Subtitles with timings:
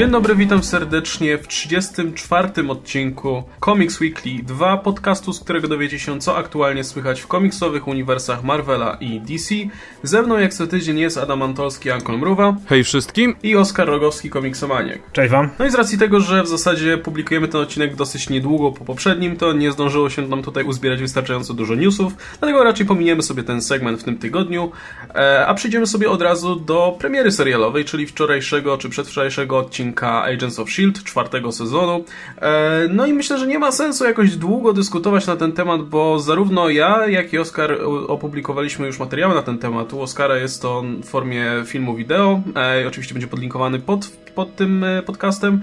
[0.00, 2.48] Dzień dobry, witam serdecznie w 34.
[2.68, 8.44] odcinku Comics Weekly 2, podcastu, z którego dowiecie się, co aktualnie słychać w komiksowych uniwersach
[8.44, 9.54] Marvela i DC.
[10.02, 12.56] Ze mną jak co tydzień jest Adam Antolski, Ankol Mruwa.
[12.66, 13.36] Hej wszystkim.
[13.42, 15.02] I Oskar Rogowski, komiksomaniek.
[15.12, 15.50] Cześć wam.
[15.58, 19.36] No i z racji tego, że w zasadzie publikujemy ten odcinek dosyć niedługo po poprzednim,
[19.36, 23.62] to nie zdążyło się nam tutaj uzbierać wystarczająco dużo newsów, dlatego raczej pominiemy sobie ten
[23.62, 24.72] segment w tym tygodniu,
[25.14, 30.58] e, a przejdziemy sobie od razu do premiery serialowej, czyli wczorajszego czy przedwczorajszego odcinka Agents
[30.58, 31.00] of S.H.I.E.L.D.
[31.04, 32.04] czwartego sezonu.
[32.42, 36.18] E, no i myślę, że nie ma sensu jakoś długo dyskutować na ten temat, bo
[36.18, 39.92] zarówno ja, jak i Oskar opublikowaliśmy już materiały na ten temat.
[39.92, 44.84] U Oskara jest to w formie filmu wideo, e, oczywiście będzie podlinkowany pod, pod tym
[45.06, 45.62] podcastem.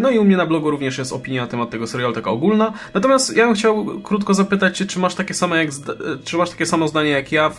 [0.00, 2.72] No i u mnie na blogu również jest opinia na temat tego serialu, taka ogólna.
[2.94, 5.68] Natomiast ja bym chciał krótko zapytać czy masz takie samo, jak,
[6.24, 7.50] czy masz takie samo zdanie jak ja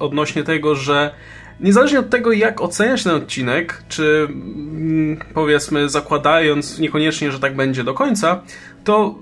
[0.00, 1.14] odnośnie tego, że
[1.60, 7.84] Niezależnie od tego, jak oceniać ten odcinek, czy mm, powiedzmy zakładając niekoniecznie, że tak będzie
[7.84, 8.42] do końca,
[8.84, 9.18] to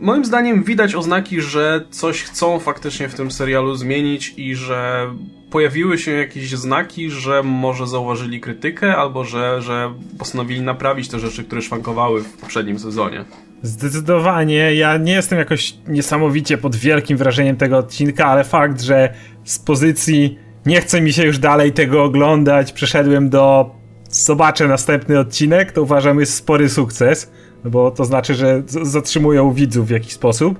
[0.00, 5.10] moim zdaniem widać oznaki, że coś chcą faktycznie w tym serialu zmienić i że
[5.50, 11.44] pojawiły się jakieś znaki, że może zauważyli krytykę albo że, że postanowili naprawić te rzeczy,
[11.44, 13.24] które szwankowały w poprzednim sezonie.
[13.62, 14.74] Zdecydowanie.
[14.74, 20.38] Ja nie jestem jakoś niesamowicie pod wielkim wrażeniem tego odcinka, ale fakt, że z pozycji
[20.66, 23.70] nie chce mi się już dalej tego oglądać, przeszedłem do
[24.10, 27.30] zobaczę następny odcinek, to uważam jest spory sukces,
[27.64, 30.58] bo to znaczy, że zatrzymują widzów w jakiś sposób.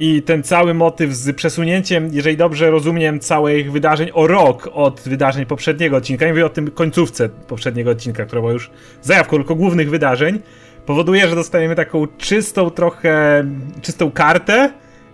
[0.00, 5.46] I ten cały motyw z przesunięciem, jeżeli dobrze rozumiem, całych wydarzeń o rok od wydarzeń
[5.46, 8.70] poprzedniego odcinka, nie mówię o tym końcówce poprzedniego odcinka, która była już
[9.02, 10.38] zajawką tylko głównych wydarzeń,
[10.86, 13.44] powoduje, że dostajemy taką czystą trochę,
[13.82, 14.72] czystą kartę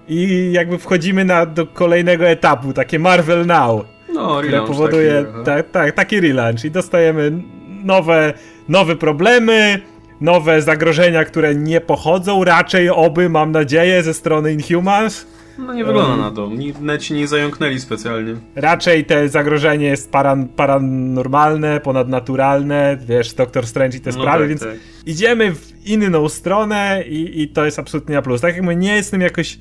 [0.09, 3.94] i jakby wchodzimy na, do kolejnego etapu, takie Marvel Now.
[4.15, 7.33] No, które powoduje taki, tak, tak, taki relaunch i dostajemy
[7.85, 8.33] nowe,
[8.69, 9.81] nowe problemy,
[10.21, 15.27] nowe zagrożenia, które nie pochodzą raczej oby, mam nadzieję, ze strony Inhumans.
[15.59, 16.51] No nie wygląda um, na to.
[16.81, 18.35] Neci nie zająknęli specjalnie.
[18.55, 24.49] Raczej te zagrożenie jest paran, paranormalne, ponadnaturalne, wiesz, Doctor Strange i te no sprawy, tak,
[24.49, 24.77] więc tak.
[25.07, 28.41] idziemy w inną stronę i, i to jest absolutnie na plus.
[28.41, 29.59] Tak jak mówię, nie jestem jakoś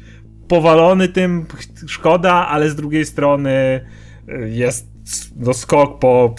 [0.48, 1.46] powalony tym,
[1.88, 3.86] szkoda, ale z drugiej strony
[4.46, 4.93] jest
[5.36, 6.36] no skok po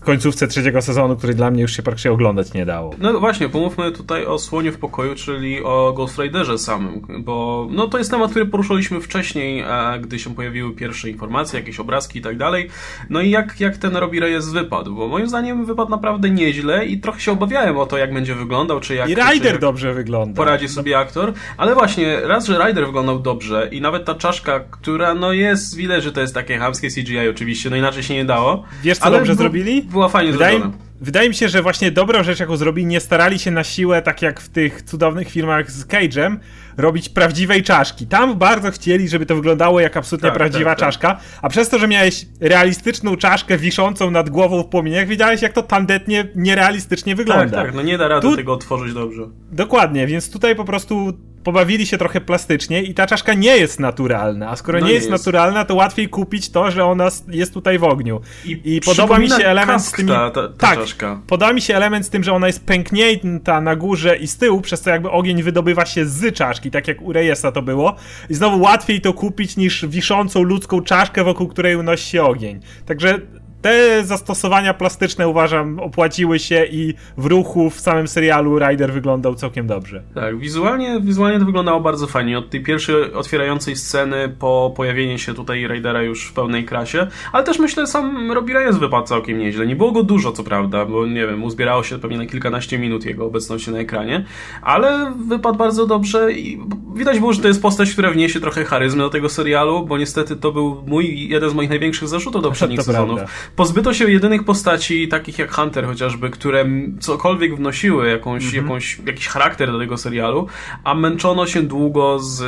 [0.00, 2.94] końcówce trzeciego sezonu, który dla mnie już się praktycznie oglądać nie dało.
[2.98, 7.88] No właśnie, pomówmy tutaj o Słoniu w pokoju, czyli o Ghost Riderze samym, bo no
[7.88, 12.22] to jest temat, który poruszaliśmy wcześniej, e, gdy się pojawiły pierwsze informacje, jakieś obrazki i
[12.22, 12.68] tak dalej.
[13.10, 17.00] No i jak, jak ten Robbie Reyes wypadł, bo moim zdaniem wypadł naprawdę nieźle i
[17.00, 19.08] trochę się obawiałem o to, jak będzie wyglądał, czy jak...
[19.10, 20.36] I Rider dobrze wygląda.
[20.36, 25.14] Poradzi sobie aktor, ale właśnie, raz, że Rider wyglądał dobrze i nawet ta czaszka, która
[25.14, 28.64] no jest, widać, że to jest takie hamskie CGI oczywiście, no inaczej się nie dało.
[28.82, 29.82] Wiesz, co dobrze zrobili?
[29.82, 30.84] Była fajnie wydaje, zrobiona.
[31.00, 34.22] Wydaje mi się, że właśnie dobrą rzecz, jaką zrobili, nie starali się na siłę, tak
[34.22, 36.36] jak w tych cudownych filmach z Cage'em,
[36.76, 38.06] robić prawdziwej czaszki.
[38.06, 40.88] Tam bardzo chcieli, żeby to wyglądało jak absolutnie tak, prawdziwa tak, tak.
[40.88, 45.52] czaszka, a przez to, że miałeś realistyczną czaszkę wiszącą nad głową w płomieniach, wiedziałeś, jak
[45.52, 47.56] to tandetnie, nierealistycznie wygląda.
[47.56, 48.36] Tak, tak, no nie da rady tu...
[48.36, 49.22] tego otworzyć dobrze.
[49.52, 51.12] Dokładnie, więc tutaj po prostu
[51.44, 55.10] pobawili się trochę plastycznie i ta czaszka nie jest naturalna, a skoro no nie, jest,
[55.10, 58.20] jest, naturalna, to łatwiej kupić to, że ona jest tutaj w ogniu.
[58.44, 60.06] I, I podoba mi się element z tym...
[60.06, 61.20] Ta, ta, ta tak, czaszka.
[61.26, 64.60] podoba mi się element z tym, że ona jest pęknięta na górze i z tyłu,
[64.60, 67.96] przez co jakby ogień wydobywa się z czaszki, tak jak u Reyesa to było.
[68.30, 72.60] I znowu łatwiej to kupić niż wiszącą ludzką czaszkę, wokół której unosi się ogień.
[72.86, 73.20] Także
[73.64, 79.66] te zastosowania plastyczne uważam opłaciły się i w ruchu w samym serialu Rider wyglądał całkiem
[79.66, 80.02] dobrze.
[80.14, 82.38] Tak, wizualnie, wizualnie to wyglądało bardzo fajnie.
[82.38, 87.44] Od tej pierwszej otwierającej sceny po pojawienie się tutaj Raidera już w pełnej krasie, ale
[87.44, 89.66] też myślę sam Robbie Reyes wypadł całkiem nieźle.
[89.66, 93.04] Nie było go dużo, co prawda, bo nie wiem, uzbierało się pewnie na kilkanaście minut
[93.04, 94.24] jego obecności na ekranie,
[94.62, 96.60] ale wypadł bardzo dobrze i
[96.94, 100.36] widać było, że to jest postać, która wniesie trochę charyzmy do tego serialu, bo niestety
[100.36, 103.16] to był mój, jeden z moich największych zarzutów do poprzednich sezonów.
[103.16, 106.64] Prawda pozbyto się jedynych postaci, takich jak Hunter chociażby, które
[107.00, 108.56] cokolwiek wnosiły jakąś, -hmm.
[108.56, 110.46] jakąś, jakiś charakter do tego serialu,
[110.84, 112.40] a męczono się długo z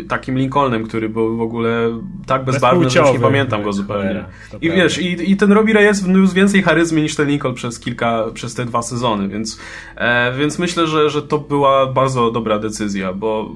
[0.00, 4.24] y, takim Lincolnem, który był w ogóle tak bezbarwny, że już nie pamiętam go zupełnie.
[4.60, 8.24] I wiesz, i, i ten Robbie Reyes wniósł więcej charyzmy niż ten Lincoln przez kilka,
[8.34, 9.60] przez te dwa sezony, więc,
[9.96, 13.50] e, więc myślę, że, że to była bardzo dobra decyzja, bo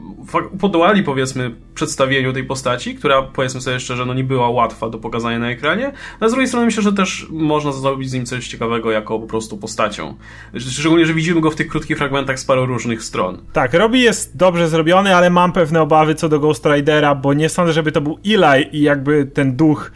[0.60, 5.38] podołali powiedzmy przedstawieniu tej postaci, która powiedzmy sobie szczerze, no nie była łatwa do pokazania
[5.38, 8.90] na ekranie, a z drugiej strony myślę, że też można zrobić z nim coś ciekawego
[8.90, 10.14] jako po prostu postacią.
[10.58, 13.38] Szczególnie, że widzimy go w tych krótkich fragmentach z paru różnych stron.
[13.52, 17.48] Tak, Robi jest dobrze zrobiony, ale mam pewne obawy co do Ghost Ridera, bo nie
[17.48, 19.90] sądzę, żeby to był Eli i jakby ten duch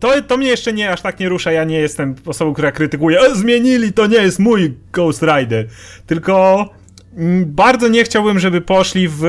[0.00, 1.52] to, to mnie jeszcze nie aż tak nie rusza.
[1.52, 3.20] Ja nie jestem osobą, która krytykuje.
[3.20, 5.68] E, zmienili, to nie jest mój Ghost Rider.
[6.06, 6.68] Tylko
[7.16, 9.22] mm, bardzo nie chciałbym, żeby poszli w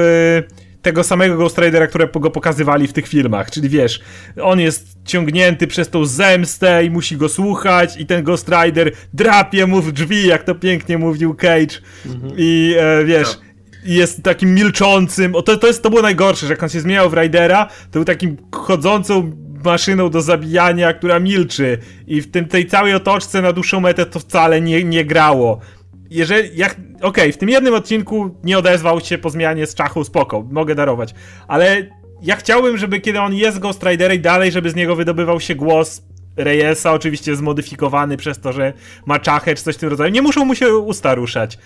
[0.88, 3.52] tego samego Ghost Ridera, którego go pokazywali w tych filmach.
[3.52, 4.00] Czyli wiesz,
[4.42, 9.68] on jest ciągnięty przez tą zemstę i musi go słuchać i ten Ghost Rider drapie
[9.68, 11.78] mu w drzwi, jak to pięknie mówił Cage.
[12.06, 12.34] Mhm.
[12.38, 13.30] I e, wiesz...
[13.30, 13.48] Tak
[13.84, 15.36] jest takim milczącym.
[15.36, 17.92] O, to, to, jest, to było najgorsze, że jak on się zmieniał w Ridera, to
[17.92, 19.32] był takim chodzącą
[19.64, 21.78] maszyną do zabijania, która milczy.
[22.08, 25.60] I w tym, tej całej otoczce na dłuższą metę to wcale nie, nie grało.
[26.10, 30.04] Jeżeli, jak, okej, okay, w tym jednym odcinku nie odezwał się po zmianie z czachu,
[30.04, 31.14] spoko, mogę darować.
[31.48, 31.86] Ale
[32.22, 36.02] ja chciałbym, żeby kiedy on jest Ghost Riderem dalej, żeby z niego wydobywał się głos
[36.38, 38.74] Reyesa, oczywiście zmodyfikowany przez to, że
[39.06, 40.12] ma czachę czy coś w tym rodzaju.
[40.12, 41.58] Nie muszą mu się usta ruszać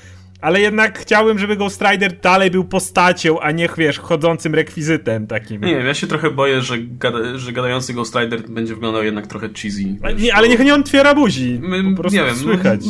[0.42, 5.62] ale jednak chciałbym, żeby Ghost Rider dalej był postacią, a nie, wiesz, chodzącym rekwizytem takim.
[5.62, 9.28] Nie wiem, ja się trochę boję, że, gada, że gadający Ghost Rider będzie wyglądał jednak
[9.28, 9.84] trochę cheesy.
[10.04, 11.60] Wiesz, nie, ale niech nie on otwiera buzi.
[11.62, 12.82] My, po prostu nie wiem, słychać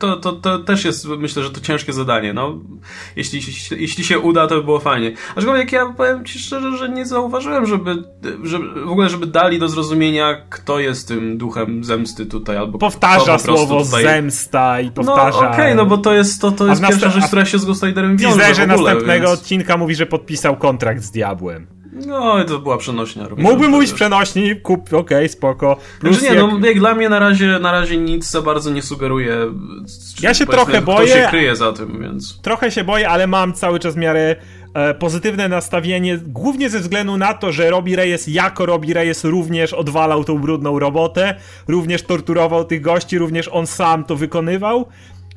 [0.00, 2.32] to, to, to też jest, myślę, że to ciężkie zadanie.
[2.32, 2.58] No,
[3.16, 5.12] jeśli, jeśli, jeśli się uda, to by było fajnie.
[5.36, 8.04] Aczkolwiek ja powiem ci szczerze, że nie zauważyłem, żeby,
[8.42, 13.38] żeby w ogóle, żeby dali do zrozumienia, kto jest tym duchem zemsty tutaj, albo Powtarza
[13.38, 14.02] słowo tutaj...
[14.02, 15.40] zemsta i no, powtarza...
[15.40, 17.64] No okej, okay, no bo to jest, to, to jest pierwsza rzecz, która się z
[17.64, 19.40] Ghost Riderem wiąże w ogóle, następnego więc...
[19.40, 21.79] odcinka mówi, że podpisał kontrakt z diabłem.
[21.92, 23.26] No, to była przenośnia.
[23.36, 25.76] Mógłbym mówić przenośni, kup, okej, okay, spoko.
[26.00, 26.52] Plus znaczy nie, jak...
[26.60, 29.36] no jak dla mnie na razie, na razie nic za bardzo nie sugeruje.
[30.20, 31.08] Ja się trochę boję.
[31.08, 32.40] się kryje za tym, więc.
[32.42, 34.36] Trochę się boję, ale mam cały czas w miarę
[34.74, 39.72] e, pozytywne nastawienie, głównie ze względu na to, że Robi Reyes jako Robi Reyes również
[39.72, 41.34] odwalał tą brudną robotę,
[41.68, 44.86] również torturował tych gości, również on sam to wykonywał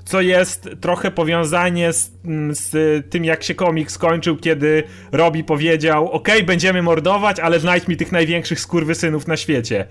[0.05, 2.71] co jest trochę powiązanie z, mm, z,
[3.09, 8.11] tym, jak się komik skończył, kiedy Robi powiedział: OK, będziemy mordować, ale znajdź mi tych
[8.11, 9.87] największych skurwysynów na świecie.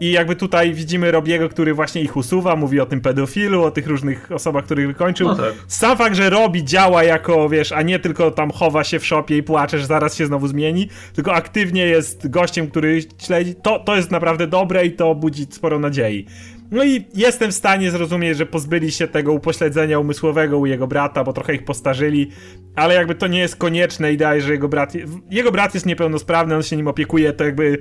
[0.00, 3.86] I jakby tutaj widzimy Robiego, który właśnie ich usuwa, mówi o tym pedofilu, o tych
[3.86, 5.28] różnych osobach, których wykończył.
[5.28, 5.52] No tak.
[5.68, 9.36] Sam fakt, że Robi działa jako, wiesz, a nie tylko tam chowa się w szopie
[9.36, 13.96] i płacze, że zaraz się znowu zmieni, tylko aktywnie jest gościem, który śledzi, to, to
[13.96, 16.26] jest naprawdę dobre i to budzi sporo nadziei.
[16.72, 21.24] No i jestem w stanie zrozumieć, że pozbyli się tego upośledzenia umysłowego u jego brata,
[21.24, 22.30] bo trochę ich postarzyli,
[22.76, 24.92] ale jakby to nie jest konieczne i że jego brat,
[25.30, 27.78] jego brat jest niepełnosprawny, on się nim opiekuje, to jakby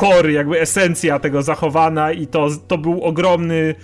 [0.00, 3.74] core, jakby esencja tego zachowana i to, to był ogromny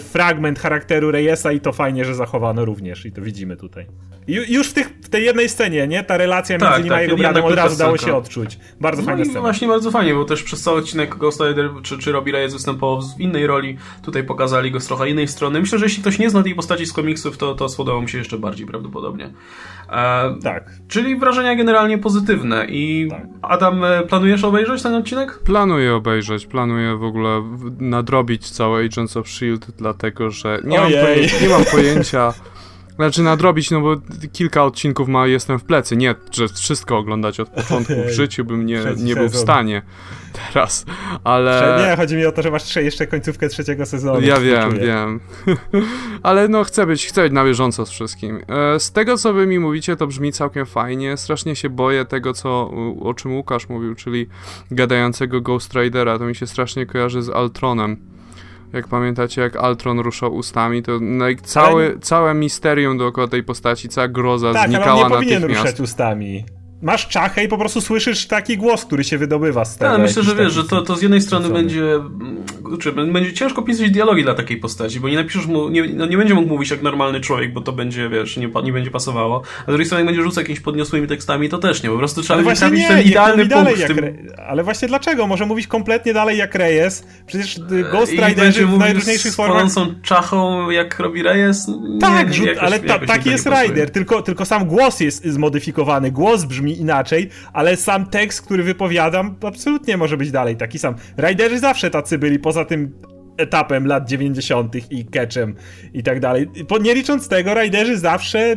[0.00, 3.86] fragment charakteru Reyesa i to fajnie, że zachowano również i to widzimy tutaj.
[4.28, 6.04] Już w, tych, w tej jednej scenie, nie?
[6.04, 8.58] Ta relacja między tak, nim tak, a jego bratem od razu dało się odczuć.
[8.80, 9.40] Bardzo no fajna scena.
[9.40, 13.02] Właśnie bardzo fajnie, bo też przez cały odcinek Ghost Rider czy, czy Robbie Reyes występował
[13.02, 13.76] w innej roli.
[14.02, 15.60] Tutaj pokazali go z trochę innej strony.
[15.60, 18.18] Myślę, że jeśli ktoś nie zna tej postaci z komiksów, to, to spodobał mi się
[18.18, 19.30] jeszcze bardziej prawdopodobnie.
[19.90, 20.70] E, tak.
[20.88, 22.66] Czyli wrażenia generalnie pozytywne.
[22.68, 23.26] I tak.
[23.42, 25.38] Adam, e, planujesz obejrzeć ten odcinek?
[25.38, 26.46] Planuję obejrzeć.
[26.46, 27.42] Planuję w ogóle
[27.78, 30.90] nadrobić całe Agents of S.H.I.E.L.D., dlatego że nie, mam,
[31.42, 32.34] nie mam pojęcia...
[32.96, 33.96] Znaczy nadrobić, no bo
[34.32, 35.96] kilka odcinków ma jestem w plecy.
[35.96, 39.82] Nie, że wszystko oglądać od początku w życiu bym nie, nie był w stanie
[40.32, 40.84] teraz,
[41.24, 41.86] ale...
[41.88, 44.20] Nie, chodzi mi o to, że masz jeszcze końcówkę trzeciego sezonu.
[44.20, 45.20] Ja wiem, wiem.
[46.22, 48.42] ale no chcę być, chcę być na bieżąco z wszystkim.
[48.48, 51.16] E, z tego, co wy mi mówicie, to brzmi całkiem fajnie.
[51.16, 52.70] Strasznie się boję tego, co,
[53.00, 54.28] o czym Łukasz mówił, czyli
[54.70, 56.18] gadającego Ghost Ridera.
[56.18, 57.96] To mi się strasznie kojarzy z Altronem
[58.72, 60.92] jak pamiętacie, jak Altron ruszał ustami, to
[61.42, 61.98] całe, ale...
[61.98, 65.10] całe misterium dookoła tej postaci, cała groza tak, znikała natychmiast.
[65.10, 66.44] Tak, ale on nie powinien ruszać ustami
[66.82, 69.90] masz czachę i po prostu słyszysz taki głos, który się wydobywa z tego.
[69.90, 72.00] Tak, myślę, że wiesz, że to, to z jednej strony będzie,
[72.80, 76.16] czy, będzie ciężko pisać dialogi dla takiej postaci, bo nie napiszesz mu, nie, no nie
[76.16, 79.42] będzie mógł mówić jak normalny człowiek, bo to będzie, wiesz, nie, nie będzie pasowało.
[79.60, 82.22] A z drugiej strony jak będzie rzucać jakimiś podniosłymi tekstami, to też nie, po prostu
[82.22, 83.78] trzeba będzie trafić ten idealny punkt.
[83.78, 84.28] Jak, tym...
[84.46, 85.26] Ale właśnie dlaczego?
[85.26, 87.06] Może mówić kompletnie dalej jak Reyes?
[87.26, 89.70] Przecież y, Ghost Riderzy w najróżniejszych formach...
[89.70, 91.68] Z czachą jak robi Reyes?
[91.68, 96.44] Nie, tak, rzut, ale ta, taki jest Rider, tylko, tylko sam głos jest zmodyfikowany, głos
[96.44, 100.94] brzmi brzmi inaczej, ale sam tekst, który wypowiadam, absolutnie może być dalej taki sam.
[101.18, 102.92] Riderzy zawsze tacy byli, poza tym
[103.40, 104.92] etapem lat 90.
[104.92, 105.54] i catchem
[105.94, 106.50] i tak dalej.
[106.80, 108.56] Nie licząc tego, Riderzy zawsze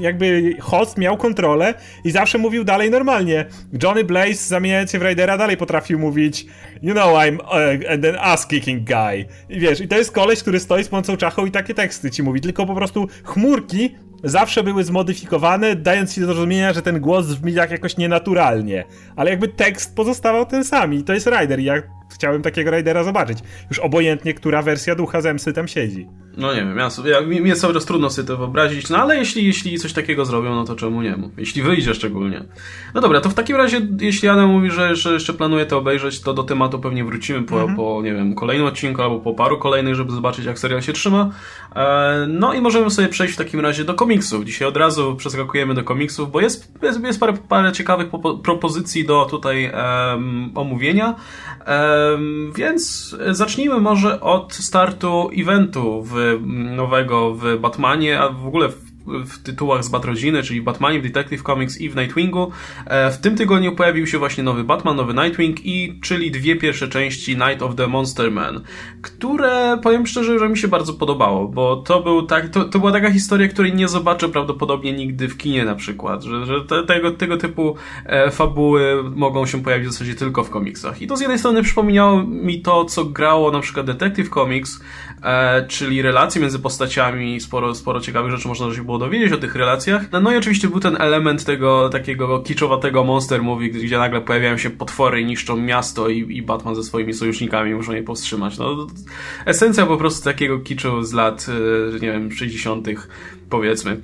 [0.00, 3.46] jakby host miał kontrolę i zawsze mówił dalej normalnie.
[3.82, 6.46] Johnny Blaze zamieniając się w Ridera dalej potrafił mówić
[6.82, 9.24] You know I'm uh, an ass-kicking guy.
[9.48, 12.22] I wiesz, i to jest koleś, który stoi z pącą czachą i takie teksty ci
[12.22, 13.94] mówi, tylko po prostu chmurki
[14.24, 18.84] zawsze były zmodyfikowane, dając ci do zrozumienia, że ten głos brzmi jak jakoś nienaturalnie.
[19.16, 21.60] Ale jakby tekst pozostawał ten sam i to jest Rider.
[21.60, 21.82] Ja
[22.18, 23.38] chciałem takiego Raidera zobaczyć.
[23.70, 26.06] Już obojętnie, która wersja Ducha Zemsty tam siedzi.
[26.38, 28.98] No nie wiem, ja sobie, ja, mi jest cały czas trudno sobie to wyobrazić, no
[28.98, 31.18] ale jeśli, jeśli coś takiego zrobią, no to czemu nie?
[31.36, 32.44] Jeśli wyjdzie szczególnie.
[32.94, 36.20] No dobra, to w takim razie, jeśli Adam mówi, że, że jeszcze planuje to obejrzeć,
[36.20, 37.76] to do tematu pewnie wrócimy po, mhm.
[37.76, 41.30] po nie wiem, kolejnym odcinku albo po paru kolejnych, żeby zobaczyć, jak serial się trzyma.
[41.76, 44.44] E, no i możemy sobie przejść w takim razie do komiksów.
[44.44, 48.08] Dzisiaj od razu przeskakujemy do komiksów, bo jest, jest, jest parę, parę ciekawych
[48.42, 51.14] propozycji do tutaj um, omówienia.
[51.66, 58.88] Um, więc zacznijmy może od startu eventu w, nowego w Batmanie, a w ogóle w
[59.08, 62.50] w tytułach z Batrodziny, czyli Batmanie, w Detective Comics i w Nightwingu.
[62.86, 66.88] E, w tym tygodniu pojawił się właśnie nowy Batman, nowy Nightwing i czyli dwie pierwsze
[66.88, 68.60] części Night of the Monster Man,
[69.02, 72.92] które powiem szczerze, że mi się bardzo podobało, bo to był tak, to, to była
[72.92, 77.10] taka historia, której nie zobaczę prawdopodobnie nigdy w kinie na przykład, że, że te, tego,
[77.10, 81.02] tego typu e, fabuły mogą się pojawić w zasadzie tylko w komiksach.
[81.02, 84.80] I to z jednej strony przypominało mi to, co grało na przykład Detective Comics,
[85.22, 89.54] e, czyli relacje między postaciami, sporo, sporo ciekawych rzeczy można się było dowiedzieć o tych
[89.54, 90.12] relacjach.
[90.12, 94.56] No, no i oczywiście był ten element tego takiego kiczowatego monster movie, gdzie nagle pojawiają
[94.56, 98.58] się potwory, niszczą miasto i, i Batman ze swoimi sojusznikami muszą je powstrzymać.
[98.58, 98.86] No,
[99.46, 102.88] esencja po prostu takiego kiczu z lat, e, nie wiem, 60.
[103.50, 104.00] powiedzmy.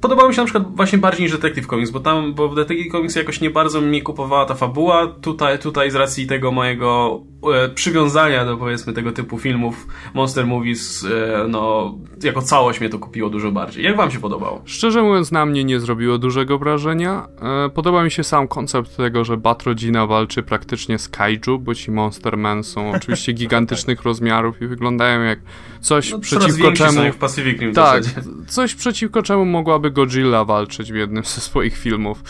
[0.00, 2.92] Podobało mi się na przykład właśnie bardziej niż Detective Comics, bo tam, bo w Detective
[2.92, 5.06] Comics jakoś nie bardzo mi kupowała ta fabuła.
[5.06, 7.20] Tutaj, tutaj z racji tego mojego
[7.54, 12.98] e, przywiązania do powiedzmy tego typu filmów, Monster Movies, e, no jako całość mnie to
[12.98, 13.84] kupiło dużo bardziej.
[13.84, 14.62] Jak wam się podobało?
[14.64, 17.28] Szczerze mówiąc, na mnie nie zrobiło dużego wrażenia.
[17.66, 21.90] E, podoba mi się sam koncept tego, że Batrodzina walczy praktycznie z kaiju, bo ci
[21.90, 25.38] Monster Men są oczywiście gigantycznych rozmiarów i wyglądają jak
[25.80, 27.12] coś no, przeciwko czemu...
[27.12, 28.02] w Pacific Rim tak,
[28.46, 32.22] coś przeciwko czemu mogłaby Godzilla walczyć w jednym ze swoich filmów.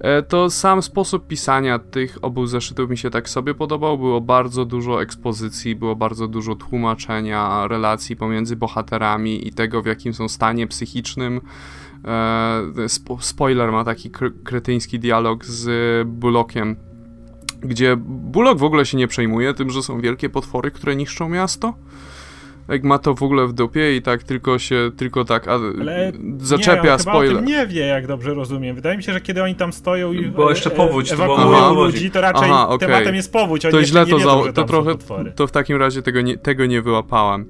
[0.00, 3.98] E, to sam sposób pisania tych obu zeszytów mi się tak sobie podobał.
[3.98, 10.14] Było bardzo dużo ekspozycji, było bardzo dużo tłumaczenia relacji pomiędzy bohaterami i tego, w jakim
[10.14, 11.40] są stanie psychicznym.
[12.04, 14.10] E, spo spoiler ma taki
[14.44, 16.76] kretyński dialog z Bullockiem,
[17.60, 21.74] gdzie Bullock w ogóle się nie przejmuje tym, że są wielkie potwory, które niszczą miasto
[22.68, 26.12] jak ma to w ogóle w dupie i tak tylko się, tylko tak a, Ale
[26.38, 27.28] zaczepia nie, on spoiler.
[27.28, 28.76] Chyba o tym nie wie, jak dobrze rozumiem.
[28.76, 32.10] Wydaje mi się, że kiedy oni tam stoją i Bo jeszcze powódź, to ewakuują ludzi,
[32.10, 32.88] to raczej Aha, okay.
[32.88, 33.64] tematem jest powódź.
[33.64, 34.94] Oni to źle to, wiedzą, to trochę,
[35.34, 37.46] to w takim razie tego nie, tego nie wyłapałem.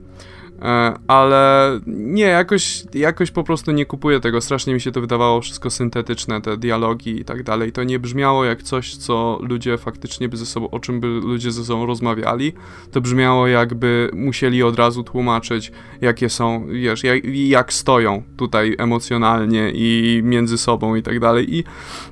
[0.63, 4.41] E, ale nie, jakoś, jakoś po prostu nie kupuję tego.
[4.41, 7.73] Strasznie mi się to wydawało wszystko syntetyczne, te dialogi i tak dalej.
[7.73, 11.53] To nie brzmiało jak coś, co ludzie faktycznie by ze sobą, o czym by ludzie
[11.53, 12.53] ze sobą rozmawiali.
[12.93, 19.71] To brzmiało jakby musieli od razu tłumaczyć, jakie są, wiesz, jak, jak stoją tutaj emocjonalnie
[19.75, 21.55] i między sobą i tak dalej.
[21.55, 21.65] I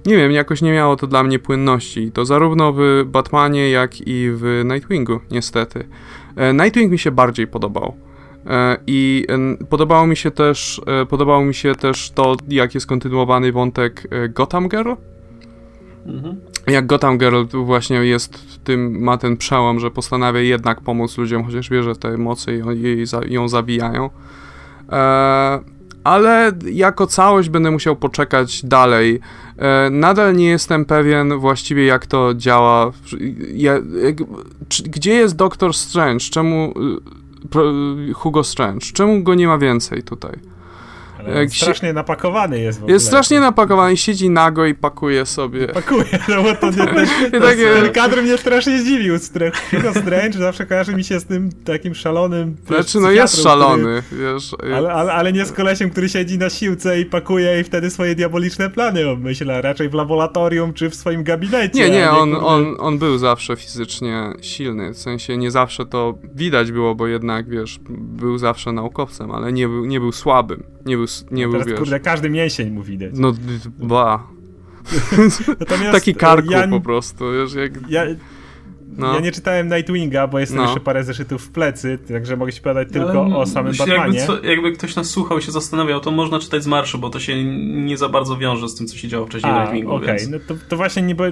[0.07, 2.13] nie wiem, jakoś nie miało to dla mnie płynności.
[2.13, 5.89] To zarówno w Batmanie, jak i w Nightwingu, niestety.
[6.37, 8.10] E, Nightwing mi się bardziej podobał.
[8.47, 9.27] E, I
[9.69, 14.29] podobało mi się też, e, podobało mi się też to, jak jest kontynuowany wątek e,
[14.29, 14.93] Gotham Girl.
[16.07, 16.41] Mhm.
[16.67, 21.71] Jak Gotham Girl właśnie jest tym, ma ten przełom, że postanawia jednak pomóc ludziom, chociaż
[21.71, 24.11] wie, że te mocy ją, jej, ją zabijają.
[26.05, 29.21] ale jako całość będę musiał poczekać dalej.
[29.91, 32.93] nadal nie jestem pewien właściwie, jak to działa.
[34.85, 36.25] Gdzie jest Doctor Strange?
[36.31, 36.75] Czemu
[38.15, 38.87] Hugo Strange.
[38.93, 40.39] Czemu go nie ma więcej tutaj?
[41.27, 41.93] Ale strasznie się...
[41.93, 42.95] napakowany jest w ogóle.
[42.95, 45.69] Jest strasznie napakowany, siedzi nago i pakuje sobie.
[45.69, 47.75] Pakuje, no bo to, to, to, takie...
[47.83, 49.15] ten kadr mnie strasznie zdziwił.
[49.71, 54.23] Hugo Strange zawsze kojarzy mi się z tym takim szalonym Znaczy, no jest szalony, który...
[54.23, 54.51] wiesz.
[54.77, 58.15] Ale, ale, ale, nie z kolesiem, który siedzi na siłce i pakuje i wtedy swoje
[58.15, 61.79] diaboliczne plany obmyśla, raczej w laboratorium czy w swoim gabinecie.
[61.79, 66.73] Nie, nie, on, on, on był zawsze fizycznie silny, w sensie nie zawsze to widać
[66.73, 71.07] było, bo jednak, wiesz, był zawsze naukowcem, ale nie był, nie był słabym, nie był
[71.31, 73.11] nie no teraz, był, kurde, każdy mięsień mu widać.
[73.15, 73.33] No,
[73.79, 74.27] ba.
[75.93, 77.73] Taki karku ja, po prostu, wiesz, jak...
[77.89, 78.05] Ja,
[78.97, 79.15] no.
[79.15, 80.65] Ja nie czytałem Nightwinga, bo jestem no.
[80.65, 84.19] jeszcze parę zeszytów w plecy, także mogę ci powiedzieć tylko Ale o samym Batmanie.
[84.19, 87.11] Jakby, co, jakby, ktoś nas słuchał i się zastanawiał, to można czytać z marszu, bo
[87.11, 87.45] to się
[87.85, 89.93] nie za bardzo wiąże z tym, co się działo wcześniej A, w Nightwingu.
[89.93, 90.29] okej, okay.
[90.31, 91.25] no to, to, właśnie nie, bo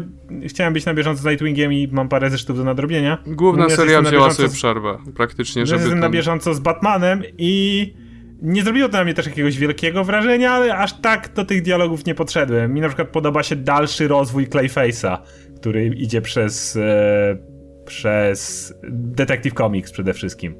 [0.46, 3.18] chciałem być na bieżąco z Nightwingiem i mam parę zeszytów do nadrobienia.
[3.26, 5.80] Główna seria wzięła sobie przerwę, praktycznie, żeby...
[5.80, 6.00] Jestem ten...
[6.00, 7.94] na bieżąco z Batmanem i
[8.42, 12.06] nie zrobiło to na mnie też jakiegoś wielkiego wrażenia, ale aż tak do tych dialogów
[12.06, 12.74] nie podszedłem.
[12.74, 15.18] Mi na przykład podoba się dalszy rozwój Clayface'a,
[15.56, 17.36] który idzie przez, e,
[17.84, 20.54] przez Detective Comics przede wszystkim.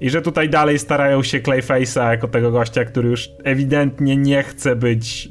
[0.00, 4.76] I że tutaj dalej starają się Clayface'a jako tego gościa, który już ewidentnie nie chce
[4.76, 5.28] być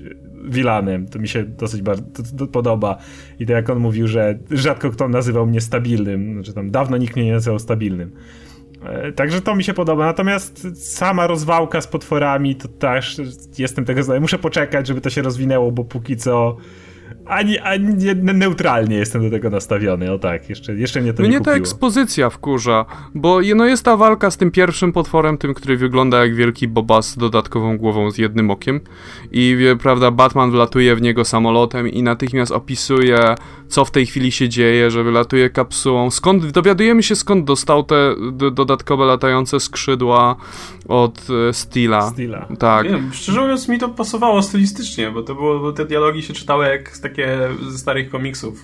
[0.50, 1.08] Wilanem.
[1.08, 2.98] To mi się dosyć bardzo podoba.
[3.40, 6.34] I to jak on mówił, że rzadko kto nazywał mnie stabilnym.
[6.34, 8.12] Znaczy tam dawno nikt mnie nie nazywał stabilnym.
[8.86, 10.06] E, także to mi się podoba.
[10.06, 13.22] Natomiast sama rozwałka z potworami to też
[13.58, 14.20] jestem tego zdania.
[14.20, 16.58] Muszę poczekać, żeby to się rozwinęło, bo póki co
[17.30, 21.38] ani, ani neutralnie jestem do tego nastawiony, o tak, jeszcze, jeszcze mnie to mnie nie
[21.38, 21.56] kupiło.
[21.56, 26.26] ta ekspozycja wkurza, bo no jest ta walka z tym pierwszym potworem, tym, który wygląda
[26.26, 28.80] jak wielki boba z dodatkową głową z jednym okiem
[29.32, 33.36] i prawda, Batman wlatuje w niego samolotem i natychmiast opisuje,
[33.68, 38.16] co w tej chwili się dzieje, że wylatuje kapsułą, skąd, dowiadujemy się skąd dostał te
[38.52, 40.36] dodatkowe latające skrzydła
[40.88, 42.10] od e, Steela.
[42.10, 42.48] Steela.
[42.60, 42.88] Tak.
[42.88, 46.66] Wiem, szczerze mówiąc mi to pasowało stylistycznie, bo to było, bo te dialogi się czytały
[46.66, 48.64] jak takie ze starych komiksów.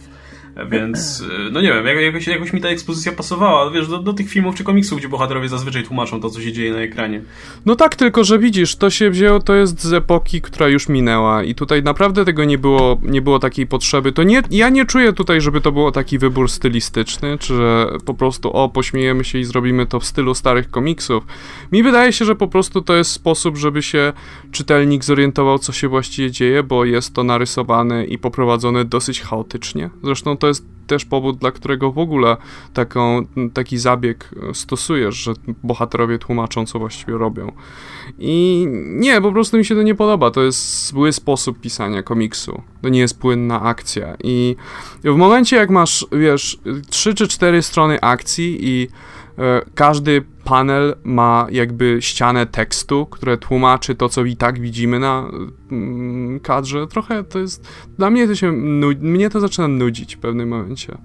[0.72, 4.30] Więc, y, no nie wiem, jakoś, jakoś mi ta ekspozycja pasowała, wiesz, do, do tych
[4.30, 7.22] filmów czy komiksów, gdzie bohaterowie zazwyczaj tłumaczą to, co się dzieje na ekranie.
[7.66, 11.44] No tak, tylko że widzisz, to się wzięło, to jest z epoki, która już minęła
[11.44, 14.12] i tutaj naprawdę tego nie było, nie było takiej potrzeby.
[14.12, 18.14] To nie, ja nie czuję tutaj, żeby to było taki wybór stylistyczny, czy że po
[18.14, 21.24] prostu, o, pośmiejemy się i zrobimy to w stylu starych komiksów.
[21.72, 24.14] Mi wydaje się, że po prostu to jest sposób, żeby się
[24.52, 29.90] czytelnik zorientował, co się właściwie dzieje, bo jest to narysowane i poprowadzone dosyć chaotycznie.
[30.04, 32.38] Zresztą to jest też powód, dla którego w ogóle
[32.74, 35.34] taką, taki zabieg stosujesz, że
[35.64, 37.52] bohaterowie tłumaczą, co właściwie robią.
[38.20, 40.32] I nie, po prostu mi się to nie podoba.
[40.32, 42.62] To jest zły sposób pisania komiksu.
[42.82, 44.16] To nie jest płynna akcja.
[44.24, 44.56] I
[45.04, 46.60] w momencie, jak masz, wiesz,
[46.90, 49.23] trzy czy cztery strony akcji i E,
[49.76, 55.30] każdy panel ma jakby ścianę tekstu, które tłumaczy to, co i tak widzimy na
[55.72, 56.88] mm, kadrze.
[56.88, 57.68] Trochę to jest.
[57.98, 58.52] Dla mnie to się.
[59.02, 60.98] Mnie to zaczyna nudzić w pewnym momencie.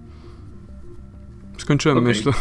[1.58, 2.08] Skończyłem, okay.
[2.08, 2.32] myślę.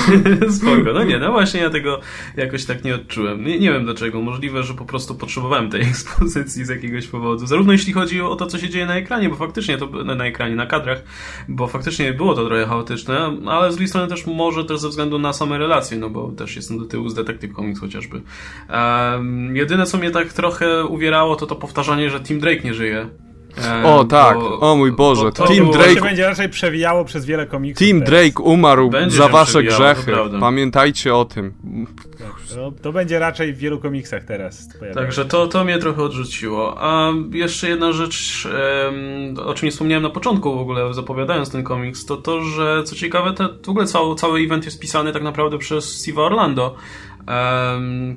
[0.58, 2.00] Spoko, no nie, no właśnie ja tego
[2.36, 3.44] jakoś tak nie odczułem.
[3.44, 7.46] Nie, nie wiem dlaczego, możliwe, że po prostu potrzebowałem tej ekspozycji z jakiegoś powodu.
[7.46, 10.26] Zarówno jeśli chodzi o to, co się dzieje na ekranie, bo faktycznie to na, na
[10.26, 11.02] ekranie, na kadrach,
[11.48, 15.18] bo faktycznie było to trochę chaotyczne, ale z drugiej strony też może też ze względu
[15.18, 18.22] na same relacje, no bo też jestem do tyłu z Detective Comics chociażby.
[18.70, 23.08] Um, jedyne, co mnie tak trochę uwierało, to to powtarzanie, że Tim Drake nie żyje.
[23.84, 25.94] O tak, bo, o mój Boże, to Tim Drake...
[25.94, 27.86] się będzie raczej przewijało przez wiele komiksów.
[27.86, 31.54] Tim Drake umarł będzie za wasze grzechy, pamiętajcie o tym.
[32.54, 34.68] To, to, będzie raczej w wielu komiksach teraz.
[34.94, 36.74] Także to, to mnie trochę odrzuciło.
[36.78, 38.48] A jeszcze jedna rzecz,
[39.46, 42.94] o czym nie wspomniałem na początku w ogóle, zapowiadając ten komiks, to to, że co
[42.94, 46.74] ciekawe, te, w ogóle cały, cały event jest pisany tak naprawdę przez Steve'a Orlando,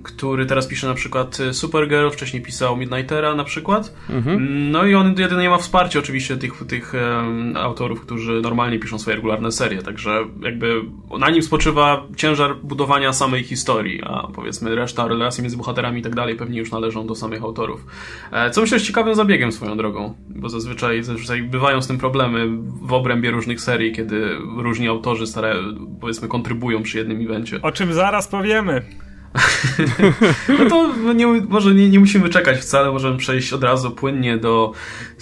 [0.04, 3.94] który teraz pisze na przykład Supergirl, wcześniej pisał Midnightera na przykład.
[4.10, 4.72] Mhm.
[4.72, 9.16] No i on jedynie ma wsparcie oczywiście tych, tych um, autorów, którzy normalnie piszą swoje
[9.16, 10.82] regularne serie, także jakby
[11.20, 16.16] na nim spoczywa ciężar budowania samej historii, a powiedzmy reszta relacji między bohaterami i tak
[16.16, 17.86] dalej pewnie już należą do samych autorów.
[18.32, 22.48] E, co myślę jest ciekawym zabiegiem swoją drogą, bo zazwyczaj, zazwyczaj bywają z tym problemy
[22.82, 25.64] w obrębie różnych serii, kiedy różni autorzy starają,
[26.02, 27.62] powiedzmy kontrybują przy jednym evencie.
[27.62, 28.82] O czym zaraz powiemy.
[30.60, 34.72] No to nie, może nie, nie, musimy czekać wcale, możemy przejść od razu płynnie do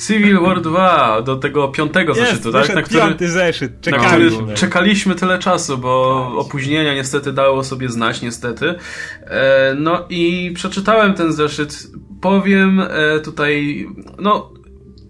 [0.08, 2.76] Civil War 2, do tego piątego Jest, zeszytu, tak?
[2.76, 4.30] Na który, piąty zeszyt, czekaliśmy.
[4.30, 8.76] Na który czekaliśmy tyle czasu, bo opóźnienia niestety dało sobie znać, niestety.
[9.22, 11.88] E, no i przeczytałem ten zeszyt.
[12.22, 13.86] Powiem e, tutaj,
[14.20, 14.56] no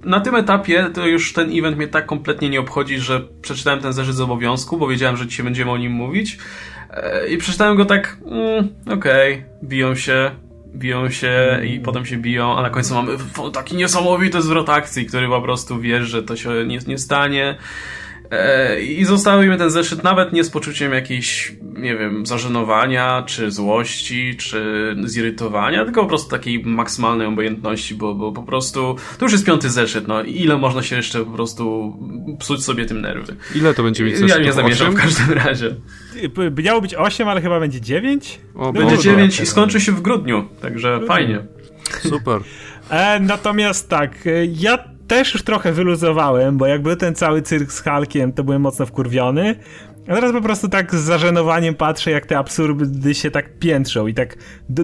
[0.05, 3.93] na tym etapie to już ten event mnie tak kompletnie nie obchodzi, że przeczytałem ten
[3.93, 6.37] zeszyt z obowiązku, bo wiedziałem, że dzisiaj będziemy o nim mówić.
[6.89, 10.31] E, I przeczytałem go tak, mm, okej, okay, biją się,
[10.75, 13.17] biją się i potem się biją, a na końcu mamy
[13.53, 17.57] taki niesamowity zwrot akcji, który po prostu wiesz, że to się nie, nie stanie.
[18.31, 24.37] E, I zostawił ten zeszyt nawet nie z poczuciem jakiejś, nie wiem, zażenowania, czy złości,
[24.37, 29.45] czy zirytowania, tylko po prostu takiej maksymalnej obojętności, bo, bo po prostu to już jest
[29.45, 31.93] piąty zeszyt, no ile można się jeszcze po prostu
[32.39, 33.35] psuć sobie tym nerwy.
[33.55, 34.37] Ile to będzie mieć zeszyt?
[34.37, 35.75] Ja nie zamierzam w każdym razie.
[36.63, 38.39] Miało być 8, ale chyba będzie 9?
[38.55, 41.45] O, będzie 9 i skończy się w grudniu, także fajnie.
[41.99, 42.41] Super.
[42.89, 47.71] E, natomiast tak, e, ja też już trochę wyluzowałem, bo jak był ten cały cyrk
[47.71, 49.55] z Hulkiem, to byłem mocno wkurwiony.
[50.07, 54.13] A teraz po prostu tak z zażenowaniem patrzę, jak te absurdy się tak piętrzą i
[54.13, 54.37] tak
[54.69, 54.83] do,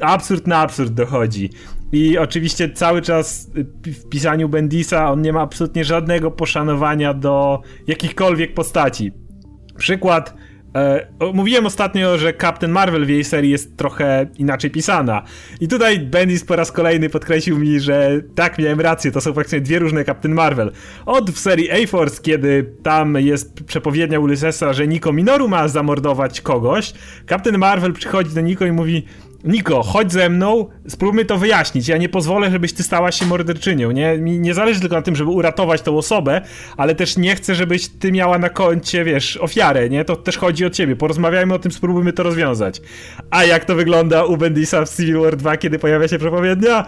[0.00, 1.50] absurd na absurd dochodzi.
[1.92, 3.50] I oczywiście cały czas
[3.84, 9.12] w pisaniu Bendisa on nie ma absolutnie żadnego poszanowania do jakichkolwiek postaci.
[9.76, 10.34] Przykład
[11.34, 15.22] mówiłem ostatnio, że Captain Marvel w jej serii jest trochę inaczej pisana.
[15.60, 19.60] I tutaj Bendis po raz kolejny podkreślił mi, że tak, miałem rację, to są faktycznie
[19.60, 20.72] dwie różne Captain Marvel.
[21.06, 26.92] Od w serii A-Force, kiedy tam jest przepowiednia Ulyssesa, że Nico Minoru ma zamordować kogoś,
[27.28, 29.04] Captain Marvel przychodzi do Nico i mówi
[29.44, 31.88] Niko, chodź ze mną, spróbujmy to wyjaśnić.
[31.88, 33.90] Ja nie pozwolę, żebyś ty stała się morderczynią.
[33.90, 36.40] Nie, nie zależy tylko na tym, żeby uratować tą osobę,
[36.76, 40.04] ale też nie chcę, żebyś ty miała na koncie, wiesz, ofiarę, nie?
[40.04, 40.96] To też chodzi o ciebie.
[40.96, 42.80] Porozmawiajmy o tym, spróbujmy to rozwiązać.
[43.30, 46.84] A jak to wygląda u Bendisa w Civil War 2, kiedy pojawia się przepowiednia?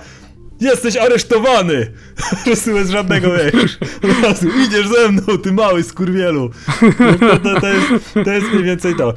[0.60, 1.92] Jesteś aresztowany!
[2.30, 3.78] Po prostu bez żadnego, wiesz,
[4.66, 6.50] idziesz ze mną, ty mały skurwielu.
[7.20, 7.88] To, to, to, jest,
[8.24, 9.14] to jest mniej więcej to.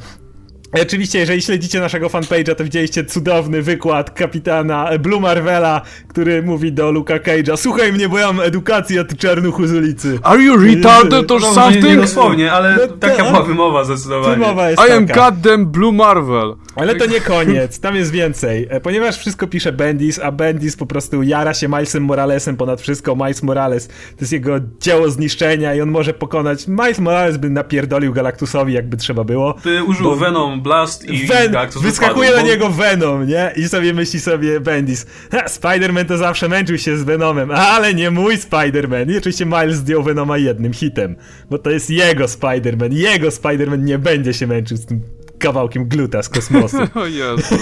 [0.73, 6.91] Oczywiście, jeżeli śledzicie naszego fanpage'a, to widzieliście cudowny wykład kapitana Blue Marvela, który mówi do
[6.91, 10.19] Luka Cage'a Słuchaj mnie, bo ja mam edukację, a ty czarnuchu z ulicy.
[10.23, 11.84] Are you retarded or No, something?
[11.86, 13.27] Nie, nie dosłownie, ale No taka tak.
[13.32, 14.36] była wymowa zdecydowanie.
[14.36, 15.32] Wymowa jest I am taka.
[15.32, 16.55] goddamn Blue Marvel.
[16.75, 18.67] Ale to nie koniec, tam jest więcej.
[18.69, 23.15] E, Ponieważ wszystko pisze Bendis, a Bendis po prostu jara się Milesem Moralesem ponad wszystko.
[23.15, 26.67] Miles Morales to jest jego dzieło zniszczenia i on może pokonać.
[26.67, 29.53] Miles Morales by napierdolił Galactusowi, jakby trzeba było.
[29.53, 30.15] Ty użył Bo-
[30.60, 33.52] Venom Blast i Ven Galactus wyskakuje na bo- niego Venom, nie?
[33.56, 38.12] I sobie myśli sobie Bendis, ha, Spider-Man to zawsze męczył się z Venomem, ale nie
[38.12, 39.12] mój Spider-Man.
[39.12, 41.15] I oczywiście Miles zdjął Venoma jednym hitem,
[41.50, 42.93] bo to jest jego Spider-Man.
[42.93, 45.02] Jego Spider-Man nie będzie się męczył z tym
[45.39, 46.78] kawałkiem gluta z kosmosu.
[46.95, 47.56] O Jezu.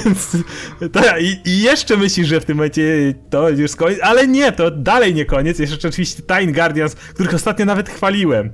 [0.94, 4.72] Tak, i, I jeszcze myślisz, że w tym momencie to już koniec, ale nie, to
[4.72, 5.60] dalej nie koniec.
[5.60, 8.52] Jeszcze oczywiście Time Guardians, których ostatnio nawet chwaliłem.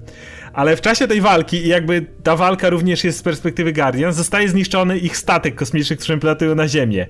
[0.53, 4.49] Ale w czasie tej walki, i jakby ta walka również jest z perspektywy Guardians, zostaje
[4.49, 7.07] zniszczony ich statek kosmiczny, którym przelatują na Ziemię.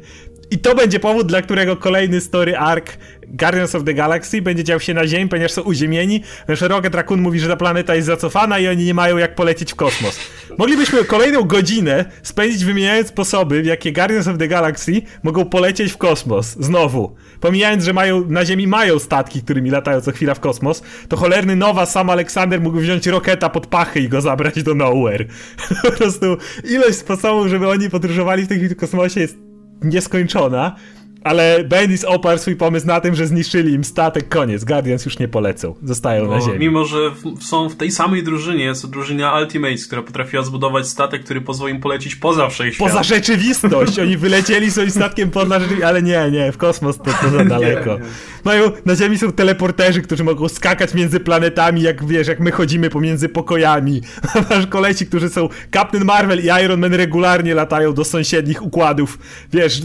[0.52, 2.92] I to będzie powód, dla którego kolejny story arc
[3.28, 7.22] Guardians of the Galaxy będzie dział się na Ziemi, ponieważ są uziemieni, ponieważ Rocket Raccoon
[7.22, 10.20] mówi, że ta planeta jest zacofana i oni nie mają jak polecieć w kosmos.
[10.58, 15.98] Moglibyśmy kolejną godzinę spędzić wymieniając sposoby, w jakie Guardians of the Galaxy mogą polecieć w
[15.98, 16.56] kosmos.
[16.60, 17.16] Znowu.
[17.40, 21.56] Pomijając, że mają, na Ziemi mają statki, którymi latają co chwila w kosmos, to cholerny
[21.56, 25.26] nowa Sam Alexander mógł wziąć Roketa pod pachy i go zabrać do Nowhere.
[25.84, 29.38] po prostu ilość sposobów, żeby oni podróżowali w tym kosmosie jest
[29.82, 30.76] nieskończona.
[31.24, 34.64] Ale Bendis oparł swój pomysł na tym, że zniszczyli im statek, koniec.
[34.64, 35.76] Guardians już nie polecą.
[35.84, 36.60] Zostają na Bo ziemi.
[36.60, 41.24] mimo, że w, są w tej samej drużynie, co drużyna Ultimates, która potrafiła zbudować statek,
[41.24, 42.90] który pozwoli im polecieć poza wszechświat.
[42.90, 44.00] Poza rzeczywistość.
[44.00, 47.98] Oni wylecieli swoim statkiem poza rzeczywistość, ale nie, nie, w kosmos to, to za daleko.
[48.44, 52.90] Mają, na Ziemi są teleporterzy, którzy mogą skakać między planetami, jak wiesz, jak my chodzimy
[52.90, 54.02] pomiędzy pokojami.
[54.50, 59.20] Masz kolesi, którzy są Captain Marvel i Iron Man regularnie latają do sąsiednich układów.
[59.54, 59.82] Wiesz,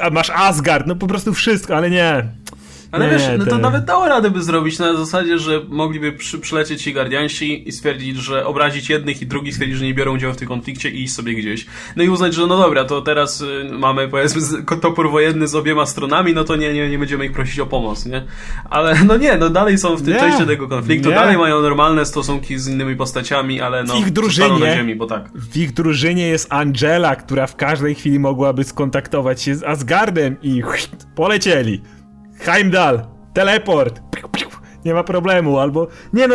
[0.00, 2.28] a masz Asgard, no po prostu wszystko, ale nie.
[2.92, 6.38] Ale Nie, wiesz, no to nawet dało radę by zrobić na zasadzie, że mogliby przy,
[6.38, 10.34] przylecieć ci Guardiansi i stwierdzić, że obrazić jednych i drugich, stwierdzić, że nie biorą udziału
[10.34, 11.66] w tym konflikcie i iść sobie gdzieś.
[11.96, 15.86] No i uznać, że no dobra, to teraz y, mamy powiedzmy topór wojenny z obiema
[15.86, 18.22] stronami, no to nie, nie, nie będziemy ich prosić o pomoc, nie?
[18.70, 20.20] Ale no nie, no dalej są w tym Nie.
[20.20, 21.14] części tego konfliktu, Nie.
[21.14, 25.06] dalej mają normalne stosunki z innymi postaciami, ale no W ich drużynie- na ziemi, bo
[25.06, 25.30] tak.
[25.34, 30.62] W ich drużynie jest Angela, która w każdej chwili mogłaby skontaktować się z Asgardem i
[31.14, 31.80] polecieli.
[32.46, 34.00] Heimdall, teleport.
[34.84, 35.88] Nie ma problemu, albo...
[36.12, 36.34] Nie no...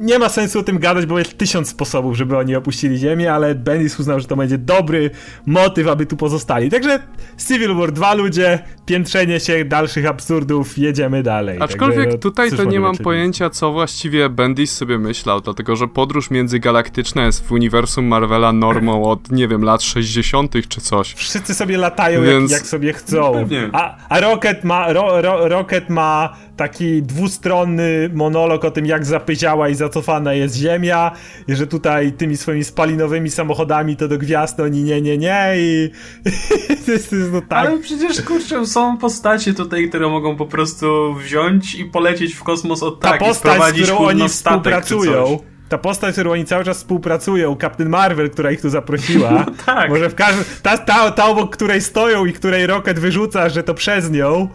[0.00, 3.54] Nie ma sensu o tym gadać, bo jest tysiąc sposobów, żeby oni opuścili Ziemię, ale
[3.54, 5.10] Bendis uznał, że to będzie dobry
[5.46, 6.70] motyw, aby tu pozostali.
[6.70, 7.02] Także
[7.48, 11.58] Civil War 2 ludzie, piętrzenie się dalszych absurdów, jedziemy dalej.
[11.60, 13.04] Aczkolwiek Także, no, tutaj to nie mam czynić?
[13.04, 19.04] pojęcia, co właściwie Bendis sobie myślał, dlatego że podróż międzygalaktyczna jest w uniwersum Marvela normą
[19.04, 20.52] od, nie wiem, lat 60.
[20.68, 21.14] czy coś.
[21.14, 23.32] Wszyscy sobie latają Więc- jak, jak sobie chcą.
[23.32, 23.70] Pewnie.
[23.72, 29.68] A, a Rocket, ma, ro, ro, Rocket ma taki dwustronny monolog o tym, jak zapyziała
[29.68, 31.12] i zacofana jest Ziemia,
[31.48, 35.90] i że tutaj tymi swoimi spalinowymi samochodami to do gwiazd oni nie, nie, nie i
[36.86, 37.68] to jest, to jest no tak.
[37.68, 42.82] Ale przecież kurczę, są postacie tutaj, które mogą po prostu wziąć i polecieć w kosmos
[42.82, 45.38] od Ta tak i postać, z sprowadzić którą oni współpracują.
[45.68, 49.90] Ta postać, z którą oni cały czas współpracują, Captain Marvel, która ich tu zaprosiła, tak.
[49.90, 53.74] może w każdym, ta, ta, ta obok której stoją i której Rocket wyrzuca, że to
[53.74, 54.48] przez nią,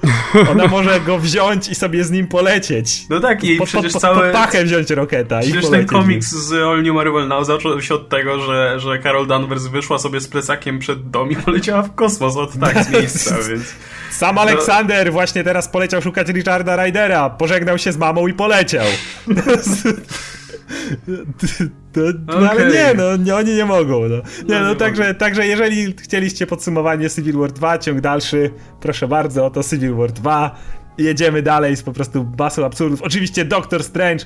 [0.52, 3.10] ona może go wziąć i sobie z nim polecieć.
[3.10, 4.22] No tak, i pod, przecież pod, całe...
[4.22, 7.96] pod pachę wziąć Rocketa i Przecież ten komiks z All New Marvel Now zaczął się
[7.96, 11.96] od tego, że, że Carol Danvers wyszła sobie z plecakiem przed dom i poleciała w
[11.96, 13.76] kosmos od tak z miejsca, więc...
[14.12, 18.86] Sam Aleksander właśnie teraz poleciał szukać Richarda Rydera, pożegnał się z mamą i poleciał.
[21.94, 22.74] To, no, ale Okej.
[22.74, 24.02] nie, no nie, oni nie mogą.
[24.10, 24.16] No.
[24.16, 29.08] Nie, No, no, nie także, także jeżeli chcieliście podsumowanie Civil War 2, ciąg dalszy, proszę
[29.08, 30.56] bardzo, oto Civil War 2.
[30.98, 33.02] Jedziemy dalej z po prostu masą absurdów.
[33.02, 34.26] Oczywiście Doctor Strange,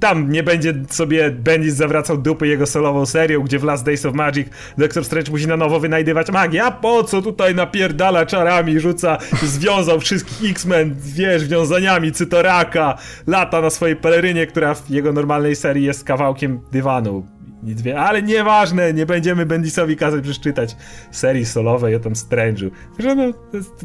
[0.00, 4.14] tam nie będzie sobie Bendis zawracał dupy jego solową serią, gdzie w Last Days of
[4.14, 6.64] Magic Doctor Strange musi na nowo wynajdywać magię.
[6.64, 13.70] A po co tutaj napierdala czarami, rzuca, związał wszystkich X-Men, wiesz, wiązaniami cytoraka, lata na
[13.70, 17.26] swojej pelerynie, która w jego normalnej serii jest kawałkiem dywanu.
[17.62, 20.76] Nic wie, ale nieważne, nie będziemy Bendisowi kazać przeczytać
[21.10, 22.70] serii solowej o tym Strange'u.
[22.98, 23.32] No,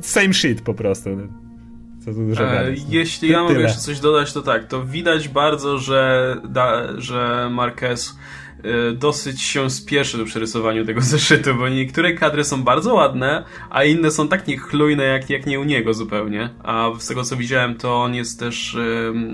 [0.02, 1.10] same shit po prostu.
[2.08, 2.14] No.
[2.14, 6.84] Dużo e, Jeśli ja mogę jeszcze coś dodać, to tak, to widać bardzo, że, da,
[6.98, 8.18] że Marquez
[8.94, 14.12] dosyć się spieszy do przerysowaniu tego zeszytu, bo niektóre kadry są bardzo ładne, a inne
[14.12, 16.50] są tak niechlujne jak, jak nie u niego zupełnie.
[16.64, 18.78] A z tego co widziałem, to on jest też,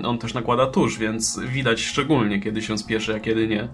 [0.04, 3.68] on też nakłada tusz, więc widać szczególnie kiedy się spieszy, a kiedy nie,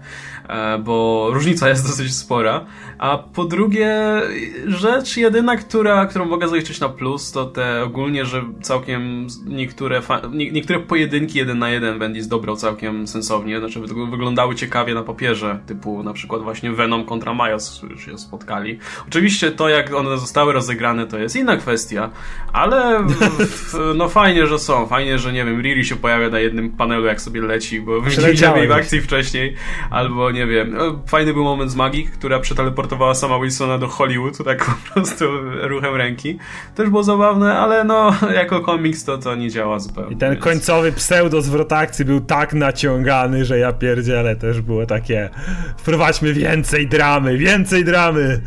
[0.49, 2.65] e, bo różnica jest dosyć spora.
[2.97, 4.21] A po drugie,
[4.67, 10.79] rzecz jedyna, która, którą mogę zaliczyć na plus, to te ogólnie, że całkiem niektóre, niektóre
[10.79, 13.79] pojedynki jeden na jeden Bendis dobrał całkiem sensownie, znaczy
[14.11, 18.79] wyglądały ciekawie na papierze, typu na przykład właśnie Venom kontra Miles już się spotkali.
[19.07, 22.09] Oczywiście to, jak one zostały rozegrane, to jest inna kwestia,
[22.53, 23.07] ale
[23.95, 24.87] no fajnie, że są.
[24.87, 28.57] Fajnie, że nie wiem, Riri się pojawia na jednym panelu, jak sobie leci, bo widzieliśmy
[28.57, 29.55] jej w akcji wcześniej,
[29.91, 30.71] albo nie wiem.
[30.73, 35.25] No, fajny był moment z Magii, która przeteleportowała sama Wilsona do Hollywood, tak po prostu
[35.61, 36.37] ruchem ręki.
[36.75, 40.13] Też było zabawne, ale no, jako komiks to to nie działa zupełnie.
[40.13, 40.43] I ten więc...
[40.43, 45.29] końcowy pseudo zwrot akcji był tak naciągany, że ja pierdzielę, też było takie
[45.77, 48.41] wprowadźmy więcej dramy, więcej dramy.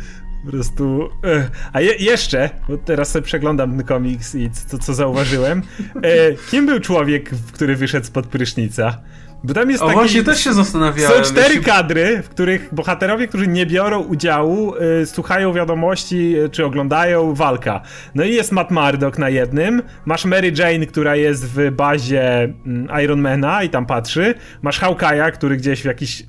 [0.45, 1.09] Po prostu.
[1.23, 5.61] E, a je, jeszcze, bo teraz sobie przeglądam komiks i to, co zauważyłem.
[6.03, 9.01] E, kim był człowiek, który wyszedł spod prysznica?
[9.45, 11.23] Bo tam jest o, taki, właśnie też się zastanawiałem.
[11.25, 16.65] Są cztery kadry, w których bohaterowie, którzy nie biorą udziału, y, słuchają wiadomości, y, czy
[16.65, 17.81] oglądają walka.
[18.15, 23.03] No i jest Matt Murdock na jednym, masz Mary Jane, która jest w bazie y,
[23.03, 26.23] Ironmana i tam patrzy, masz Hawkeye'a, który gdzieś w jakichś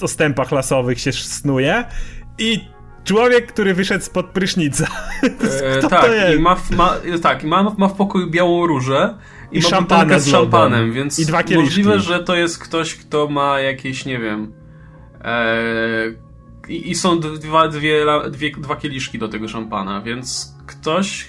[0.00, 1.84] odstępach lasowych się snuje
[2.38, 2.60] i
[3.04, 4.86] człowiek, który wyszedł spod prysznica.
[5.62, 9.14] E, tak, i ma, w, ma, tak, ma, ma w pokoju białą różę
[9.58, 9.62] i,
[10.20, 14.52] z szampanem, więc I dwa możliwe, że to jest ktoś, kto ma jakieś, nie wiem...
[15.24, 16.24] E,
[16.68, 21.28] i, i, są dwa, dwie, dwie, dwa kieliszki do tego szampana, więc ktoś,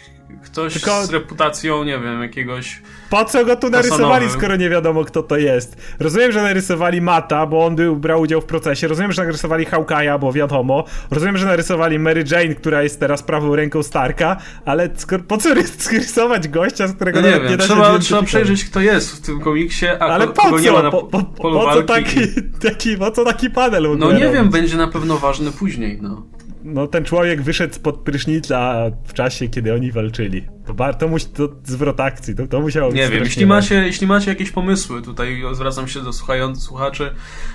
[0.56, 1.06] ktoś Tylko...
[1.06, 5.38] z reputacją, nie wiem, jakiegoś po co go tu narysowali, skoro nie wiadomo kto to
[5.38, 5.78] jest?
[6.00, 8.88] Rozumiem, że narysowali Mata, bo on był, brał udział w procesie.
[8.88, 10.86] Rozumiem, że narysowali Hawkeye'a, bo wiadomo.
[11.12, 15.54] Rozumiem, że narysowali Mary Jane, która jest teraz prawą ręką Starka, ale skoro, po co
[15.91, 19.22] rysować gościa, z którego no nie, wiem, nie da trzeba, trzeba przejrzeć kto jest w
[19.22, 20.60] tym komiksie, a ale po co?
[20.60, 22.20] nie ma na po, po, po co taki,
[22.70, 23.98] taki, po co taki panel?
[23.98, 26.35] No nie wiem, będzie na pewno ważny później, no
[26.65, 30.45] no ten człowiek wyszedł spod prysznica w czasie, kiedy oni walczyli.
[30.65, 34.08] To, to, musi, to zwrot akcji, to, to musiało być Nie wiem, jeśli macie, jeśli
[34.08, 37.12] macie jakieś pomysły, tutaj zwracam się do słuchających słuchaczy,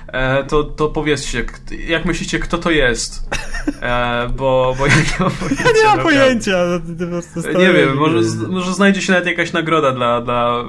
[0.07, 1.44] e, to, to powiedzcie,
[1.88, 3.29] jak myślicie, kto to jest?
[3.83, 5.64] E, bo, bo ja nie mam pojęcia.
[5.70, 6.81] Ja nie mam pojęcia.
[7.59, 10.64] nie wiem, może, może znajdzie się nawet jakaś nagroda dla, dla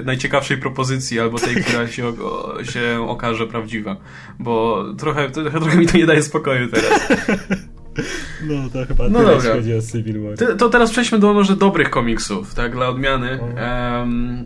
[0.00, 3.96] y, najciekawszej propozycji, albo tej, która się, o, się okaże prawdziwa.
[4.38, 7.08] Bo trochę, trochę, trochę mi to nie daje spokoju teraz.
[8.48, 9.54] No to chyba no tyle, dobra.
[9.54, 10.38] chodzi o Civil War.
[10.38, 13.40] To, to, teraz przejdźmy do może dobrych komiksów, tak, dla odmiany.
[13.40, 14.44] Um,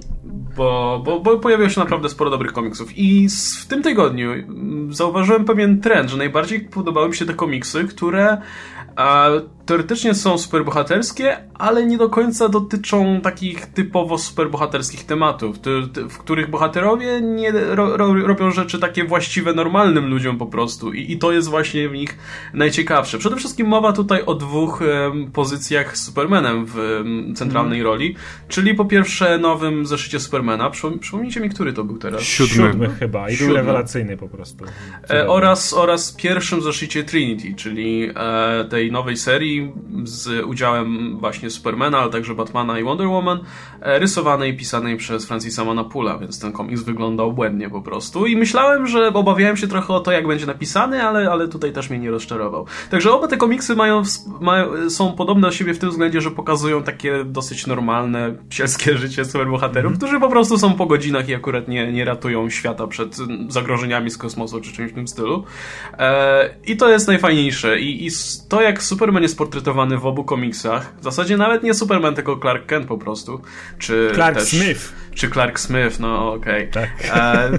[0.56, 2.98] bo, bo, bo pojawiło się naprawdę sporo dobrych komiksów.
[2.98, 3.28] I
[3.60, 4.30] w tym tygodniu
[4.90, 8.38] zauważyłem pewien trend, że najbardziej podobały mi się te komiksy, które
[8.96, 9.30] a
[9.66, 15.56] teoretycznie są superbohaterskie, ale nie do końca dotyczą takich typowo superbohaterskich tematów,
[16.10, 21.12] w których bohaterowie nie ro, ro, robią rzeczy takie właściwe normalnym ludziom po prostu I,
[21.12, 22.18] i to jest właśnie w nich
[22.54, 23.18] najciekawsze.
[23.18, 27.92] Przede wszystkim mowa tutaj o dwóch um, pozycjach z Supermanem w um, centralnej mm.
[27.92, 28.16] roli,
[28.48, 32.22] czyli po pierwsze nowym zeszycie Supermana, przypomnijcie mi, który to był teraz?
[32.22, 33.46] Siódmy, Siódmy chyba i Siódmy.
[33.46, 34.64] był rewelacyjny po prostu.
[35.10, 39.55] E, oraz, oraz pierwszym zeszycie Trinity, czyli e, tej nowej serii
[40.04, 43.40] z udziałem właśnie Supermana, ale także Batmana i Wonder Woman,
[43.80, 48.36] e, rysowanej i pisanej przez Francisa Manapula, więc ten komiks wyglądał błędnie po prostu i
[48.36, 51.98] myślałem, że obawiałem się trochę o to, jak będzie napisany, ale, ale tutaj też mnie
[51.98, 52.66] nie rozczarował.
[52.90, 54.02] Także oba te komiksy mają,
[54.40, 59.24] mają, są podobne do siebie w tym względzie, że pokazują takie dosyć normalne, sielskie życie
[59.24, 59.98] superbohaterów, mm.
[59.98, 63.16] którzy po prostu są po godzinach i akurat nie, nie ratują świata przed
[63.48, 65.44] zagrożeniami z kosmosu czy czymś w tym stylu.
[65.98, 67.80] E, I to jest najfajniejsze.
[67.80, 68.10] I, I
[68.48, 70.92] to, jak Superman jest portretowany w obu komiksach.
[71.00, 73.40] W zasadzie nawet nie Superman, tylko Clark Kent po prostu.
[73.78, 74.92] Czy Clark też, Smith.
[75.16, 76.70] Czy Clark Smith, no okej.
[76.70, 76.86] Okay.
[76.86, 76.90] Tak.
[77.16, 77.58] E,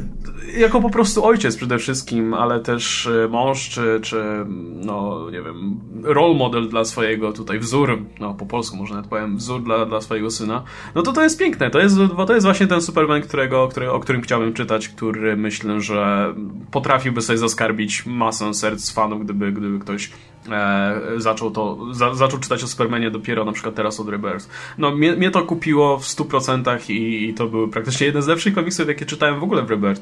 [0.58, 5.80] jako po prostu ojciec przede wszystkim, ale też e, mąż, czy, czy no nie wiem,
[6.04, 10.02] role model dla swojego tutaj wzór, no po polsku może nawet powiem, wzór dla, dla
[10.02, 10.64] swojego syna.
[10.96, 11.70] No to to jest piękne.
[11.70, 15.82] To jest, to jest właśnie ten Superman, którego, który, o którym chciałbym czytać, który myślę,
[15.82, 16.34] że
[16.72, 20.12] potrafiłby sobie zaskarbić masę serc fanów, gdyby, gdyby ktoś
[20.52, 24.50] e, zaczął to, za, zaczął czytać o Supermanie dopiero na przykład teraz od Rebirth.
[24.78, 28.28] No mnie, mnie to kupiło w 100% i, i to to były praktycznie jedne z
[28.28, 30.02] lepszych komiksów, jakie czytałem w ogóle w Rebirth.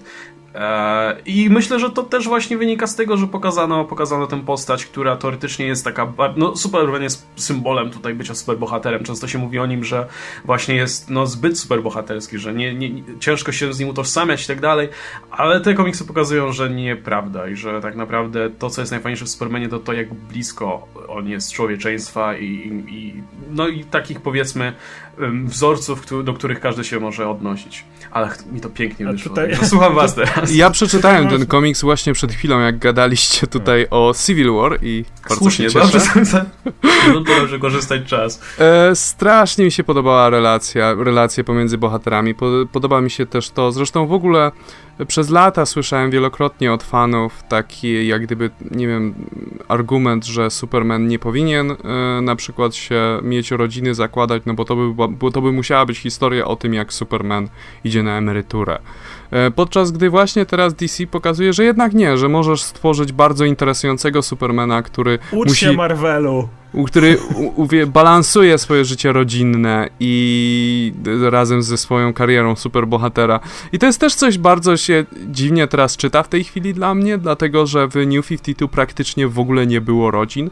[0.55, 4.85] E, I myślę, że to też właśnie wynika z tego, że pokazano, pokazano tę postać,
[4.85, 6.13] która teoretycznie jest taka.
[6.37, 9.03] No, Superman jest symbolem tutaj bycia superbohaterem.
[9.03, 10.07] Często się mówi o nim, że
[10.45, 14.61] właśnie jest no, zbyt superbohaterski, że nie, nie, ciężko się z nim utożsamiać i tak
[14.61, 14.89] dalej,
[15.31, 19.29] ale te komiksy pokazują, że nieprawda i że tak naprawdę to, co jest najfajniejsze w
[19.29, 24.73] Supermanie, to to, jak blisko on jest człowieczeństwa i, i, i no i takich powiedzmy
[25.45, 27.85] wzorców, do których każdy się może odnosić.
[28.11, 29.29] Ale mi to pięknie wyszło.
[29.29, 29.57] Tutaj...
[29.63, 30.55] Słucham was teraz.
[30.55, 35.35] Ja przeczytałem ten komiks właśnie przed chwilą, jak gadaliście tutaj o Civil War i bardzo
[35.35, 35.99] Słusznie, się dobrze,
[37.39, 38.41] dobrze korzystać czas.
[38.59, 42.35] E, strasznie mi się podobała relacja, relacje pomiędzy bohaterami.
[42.71, 44.51] Podoba mi się też to, zresztą w ogóle
[45.07, 49.13] przez lata słyszałem wielokrotnie od fanów taki, jak gdyby, nie wiem,
[49.67, 51.75] argument, że Superman nie powinien y,
[52.21, 55.97] na przykład się mieć rodziny, zakładać, no bo to by, bo to by musiała być
[55.97, 57.49] historia o tym, jak Superman
[57.83, 58.79] idzie na emeryturę.
[59.31, 64.21] E, podczas gdy właśnie teraz DC pokazuje, że jednak nie, że możesz stworzyć bardzo interesującego
[64.21, 65.65] Supermana, który Ucz musi...
[65.65, 66.49] się Marvelu!
[66.87, 67.17] który
[67.55, 70.93] u, balansuje swoje życie rodzinne i
[71.29, 73.39] razem ze swoją karierą superbohatera.
[73.71, 77.17] I to jest też coś bardzo się dziwnie teraz czyta w tej chwili dla mnie,
[77.17, 80.49] dlatego że w New 52 praktycznie w ogóle nie było rodzin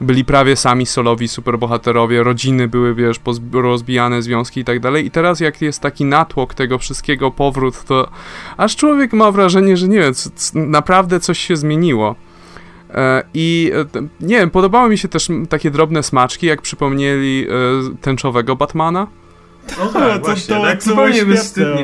[0.00, 3.20] byli prawie sami solowi superbohaterowie, rodziny były, wiesz,
[3.52, 5.06] rozbijane związki i tak dalej.
[5.06, 8.10] I teraz jak jest taki natłok tego wszystkiego, powrót, to
[8.56, 10.12] aż człowiek ma wrażenie, że nie wiem,
[10.54, 12.16] naprawdę coś się zmieniło.
[12.90, 17.52] E, I e, nie wiem, podobały mi się też takie drobne smaczki, jak przypomnieli e,
[18.00, 19.06] tęczowego Batmana.
[19.78, 21.24] No tak, to, właśnie, to, tak zupełnie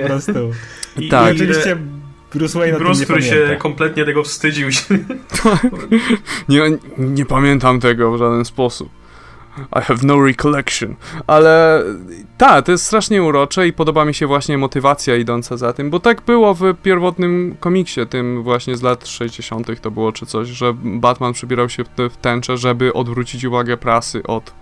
[0.07, 0.51] prostu.
[0.99, 1.33] I, tak.
[1.33, 1.77] I oczywiście
[2.35, 3.49] Bruce Wayne Bruce, nie który pamięta.
[3.49, 4.69] się kompletnie tego wstydził.
[6.49, 6.61] nie,
[6.99, 8.89] nie pamiętam tego w żaden sposób.
[9.59, 10.95] I have no recollection.
[11.27, 11.83] Ale
[12.39, 16.01] tak, to jest strasznie urocze i podoba mi się właśnie motywacja idąca za tym, bo
[16.01, 19.81] tak było w pierwotnym komiksie, tym właśnie z lat 60.
[19.81, 24.53] to było czy coś, że Batman przybierał się w tęczę, żeby odwrócić uwagę prasy od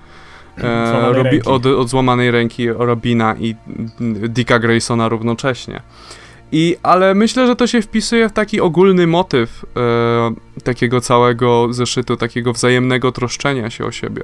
[0.59, 3.55] e, Robi, od, od złamanej ręki Robina i
[4.29, 5.83] Dicka Graysona równocześnie.
[6.53, 12.17] I, ale myślę, że to się wpisuje w taki ogólny motyw e, takiego całego zeszytu,
[12.17, 14.23] takiego wzajemnego troszczenia się o siebie.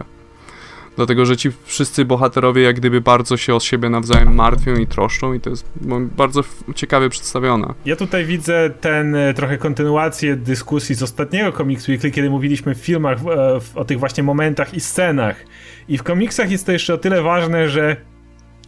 [0.96, 5.34] Dlatego, że ci wszyscy bohaterowie jak gdyby bardzo się o siebie nawzajem martwią i troszczą
[5.34, 5.66] i to jest
[6.16, 7.74] bardzo ciekawie przedstawione.
[7.84, 12.78] Ja tutaj widzę ten e, trochę kontynuację dyskusji z ostatniego Comics Weekly, kiedy mówiliśmy w
[12.78, 15.36] filmach e, o tych właśnie momentach i scenach.
[15.88, 17.96] I w komiksach jest to jeszcze o tyle ważne, że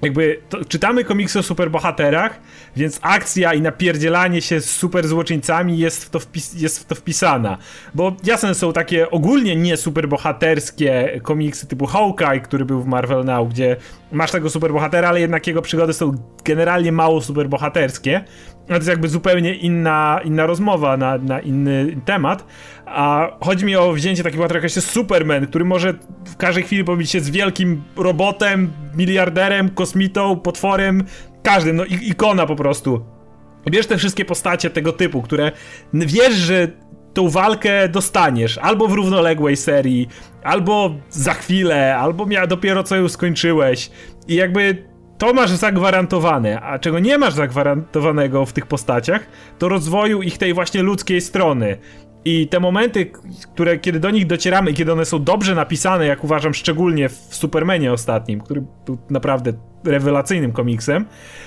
[0.03, 2.41] jakby to, czytamy komiksy o superbohaterach,
[2.77, 6.95] więc akcja i napierdzielanie się z super złoczyńcami jest w to, wpis, jest w to
[6.95, 7.59] wpisana.
[7.95, 13.49] Bo jasne są takie ogólnie nie superbohaterskie komiksy typu Hawkeye, który był w Marvel Now,
[13.49, 13.77] gdzie
[14.13, 16.13] masz tego superbohatera, ale jednak jego przygody są
[16.45, 18.25] generalnie mało superbohaterskie.
[18.67, 22.47] To jest jakby zupełnie inna, inna rozmowa na, na inny temat.
[22.87, 25.95] A chodzi mi o wzięcie takiego bohatera jak się Superman, który może
[26.25, 31.05] w każdej chwili pobić się z wielkim robotem, miliarderem, kosmitą, potworem,
[31.43, 33.05] każdym, no ikona po prostu.
[33.71, 35.53] Bierz te wszystkie postacie tego typu, które
[35.95, 36.69] wiesz, że
[37.15, 40.09] tą walkę dostaniesz albo w równoległej serii,
[40.43, 43.91] albo za chwilę, albo dopiero co ją skończyłeś.
[44.29, 44.90] I jakby
[45.21, 49.27] to masz zagwarantowane, a czego nie masz zagwarantowanego w tych postaciach,
[49.59, 51.79] to rozwoju ich tej właśnie ludzkiej strony.
[52.25, 53.11] I te momenty,
[53.55, 57.15] które kiedy do nich docieramy i kiedy one są dobrze napisane, jak uważam szczególnie w
[57.31, 59.53] Supermanie ostatnim, który był naprawdę
[59.85, 61.05] rewelacyjnym komiksem,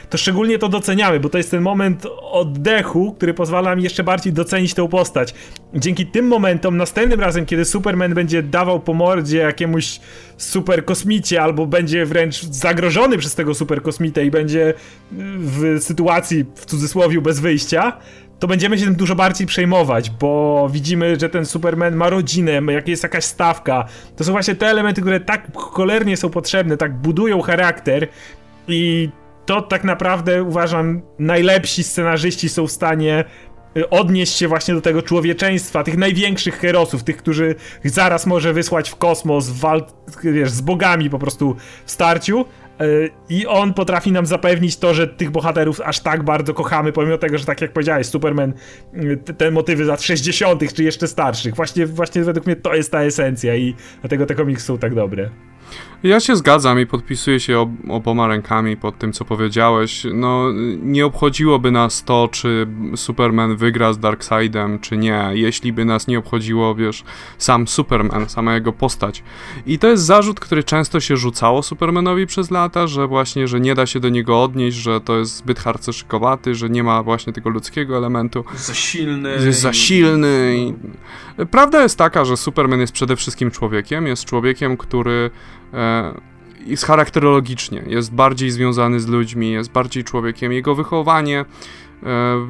[0.09, 4.33] to szczególnie to doceniamy, bo to jest ten moment oddechu, który pozwala mi jeszcze bardziej
[4.33, 5.33] docenić tę postać.
[5.73, 9.99] Dzięki tym momentom, następnym razem, kiedy Superman będzie dawał po mordzie jakiemuś
[10.37, 14.73] super kosmicie, albo będzie wręcz zagrożony przez tego super kosmitę i będzie
[15.11, 17.97] w sytuacji, w cudzysłowie, bez wyjścia,
[18.43, 22.87] to będziemy się tym dużo bardziej przejmować, bo widzimy, że ten Superman ma rodzinę, jak
[22.87, 23.85] jest jakaś stawka.
[24.15, 28.07] To są właśnie te elementy, które tak cholernie są potrzebne, tak budują charakter
[28.67, 29.09] i
[29.45, 33.25] to tak naprawdę uważam najlepsi scenarzyści są w stanie
[33.77, 38.89] y, odnieść się właśnie do tego człowieczeństwa, tych największych herosów, tych, którzy zaraz może wysłać
[38.89, 39.85] w kosmos, w wal-
[40.23, 42.45] wiesz, z bogami po prostu w starciu,
[43.29, 47.37] i on potrafi nam zapewnić to, że tych bohaterów aż tak bardzo kochamy, pomimo tego,
[47.37, 48.53] że tak jak powiedziałeś, Superman,
[49.25, 51.55] te, te motywy z lat 60., czy jeszcze starszych.
[51.55, 55.29] Właśnie, właśnie według mnie to jest ta esencja i dlatego te komiksy są tak dobre.
[56.03, 60.05] Ja się zgadzam i podpisuję się ob oboma rękami pod tym, co powiedziałeś.
[60.13, 60.45] No,
[60.81, 66.19] nie obchodziłoby nas to, czy Superman wygra z Darkseidem, czy nie, jeśli by nas nie
[66.19, 67.03] obchodziło, wiesz,
[67.37, 69.23] sam Superman, sama jego postać.
[69.65, 73.75] I to jest zarzut, który często się rzucało Supermanowi przez lata, że właśnie, że nie
[73.75, 77.49] da się do niego odnieść, że to jest zbyt harceszykowaty, że nie ma właśnie tego
[77.49, 78.43] ludzkiego elementu.
[78.55, 79.37] Za silny.
[79.45, 80.55] Jest za silny.
[80.57, 80.73] I...
[81.45, 85.31] Prawda jest taka, że Superman jest przede wszystkim człowiekiem, jest człowiekiem, który
[86.65, 90.53] jest charakterologicznie, jest bardziej związany z ludźmi, jest bardziej człowiekiem.
[90.53, 91.45] Jego wychowanie e,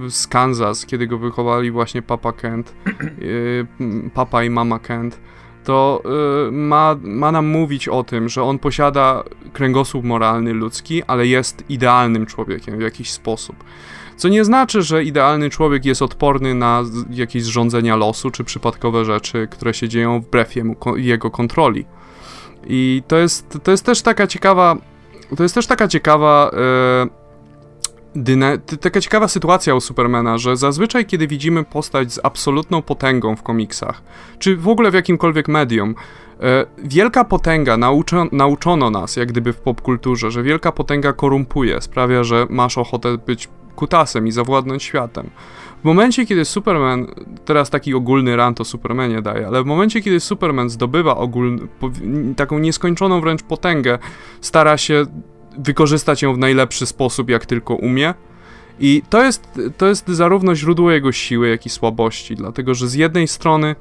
[0.09, 5.19] z Kansas, kiedy go wychowali właśnie papa Kent, e, papa i mama Kent,
[5.63, 6.03] to
[6.51, 12.25] ma, ma nam mówić o tym, że on posiada kręgosłup moralny ludzki, ale jest idealnym
[12.25, 13.55] człowiekiem w jakiś sposób.
[14.15, 19.47] Co nie znaczy, że idealny człowiek jest odporny na jakieś zrządzenia losu czy przypadkowe rzeczy,
[19.51, 21.85] które się dzieją wbrew jemu, jego kontroli.
[22.67, 24.77] I to jest, to jest też taka ciekawa.
[25.37, 26.51] To jest też taka ciekawa.
[26.53, 27.23] E,
[28.15, 33.43] dyne, taka ciekawa sytuacja u Supermana, że zazwyczaj, kiedy widzimy postać z absolutną potęgą w
[33.43, 34.01] komiksach,
[34.39, 35.95] czy w ogóle w jakimkolwiek medium,
[36.39, 42.23] e, wielka potęga nauczo, nauczono nas, jak gdyby w popkulturze, że wielka potęga korumpuje, sprawia,
[42.23, 45.29] że masz ochotę być kutasem i zawładnąć światem.
[45.83, 47.07] W momencie, kiedy Superman,
[47.45, 51.67] teraz taki ogólny rant o Supermanie daje, ale w momencie, kiedy Superman zdobywa ogólny,
[52.35, 53.99] taką nieskończoną wręcz potęgę,
[54.41, 55.05] stara się
[55.57, 58.13] wykorzystać ją w najlepszy sposób, jak tylko umie.
[58.79, 62.93] I to jest, to jest zarówno źródło jego siły, jak i słabości, dlatego że z
[62.93, 63.75] jednej strony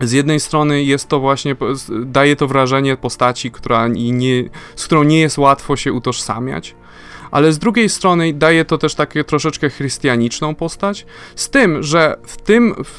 [0.00, 1.56] z jednej strony jest to właśnie,
[2.04, 4.44] daje to wrażenie postaci, która nie,
[4.76, 6.74] z którą nie jest łatwo się utożsamiać,
[7.30, 12.36] ale z drugiej strony daje to też takie troszeczkę chrystianiczną postać, z tym, że w
[12.36, 12.96] tym, w,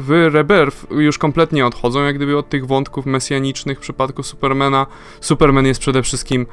[0.00, 4.86] w Rebirth już kompletnie odchodzą jak gdyby od tych wątków mesjanicznych w przypadku Supermana.
[5.20, 6.46] Superman jest przede wszystkim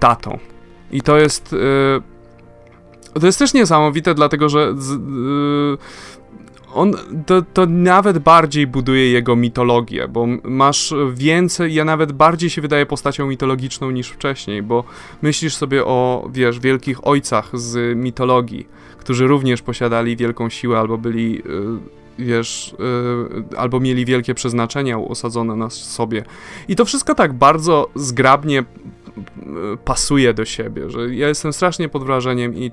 [0.00, 0.38] tatą.
[0.90, 1.52] I to jest...
[1.52, 2.02] Yy,
[3.20, 5.78] to jest też niesamowite, dlatego że z, yy,
[6.74, 6.92] on
[7.26, 12.86] to, to nawet bardziej buduje jego mitologię, bo masz więcej, ja nawet bardziej się wydaje
[12.86, 14.84] postacią mitologiczną niż wcześniej, bo
[15.22, 18.66] myślisz sobie o, wiesz, wielkich ojcach z mitologii,
[18.98, 21.42] którzy również posiadali wielką siłę albo byli, y,
[22.18, 22.74] wiesz,
[23.52, 26.24] y, albo mieli wielkie przeznaczenia osadzone na sobie.
[26.68, 28.64] I to wszystko tak bardzo zgrabnie
[29.84, 32.70] pasuje do siebie, że ja jestem strasznie pod wrażeniem i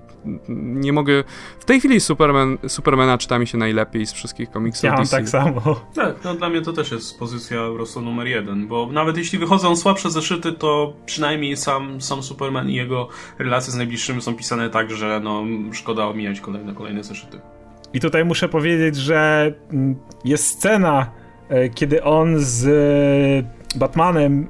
[0.49, 1.23] nie mogę...
[1.59, 5.17] W tej chwili Superman, Supermana czyta mi się najlepiej z wszystkich komiksów Ja mam DC.
[5.17, 5.61] tak samo.
[5.95, 9.39] Tak, no dla mnie to też jest pozycja po prostu numer jeden, bo nawet jeśli
[9.39, 13.07] wychodzą słabsze zeszyty, to przynajmniej sam, sam Superman i jego
[13.39, 17.39] relacje z najbliższymi są pisane tak, że no szkoda omijać kolejne, kolejne zeszyty.
[17.93, 21.11] I tutaj muszę powiedzieć, że mm, jest scena,
[21.49, 22.65] e, kiedy on z
[23.75, 24.47] Batmanem y,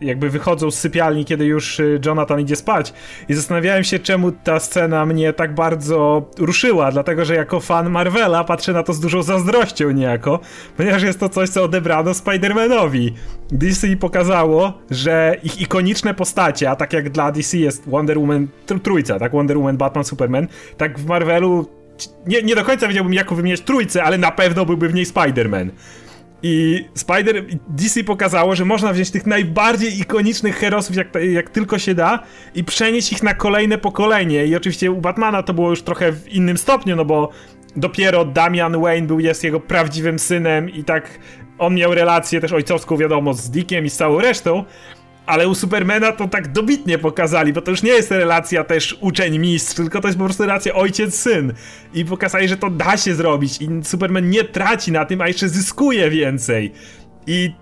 [0.00, 2.92] jakby wychodzą z sypialni, kiedy już y, Jonathan idzie spać.
[3.28, 8.44] I zastanawiałem się, czemu ta scena mnie tak bardzo ruszyła, dlatego że jako fan Marvela
[8.44, 10.40] patrzę na to z dużą zazdrością niejako,
[10.76, 13.12] ponieważ jest to coś, co odebrano Spider-Manowi.
[13.50, 18.48] DC pokazało, że ich ikoniczne postacie, a tak jak dla DC jest Wonder Woman
[18.82, 21.66] trójca, tak Wonder Woman, Batman, Superman, tak w Marvelu
[22.26, 25.70] nie, nie do końca wiedziałbym, jak wymieniać trójcę, ale na pewno byłby w niej Spider-Man.
[26.42, 31.94] I Spider DC pokazało, że można wziąć tych najbardziej ikonicznych herosów, jak, jak tylko się
[31.94, 32.18] da,
[32.54, 34.46] i przenieść ich na kolejne pokolenie.
[34.46, 37.30] I oczywiście u Batmana to było już trochę w innym stopniu, no bo
[37.76, 41.18] dopiero Damian Wayne był jest jego prawdziwym synem i tak
[41.58, 44.64] on miał relację też ojcowską, wiadomo, z Dickiem i z całą resztą,
[45.26, 49.74] ale u Supermana to tak dobitnie pokazali, bo to już nie jest relacja też uczeń-mistrz,
[49.74, 51.52] tylko to jest po prostu relacja ojciec-syn.
[51.94, 55.48] I pokazali, że to da się zrobić i Superman nie traci na tym, a jeszcze
[55.48, 56.72] zyskuje więcej.
[57.26, 57.52] I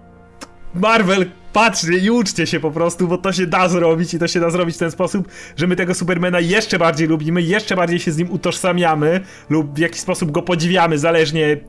[0.75, 4.41] Marvel patrzcie i uczcie się po prostu, bo to się da zrobić i to się
[4.41, 8.13] da zrobić w ten sposób, że my tego Supermana jeszcze bardziej lubimy, jeszcze bardziej się
[8.13, 9.21] z nim utożsamiamy
[9.51, 11.61] lub w jakiś sposób go podziwiamy, zależnie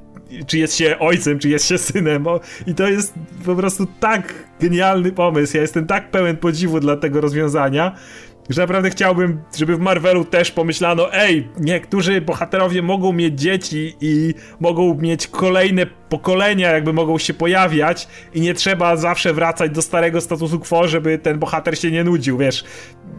[0.48, 2.26] czy jest się ojcem, czy jest się synem.
[2.68, 3.14] I to jest
[3.46, 5.58] po prostu tak genialny pomysł.
[5.58, 7.96] Ja jestem tak pełen podziwu dla tego rozwiązania,
[8.50, 14.34] że naprawdę chciałbym, żeby w Marvelu też pomyślano, ej, niektórzy bohaterowie mogą mieć dzieci i
[14.60, 20.22] mogą mieć kolejne pokolenia, jakby mogą się pojawiać i nie trzeba zawsze wracać do starego
[20.22, 22.64] statusu quo, żeby ten bohater się nie nudził, wiesz.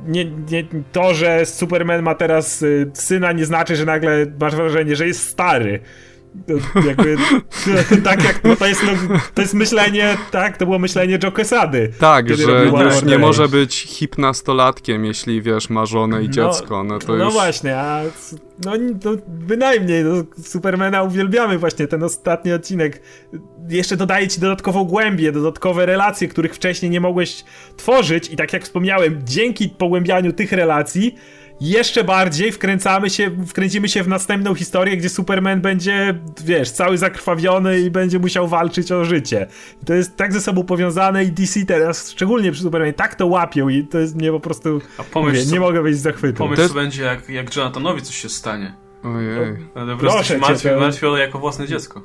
[0.06, 4.96] Nie, nie, to, że Superman ma teraz y, syna nie znaczy, że nagle masz wrażenie,
[4.96, 5.80] że jest stary
[6.86, 7.16] jakby,
[8.04, 11.92] tak jak, no to jest, no, to jest myślenie, tak, to było myślenie Joe Quesady.
[11.98, 16.98] Tak, że już nie może być hipnastolatkiem, jeśli wiesz, ma żonę i no, dziecko, no
[16.98, 17.34] to no już...
[17.34, 18.02] właśnie, a
[18.64, 18.72] no,
[19.04, 23.02] no bynajmniej, no, Supermana uwielbiamy właśnie, ten ostatni odcinek
[23.68, 27.44] jeszcze dodaje ci dodatkową głębię, dodatkowe relacje, których wcześniej nie mogłeś
[27.76, 31.14] tworzyć i tak jak wspomniałem, dzięki pogłębianiu tych relacji
[31.60, 37.80] jeszcze bardziej wkręcamy się, wkręcimy się w następną historię, gdzie Superman będzie, wiesz, cały zakrwawiony
[37.80, 39.46] i będzie musiał walczyć o życie.
[39.82, 43.26] I to jest tak ze sobą powiązane i DC teraz, szczególnie przy Supermanie, tak to
[43.26, 46.38] łapią i to jest mnie po prostu, A pomyśl, mówię, nie mogę być zachwytu.
[46.38, 46.74] Pomyśl, jest...
[46.74, 48.85] co będzie, jak, jak Jonathanowi coś się stanie.
[49.02, 49.56] Ojej.
[49.74, 52.02] Po prostu się martwi, martwi jako własne dziecko.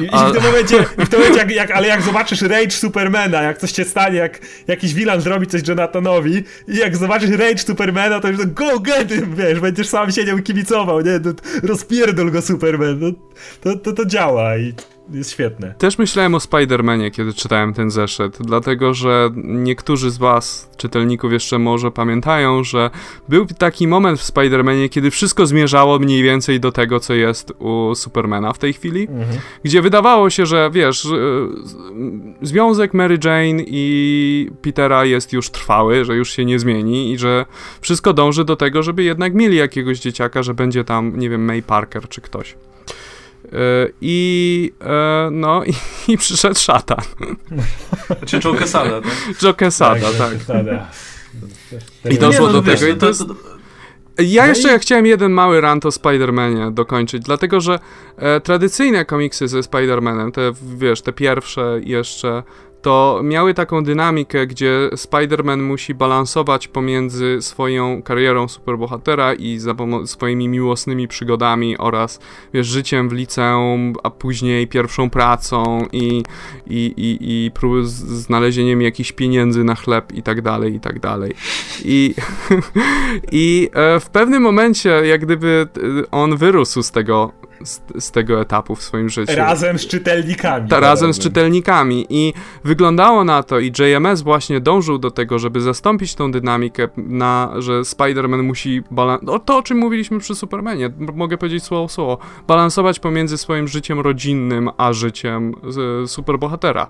[0.00, 0.28] I, A...
[0.28, 3.58] i w tym momencie, w tym momencie jak, jak, ale jak zobaczysz Rage Supermana, jak
[3.58, 8.28] coś się stanie, jak jakiś villain zrobi coś Jonathanowi i jak zobaczysz Rage Supermana, to
[8.28, 11.20] już to go get him, wiesz, będziesz sam siedział kibicował, nie?
[11.62, 12.98] Rozpierdol go Superman.
[13.00, 13.10] No,
[13.60, 14.74] to, to, to działa i
[15.10, 15.74] jest świetne.
[15.78, 21.58] Też myślałem o Spider-Manie, kiedy czytałem ten zeszyt, dlatego że niektórzy z was, czytelników, jeszcze
[21.58, 22.90] może pamiętają, że
[23.28, 27.94] był taki moment w Spider-Manie, kiedy wszystko zmierzało mniej więcej do tego, co jest u
[27.94, 29.38] Supermana w tej chwili, mhm.
[29.64, 31.08] gdzie wydawało się, że wiesz,
[32.42, 37.46] związek Mary Jane i Petera jest już trwały, że już się nie zmieni i że
[37.80, 41.62] wszystko dąży do tego, żeby jednak mieli jakiegoś dzieciaka, że będzie tam, nie wiem, May
[41.62, 42.54] Parker czy ktoś.
[43.44, 45.72] E, I e, no i,
[46.12, 47.04] i przyszedł szatan.
[48.26, 49.42] Czy Joe Quesada, tak?
[49.42, 50.44] Joe Quesada, tak.
[50.44, 52.12] tak.
[52.12, 52.86] I doszło no, do tego.
[52.86, 53.24] I to jest...
[54.18, 54.78] Ja no jeszcze i...
[54.78, 57.78] chciałem jeden mały rant o Spider-Manie dokończyć, dlatego że
[58.16, 62.42] e, tradycyjne komiksy ze Spider-Manem, te wiesz, te pierwsze jeszcze
[62.82, 69.58] to miały taką dynamikę, gdzie Spider-Man musi balansować pomiędzy swoją karierą superbohatera i
[70.04, 72.20] swoimi miłosnymi przygodami oraz
[72.54, 76.22] wiesz, życiem w liceum, a później pierwszą pracą i,
[76.66, 81.34] i, i, i prób znalezieniem jakichś pieniędzy na chleb i tak dalej, i tak dalej.
[81.84, 82.14] I,
[83.32, 85.68] i e, w pewnym momencie, jak gdyby
[86.10, 89.32] on wyrósł z tego z, z, tego etapu w swoim życiu.
[89.36, 90.68] Razem z czytelnikami.
[90.68, 92.32] Ta, razem z czytelnikami i
[92.64, 97.80] wyglądało na to i JMS właśnie dążył do tego, żeby zastąpić tą dynamikę na, że
[97.80, 102.98] Spider-Man musi balansować, no, to o czym mówiliśmy przy Supermanie, mogę powiedzieć słowo słowo, balansować
[102.98, 105.54] pomiędzy swoim życiem rodzinnym, a życiem
[106.06, 106.88] superbohatera.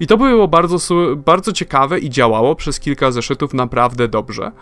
[0.00, 0.76] I to było bardzo,
[1.16, 4.52] bardzo ciekawe i działało przez kilka zeszytów naprawdę dobrze.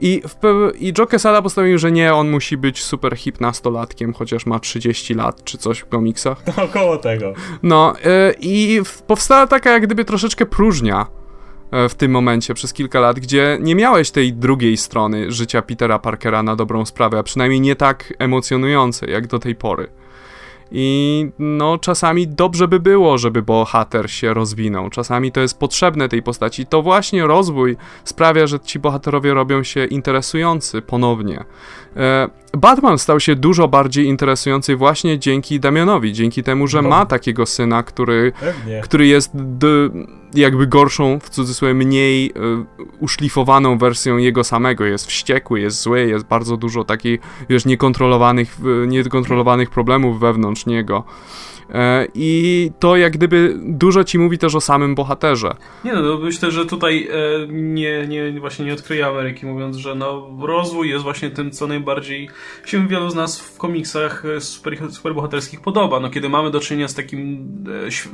[0.00, 4.46] I, w, i Joe Quesada postanowił, że nie, on musi być super hip nastolatkiem, chociaż
[4.46, 6.42] ma 30 lat czy coś w komiksach.
[6.46, 7.32] No, około tego.
[7.62, 11.06] No yy, i powstała taka jak gdyby troszeczkę próżnia
[11.70, 15.98] e, w tym momencie przez kilka lat, gdzie nie miałeś tej drugiej strony życia Petera
[15.98, 19.88] Parkera na dobrą sprawę, a przynajmniej nie tak emocjonującej jak do tej pory.
[20.74, 24.90] I no, czasami dobrze by było, żeby bohater się rozwinął.
[24.90, 26.66] Czasami to jest potrzebne tej postaci.
[26.66, 31.44] To właśnie rozwój sprawia, że ci bohaterowie robią się interesujący ponownie.
[32.52, 36.88] E, Batman stał się dużo bardziej interesujący właśnie dzięki Damianowi, dzięki temu, że no.
[36.88, 38.32] ma takiego syna, który,
[38.82, 39.32] który jest
[40.34, 42.32] jakby gorszą, w cudzysłowie, mniej y,
[43.00, 44.84] uszlifowaną wersją jego samego.
[44.84, 51.04] Jest wściekły, jest zły, jest bardzo dużo takich, wiesz, niekontrolowanych, niekontrolowanych problemów wewnątrz niego.
[51.72, 55.54] E, I to jak gdyby dużo ci mówi też o samym bohaterze.
[55.84, 60.28] Nie no, myślę, że tutaj e, nie, nie, właśnie nie odkryję Ameryki, mówiąc, że no,
[60.40, 62.28] rozwój jest właśnie tym, co najbardziej
[62.64, 66.00] się wielu z nas w komiksach e, super, superbohaterskich podoba.
[66.00, 67.48] No, kiedy mamy do czynienia z takim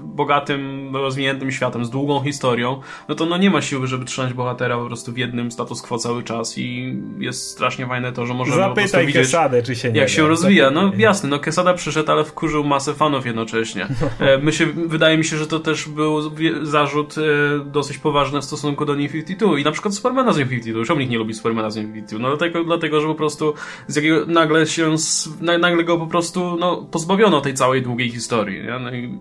[0.02, 4.78] bogatym, rozwiniętym światem, z długą historią, no to no, nie ma siły, żeby trzymać bohatera
[4.78, 8.56] po prostu w jednym status quo cały czas i jest strasznie fajne to, że możemy
[8.56, 10.70] Zapytaj po prostu widzieć, Kesadę, czy się nie jak się rozwija.
[10.70, 13.88] No jasne, no Kesada przyszedł, ale wkurzył masę fanów jednocześnie jednocześnie.
[14.18, 16.30] E, my się, wydaje mi się, że to też był
[16.62, 17.22] zarzut e,
[17.64, 20.84] dosyć poważny w stosunku do New 52 i na przykład Supermana z New 52.
[20.84, 22.22] Czemu nikt nie lubi Supermana z New 52?
[22.22, 23.54] No dlatego, dlatego że po prostu
[23.86, 24.94] z jakiego nagle się,
[25.40, 28.62] nagle go po prostu no, pozbawiono tej całej długiej historii.
[28.62, 28.78] Nie?
[28.78, 29.18] No i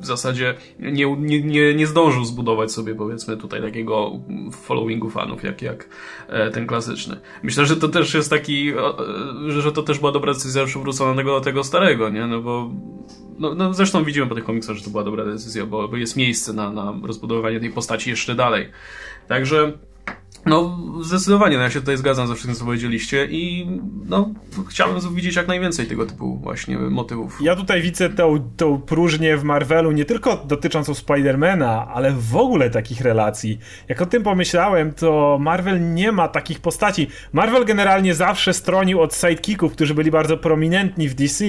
[0.00, 4.10] w zasadzie nie, nie, nie, nie zdążył zbudować sobie powiedzmy tutaj takiego
[4.52, 5.88] followingu fanów jak, jak
[6.28, 7.16] e, ten klasyczny.
[7.42, 8.72] Myślę, że to też jest taki,
[9.48, 12.26] że to też była dobra decyzja przywróconego do tego starego, nie?
[12.26, 12.70] No bo
[13.38, 16.16] no, no zresztą widzimy po tych komiksach, że to była dobra decyzja, bo, bo jest
[16.16, 18.68] miejsce na, na rozbudowanie tej postaci jeszcze dalej.
[19.28, 19.72] Także
[20.48, 23.66] no, zdecydowanie, no ja się tutaj zgadzam ze wszystkim, co powiedzieliście i
[24.04, 24.30] no,
[24.68, 27.38] chciałbym widzieć jak najwięcej tego typu właśnie motywów.
[27.40, 32.70] Ja tutaj widzę tą, tą próżnię w Marvelu nie tylko dotyczącą Spidermana, ale w ogóle
[32.70, 33.58] takich relacji.
[33.88, 37.06] Jak o tym pomyślałem, to Marvel nie ma takich postaci.
[37.32, 41.44] Marvel generalnie zawsze stronił od sidekicków, którzy byli bardzo prominentni w DC,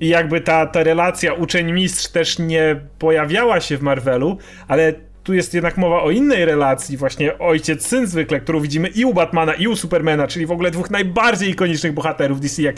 [0.00, 4.94] i jakby ta, ta relacja uczeń-mistrz też nie pojawiała się w Marvelu, ale
[5.28, 9.54] tu jest jednak mowa o innej relacji, właśnie ojciec-syn zwykle, którą widzimy i u Batmana,
[9.54, 12.76] i u Supermana, czyli w ogóle dwóch najbardziej ikonicznych bohaterów DC, jak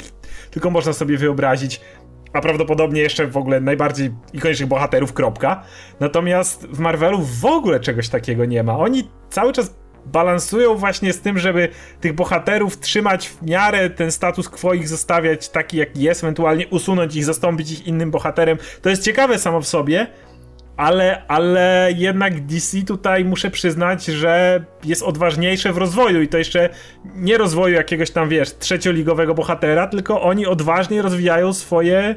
[0.50, 1.80] tylko można sobie wyobrazić
[2.32, 5.62] a prawdopodobnie jeszcze w ogóle najbardziej ikonicznych bohaterów, kropka.
[6.00, 8.78] Natomiast w Marvelu w ogóle czegoś takiego nie ma.
[8.78, 9.74] Oni cały czas
[10.06, 11.68] balansują właśnie z tym, żeby
[12.00, 17.16] tych bohaterów trzymać w miarę ten status quo ich zostawiać taki jaki jest, ewentualnie usunąć
[17.16, 18.58] ich, zastąpić ich innym bohaterem.
[18.82, 20.06] To jest ciekawe samo w sobie,
[20.80, 26.68] ale, ale jednak DC tutaj muszę przyznać, że jest odważniejsze w rozwoju i to jeszcze
[27.14, 32.14] nie rozwoju jakiegoś tam, wiesz, trzecioligowego bohatera, tylko oni odważnie rozwijają swoje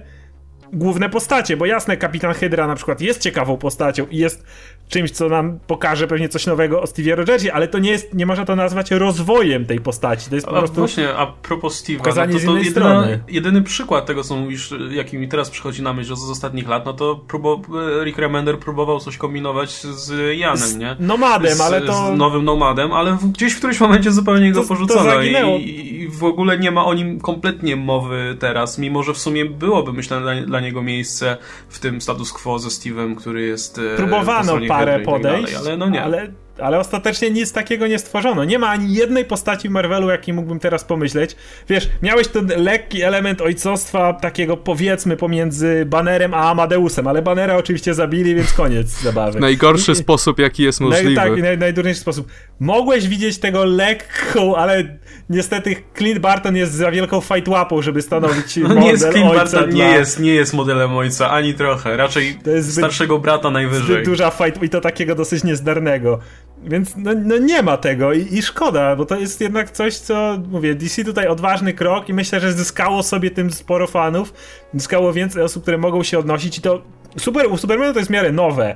[0.74, 4.46] główne postacie, bo jasne, Kapitan Hydra na przykład jest ciekawą postacią i jest
[4.94, 8.26] czymś, co nam pokaże pewnie coś nowego o Stevie Rogersie, ale to nie jest, nie
[8.26, 10.30] można to nazwać rozwojem tej postaci.
[10.30, 10.76] To jest po a prostu.
[10.76, 13.24] Właśnie, a propos Steve'a, pokazanie no z to, innej jedyna, strony.
[13.28, 16.94] jedyny przykład tego, co mówisz, jaki mi teraz przychodzi na myśl z ostatnich lat, no
[16.94, 17.62] to próbo,
[18.04, 20.96] Rick Remender próbował coś kombinować z Janem, nie?
[21.00, 22.16] Nomadem, z, ale to.
[22.16, 26.60] Z nowym Nomadem, ale gdzieś w którymś momencie zupełnie go porzucono i, i w ogóle
[26.60, 30.60] nie ma o nim kompletnie mowy teraz, mimo że w sumie byłoby, myślę, dla, dla
[30.60, 31.38] niego miejsce
[31.70, 35.42] w tym status quo ze Steve'em, który jest e, Próbowano stronie parę i tak dalej,
[35.42, 36.02] podejść, ale no nie.
[36.04, 36.28] Ale,
[36.60, 38.44] ale ostatecznie nic takiego nie stworzono.
[38.44, 41.36] Nie ma ani jednej postaci w Marvelu, jakiej mógłbym teraz pomyśleć.
[41.70, 47.94] Wiesz, miałeś ten lekki element ojcostwa, takiego powiedzmy pomiędzy Bannerem a Amadeusem, ale Bannera oczywiście
[47.94, 49.38] zabili, więc koniec zabawy.
[49.38, 51.16] W najgorszy I- sposób, jaki jest Naj, możliwy.
[51.16, 52.28] tak, naj, najdurniejszy sposób.
[52.60, 54.98] Mogłeś widzieć tego lekką, ale
[55.34, 59.32] niestety Clint Barton jest za wielką fight łapą, żeby stanowić No model nie jest Clint
[59.32, 59.86] ojca Barton, dla...
[59.86, 61.98] nie jest, nie jest modelem ojca, ani trochę.
[61.98, 64.04] Raczej starszego brata najwyżej.
[64.04, 66.20] Duża fight i to takiego dosyć niezdarnego.
[66.64, 70.38] Więc no, no nie ma tego i, i szkoda, bo to jest jednak coś, co
[70.52, 74.34] mówię, DC tutaj odważny krok i myślę, że zyskało sobie tym sporo fanów,
[74.74, 76.82] zyskało więcej osób, które mogą się odnosić i to
[77.18, 78.76] super, u Supermana to jest w miarę nowe.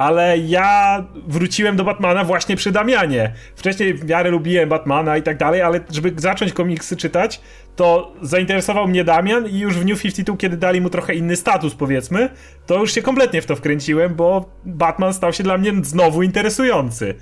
[0.00, 3.32] Ale ja wróciłem do Batmana właśnie przy Damianie.
[3.56, 7.40] Wcześniej w miarę lubiłem Batmana i tak dalej, ale żeby zacząć komiksy czytać,
[7.76, 11.74] to zainteresował mnie Damian i już w New 52, kiedy dali mu trochę inny status,
[11.74, 12.28] powiedzmy,
[12.66, 17.14] to już się kompletnie w to wkręciłem, bo Batman stał się dla mnie znowu interesujący.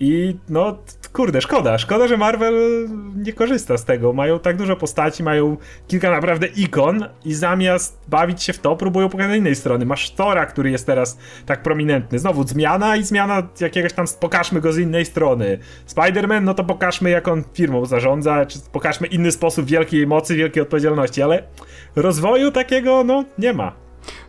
[0.00, 0.78] I no,
[1.12, 1.78] kurde, szkoda.
[1.78, 4.12] Szkoda, że Marvel nie korzysta z tego.
[4.12, 5.56] Mają tak dużo postaci, mają
[5.88, 9.86] kilka naprawdę ikon i zamiast bawić się w to, próbują pokazać innej strony.
[9.86, 12.18] Masz Thora, który jest teraz tak prominentny.
[12.18, 15.58] Znowu zmiana i zmiana jakiegoś tam, pokażmy go z innej strony.
[15.88, 20.62] Spider-Man, no to pokażmy jak on firmą zarządza, czy pokażmy inny sposób wielkiej mocy, wielkiej
[20.62, 21.42] odpowiedzialności, ale
[21.96, 23.72] rozwoju takiego, no, nie ma.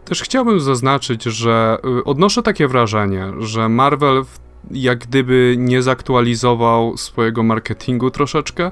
[0.05, 6.97] Też chciałbym zaznaczyć, że y, odnoszę takie wrażenie, że Marvel w- jak gdyby nie zaktualizował
[6.97, 8.71] swojego marketingu troszeczkę,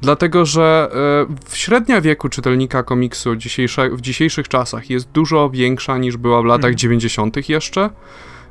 [0.00, 0.90] dlatego że
[1.30, 6.42] y, w średnia wieku czytelnika komiksu dzisiejsze, w dzisiejszych czasach jest dużo większa niż była
[6.42, 7.48] w latach 90.
[7.48, 7.90] jeszcze.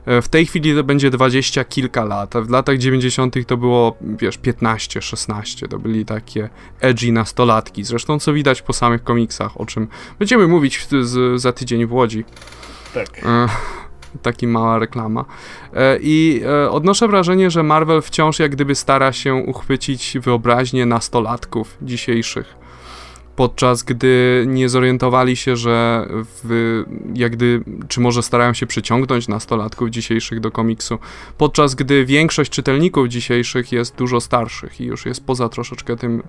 [0.06, 3.36] E, W tej chwili to będzie dwadzieścia kilka lat, a w latach 90.
[3.48, 5.68] to było, wiesz, 15, 16.
[5.68, 7.84] To byli takie edgy nastolatki.
[7.84, 9.88] Zresztą co widać po samych komiksach, o czym
[10.20, 12.26] będziemy mówić z, za tydzień w Łodzi.
[12.94, 13.08] Tak.
[14.22, 15.26] Taki mała reklama.
[15.74, 21.78] E, I e, odnoszę wrażenie, że Marvel wciąż jak gdyby stara się uchwycić wyobraźnię nastolatków
[21.82, 22.56] dzisiejszych.
[23.36, 26.08] Podczas gdy nie zorientowali się, że
[26.44, 26.84] w,
[27.16, 31.00] jak gdy, czy może starają się przyciągnąć nastolatków dzisiejszych do komiksu,
[31.38, 36.24] podczas gdy większość czytelników dzisiejszych jest dużo starszych i już jest poza troszeczkę tym,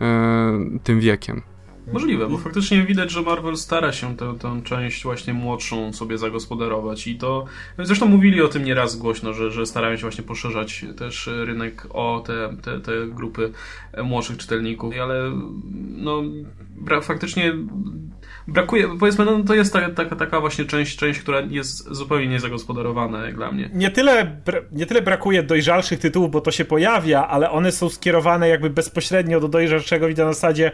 [0.00, 1.53] e, tym wiekiem.
[1.92, 7.06] Możliwe, bo faktycznie widać, że Marvel stara się tę, tę część właśnie młodszą sobie zagospodarować
[7.06, 7.44] i to...
[7.78, 12.22] Zresztą mówili o tym nieraz głośno, że, że starają się właśnie poszerzać też rynek o
[12.26, 13.52] te, te, te grupy
[14.04, 15.32] młodszych czytelników, ale
[15.96, 16.22] no
[16.76, 17.52] bra, faktycznie
[18.48, 23.26] brakuje, powiedzmy, no to jest taka, taka, taka właśnie część, część, która jest zupełnie niezagospodarowana
[23.26, 23.70] jak dla mnie.
[23.72, 24.40] nie tyle,
[24.72, 29.40] nie tyle brakuje dojrzalszych tytułów, bo to się pojawia, ale one są skierowane jakby bezpośrednio
[29.40, 30.72] do dojrzalszego widza na zasadzie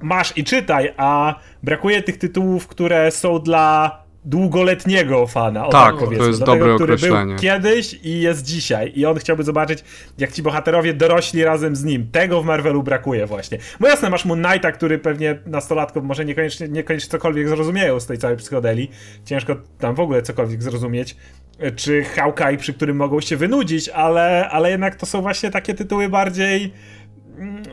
[0.00, 5.68] masz i czytaj, a brakuje tych tytułów, które są dla długoletniego fana.
[5.68, 7.34] Tak, to jest tego, dobre który określenie.
[7.34, 8.92] był kiedyś i jest dzisiaj.
[8.94, 9.84] I on chciałby zobaczyć,
[10.18, 12.10] jak ci bohaterowie dorośli razem z nim.
[12.12, 13.58] Tego w Marvelu brakuje właśnie.
[13.80, 18.18] Bo jasne, masz Moon Knighta, który pewnie nastolatków może niekoniecznie, niekoniecznie cokolwiek zrozumieją z tej
[18.18, 18.90] całej psychodeli.
[19.24, 21.16] Ciężko tam w ogóle cokolwiek zrozumieć.
[21.76, 26.08] Czy Hawkeye, przy którym mogą się wynudzić, ale, ale jednak to są właśnie takie tytuły
[26.08, 26.72] bardziej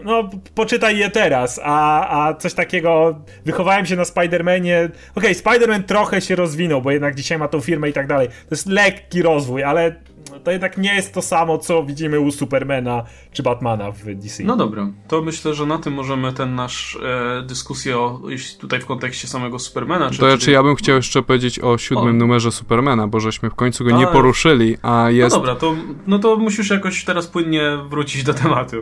[0.04, 6.22] no, poczytaj je teraz, a, a coś takiego, wychowałem się na Spider-Manie, okej, Spider-Man trochę
[6.22, 9.64] się rozwinął, bo jednak dzisiaj ma tą firmę i tak dalej, to jest lekki rozwój,
[9.64, 9.96] ale
[10.44, 14.44] to jednak nie jest to samo, co widzimy u Supermana czy Batmana w DC.
[14.44, 18.80] No dobra, to myślę, że na tym możemy ten nasz e, dyskusję o, jeśli tutaj
[18.80, 20.10] w kontekście samego Supermana.
[20.10, 22.20] Czy, to znaczy, ja bym chciał jeszcze powiedzieć o siódmym o.
[22.20, 25.36] numerze Supermana, bo żeśmy w końcu go nie poruszyli, a jest...
[25.36, 25.76] No dobra, to,
[26.08, 28.76] no to musisz jakoś teraz płynnie wrócić do tematu.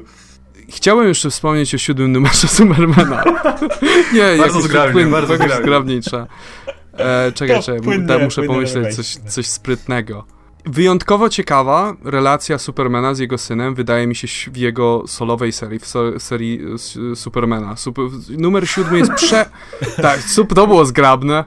[0.70, 3.24] Chciałem jeszcze wspomnieć o siódmym numerze Supermana.
[4.14, 6.00] nie, bardzo zgrabnie, płyn, bardzo zgrabnie.
[6.98, 10.26] E, czekaj, czekaj, płynnie, muszę pomyśleć coś, coś sprytnego.
[10.66, 15.86] Wyjątkowo ciekawa relacja Supermana z jego synem wydaje mi się w jego solowej serii, w
[15.86, 16.62] so, serii
[17.16, 17.76] Supermana.
[17.76, 18.06] Super,
[18.38, 19.46] numer siódmy jest prze...
[20.02, 20.20] tak,
[20.56, 21.44] to było zgrabne.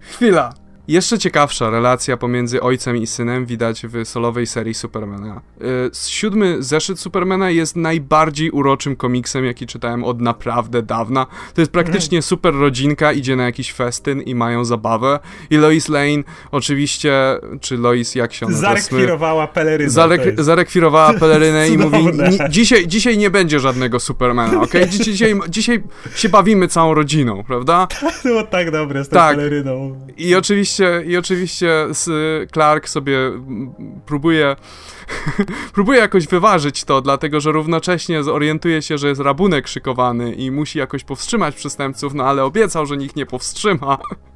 [0.00, 0.63] Chwila.
[0.88, 5.40] Jeszcze ciekawsza relacja pomiędzy ojcem i synem widać w solowej serii Supermana.
[5.60, 5.64] E,
[6.08, 11.26] siódmy zeszyt Supermana jest najbardziej uroczym komiksem, jaki czytałem od naprawdę dawna.
[11.54, 12.22] To jest praktycznie mhm.
[12.22, 15.18] super rodzinka, idzie na jakiś festyn i mają zabawę.
[15.50, 17.12] I Lois Lane oczywiście,
[17.60, 18.68] czy Lois, jak się nazywa?
[18.68, 19.90] Zarekwirowała pelerynę.
[19.90, 21.96] Zarek zarekwirowała pelerynę i mówi,
[22.48, 24.72] dzisiaj, dzisiaj nie będzie żadnego Supermana, ok?
[25.04, 25.82] Dzisiaj, dzisiaj
[26.14, 27.86] się bawimy całą rodziną, prawda?
[28.22, 29.36] To było tak dobre z tą tak.
[29.36, 30.00] peleryną.
[30.16, 31.86] I oczywiście oczywiście, i oczywiście
[32.52, 33.18] Clark sobie
[34.06, 34.56] próbuje
[35.74, 40.78] próbuje jakoś wyważyć to, dlatego że równocześnie zorientuje się, że jest rabunek szykowany i musi
[40.78, 43.98] jakoś powstrzymać przestępców, no ale obiecał, że nikt nie powstrzyma.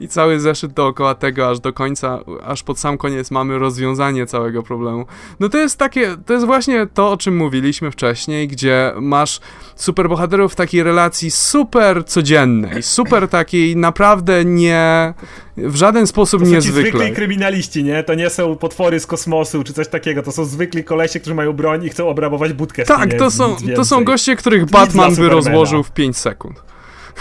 [0.00, 4.62] I cały zeszyt dookoła tego, aż do końca, aż pod sam koniec mamy rozwiązanie całego
[4.62, 5.06] problemu.
[5.40, 9.40] No to jest takie, to jest właśnie to, o czym mówiliśmy wcześniej, gdzie masz
[9.76, 15.14] superbohaterów w takiej relacji super codziennej, super takiej naprawdę nie,
[15.56, 16.90] w żaden sposób to są niezwykle.
[16.90, 18.02] Zwykli kryminaliści, nie?
[18.02, 21.52] To nie są potwory z kosmosu czy coś takiego, to są zwykli kolesie, którzy mają
[21.52, 22.84] broń i chcą obrabować budkę.
[22.84, 26.62] Tak, to są, to są goście, których Batman by rozłożył w 5 sekund.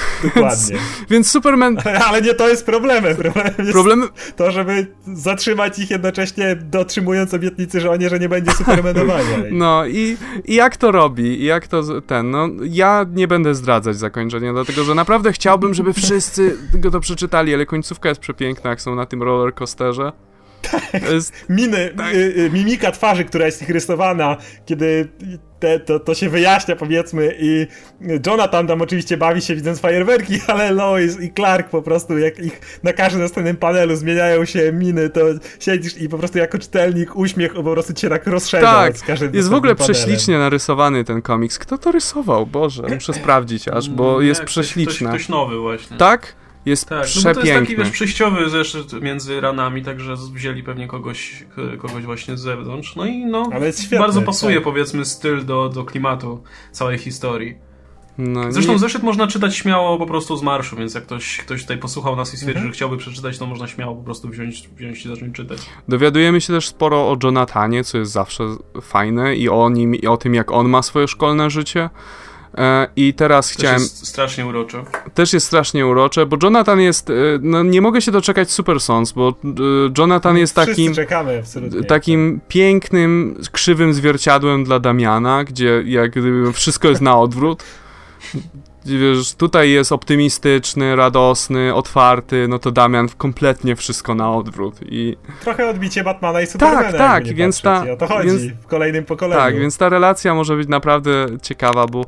[0.24, 0.78] Dokładnie.
[1.10, 1.78] Więc, Superman...
[2.08, 3.16] Ale nie to jest problemem.
[3.16, 4.10] Problemem jest Problem...
[4.36, 9.38] to, żeby zatrzymać ich jednocześnie dotrzymując obietnicy żonie, że nie będzie Supermanowania.
[9.52, 11.42] No i, i jak to robi?
[11.42, 12.32] I jak to ten...
[12.32, 17.54] No, ja nie będę zdradzać zakończenia, dlatego że naprawdę chciałbym, żeby wszyscy go to przeczytali,
[17.54, 20.12] ale końcówka jest przepiękna, jak są na tym rollercoasterze.
[21.14, 21.34] Jest...
[21.50, 22.14] Miny, tak.
[22.14, 25.08] y, y, mimika twarzy, która jest ich rysowana, kiedy
[25.60, 27.68] te, to, to się wyjaśnia powiedzmy i
[28.28, 32.80] Jonathan tam oczywiście bawi się widząc fajerwerki, ale Lois i Clark po prostu jak ich
[32.84, 35.22] na każdym następnym panelu zmieniają się miny, to
[35.60, 39.36] siedzisz i po prostu jako czytelnik uśmiech po prostu cię tak rozszerza tak, z każdym
[39.36, 39.94] jest w ogóle panelem.
[39.94, 41.60] prześlicznie narysowany ten komiks.
[41.60, 42.46] Kto to rysował?
[42.46, 45.08] Boże, muszę sprawdzić aż, bo mm, jest prześliczny.
[45.08, 45.98] Ktoś, ktoś nowy właśnie.
[45.98, 46.36] Tak?
[46.70, 47.34] Jest tak, przepiękny.
[47.34, 51.46] No to jest taki wiesz, przejściowy zeszyt między ranami, także wzięli pewnie kogoś,
[51.80, 52.96] kogoś właśnie z zewnątrz.
[52.96, 53.50] No i no,
[53.80, 54.64] świetny, bardzo pasuje tak.
[54.64, 57.70] powiedzmy styl do, do klimatu całej historii.
[58.18, 58.80] No, Zresztą nie...
[58.80, 62.34] zeszyt można czytać śmiało po prostu z marszu, więc jak ktoś, ktoś tutaj posłuchał nas
[62.34, 62.68] i stwierdzi, mhm.
[62.68, 65.60] że chciałby przeczytać, to można śmiało po prostu wziąć, wziąć i zacząć czytać.
[65.88, 68.44] Dowiadujemy się też sporo o Jonathanie, co jest zawsze
[68.82, 71.90] fajne i o nim i o tym, jak on ma swoje szkolne życie.
[72.58, 73.80] E, I teraz też chciałem.
[73.80, 74.84] Jest strasznie urocze.
[75.14, 77.10] Też jest strasznie urocze, bo Jonathan jest.
[77.10, 79.52] E, no nie mogę się doczekać Super Sons, bo e,
[79.98, 80.94] Jonathan jest takim.
[80.94, 81.44] czekamy,
[81.88, 87.64] takim pięknym, krzywym zwierciadłem dla Damiana, gdzie jak gdyby wszystko jest na odwrót.
[88.98, 95.18] Wiesz, tutaj jest optymistyczny, radosny, otwarty, no to Damian kompletnie wszystko na odwrót i...
[95.42, 97.86] Trochę odbicie Batmana i Supermana, Tak, tak, więc ta...
[97.88, 99.42] I o to chodzi więc, w kolejnym pokoleniu.
[99.42, 102.06] Tak, więc ta relacja może być naprawdę ciekawa, bo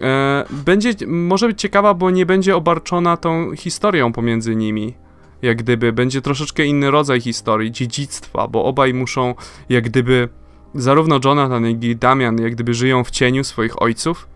[0.00, 4.94] e, będzie, może być ciekawa, bo nie będzie obarczona tą historią pomiędzy nimi.
[5.42, 9.34] Jak gdyby, będzie troszeczkę inny rodzaj historii, dziedzictwa, bo obaj muszą,
[9.68, 10.28] jak gdyby,
[10.74, 14.31] zarówno Jonathan, jak i Damian, jak gdyby żyją w cieniu swoich ojców,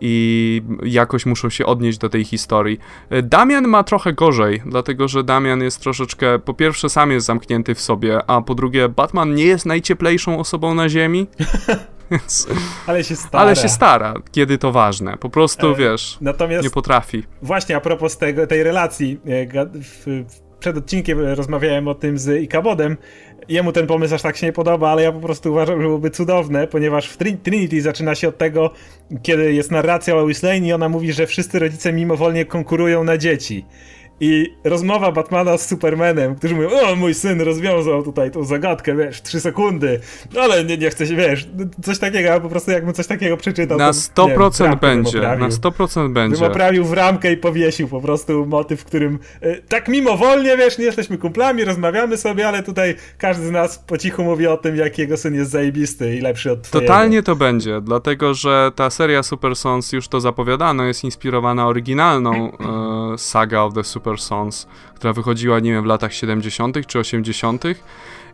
[0.00, 2.78] i jakoś muszą się odnieść do tej historii.
[3.22, 7.80] Damian ma trochę gorzej, dlatego że Damian jest troszeczkę, po pierwsze sam jest zamknięty w
[7.80, 11.26] sobie, a po drugie Batman nie jest najcieplejszą osobą na ziemi.
[12.86, 13.44] Ale się stara.
[13.44, 15.16] Ale się stara, kiedy to ważne.
[15.16, 17.22] Po prostu, e, wiesz, natomiast nie potrafi.
[17.42, 20.24] Właśnie a propos tego, tej relacji, e, w,
[20.60, 22.96] przed odcinkiem rozmawiałem o tym z Ikabodem,
[23.48, 26.10] jemu ten pomysł aż tak się nie podoba, ale ja po prostu uważam, że byłoby
[26.10, 28.70] cudowne, ponieważ w Trinity zaczyna się od tego,
[29.22, 33.18] kiedy jest narracja o Lois Lane i ona mówi, że wszyscy rodzice mimowolnie konkurują na
[33.18, 33.64] dzieci.
[34.20, 39.22] I rozmowa Batmana z Supermanem, którzy mówią, o mój syn rozwiązał tutaj tą zagadkę, wiesz,
[39.22, 40.00] trzy sekundy,
[40.40, 41.48] ale nie, nie chce się, wiesz,
[41.82, 43.78] coś takiego, a po prostu jakbym coś takiego przeczytał.
[43.78, 46.40] Na 100% wiem, będzie, na 100% będzie.
[46.40, 50.78] Bym oprawił w ramkę i powiesił po prostu motyw, w którym y, tak mimowolnie, wiesz,
[50.78, 54.76] nie jesteśmy kumplami, rozmawiamy sobie, ale tutaj każdy z nas po cichu mówi o tym,
[54.76, 56.88] jak jego syn jest zajebisty i lepszy od twojego.
[56.88, 62.52] Totalnie to będzie, dlatego, że ta seria Super Sons już to zapowiadano, jest inspirowana oryginalną
[63.14, 64.09] y, saga of the Super
[64.94, 66.86] Która wychodziła, nie wiem, w latach 70.
[66.86, 67.64] czy 80.,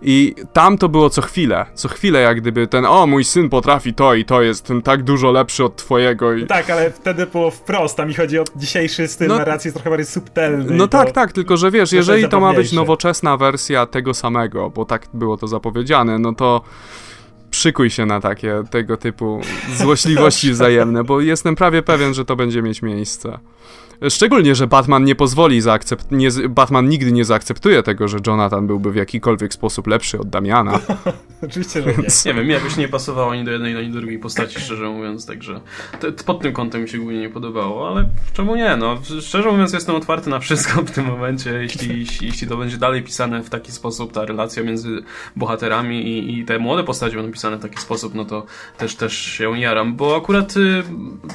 [0.02, 3.94] I tam to było co chwilę, co chwilę jak gdyby ten, o mój syn potrafi
[3.94, 6.34] to i to jest ten tak dużo lepszy od twojego.
[6.34, 6.46] I...
[6.46, 9.90] Tak, ale wtedy było wprost, a mi chodzi o dzisiejszy styl no, narracji, jest trochę
[9.90, 10.74] bardziej subtelny.
[10.74, 14.84] No tak, tak, tylko że wiesz, jeżeli to ma być nowoczesna wersja tego samego, bo
[14.84, 16.62] tak było to zapowiedziane, no to
[17.50, 19.40] szykuj się na takie tego typu
[19.76, 23.38] złośliwości wzajemne, bo jestem prawie pewien, że to będzie mieć miejsce.
[24.10, 26.10] Szczególnie, że Batman nie pozwoli zaakcept...
[26.10, 30.80] Nie, Batman nigdy nie zaakceptuje tego, że Jonathan byłby w jakikolwiek sposób lepszy od Damiana.
[31.42, 32.32] Oczywiście, że nie.
[32.32, 35.60] nie wiem, jakoś nie pasowało ani do jednej, ani do drugiej postaci, szczerze mówiąc, także
[36.26, 38.98] pod tym kątem mi się głównie nie podobało, ale czemu nie, no.
[39.20, 43.02] Szczerze mówiąc jestem otwarty na wszystko w tym momencie, jeśli, jeśli, jeśli to będzie dalej
[43.02, 45.02] pisane w taki sposób, ta relacja między
[45.36, 48.46] bohaterami i, i te młode postacie będą pisane w taki sposób, no to
[48.78, 50.82] też, też się jaram, bo akurat y,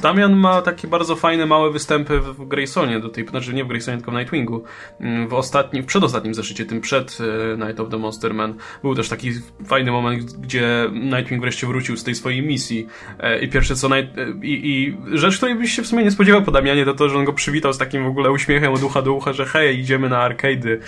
[0.02, 3.96] Damian ma takie bardzo fajne, małe występy w Graysonie, do tej, znaczy nie w Graysonie,
[3.96, 4.64] tylko w Nightwingu.
[5.00, 8.94] Mm, w ostatnim, w przedostatnim zeszycie, tym przed e, Night of the Monster Man, był
[8.94, 9.30] też taki
[9.66, 12.86] fajny moment, gdzie Nightwing wreszcie wrócił z tej swojej misji
[13.18, 16.42] e, i pierwsze co Night, e, i, rzecz, której byś się w sumie nie spodziewał
[16.42, 19.02] po Damianie, to to, że on go przywitał z takim w ogóle uśmiechem od ucha
[19.02, 20.78] do ucha, że hej, idziemy na arcade'y,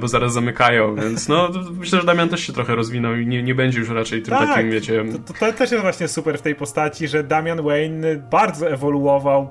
[0.00, 3.54] bo zaraz zamykają, więc no myślę, że Damian też się trochę rozwinął i nie, nie
[3.54, 5.04] będzie już raczej tym tak, takim, wiecie...
[5.26, 9.50] To, to, też jest właśnie super w tej postaci, że Damian Wayne bardzo ewoluował,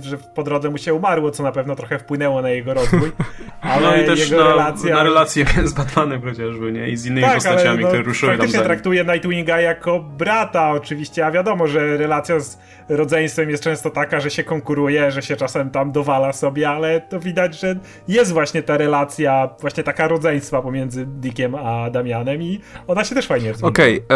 [0.00, 3.12] że po drodze mu się umarło, co na pewno trochę wpłynęło na jego rozwój.
[3.60, 4.94] Ale no i też na, relacja...
[4.94, 6.88] na relację z Batmanem chociażby, nie?
[6.88, 11.26] I z innymi tak, postaciami, no, które ruszyły tam za traktuje Nightwinga jako brata oczywiście,
[11.26, 12.58] a wiadomo, że relacja z
[12.88, 17.20] rodzeństwem jest często taka, że się konkuruje, że się czasem tam dowala sobie, ale to
[17.20, 17.76] widać, że
[18.08, 23.26] jest właśnie ta relacja, właśnie taka rodzeństwa pomiędzy Dickiem a Damianem i ona się też
[23.26, 23.68] fajnie rozwija.
[23.68, 24.09] Okej, okay,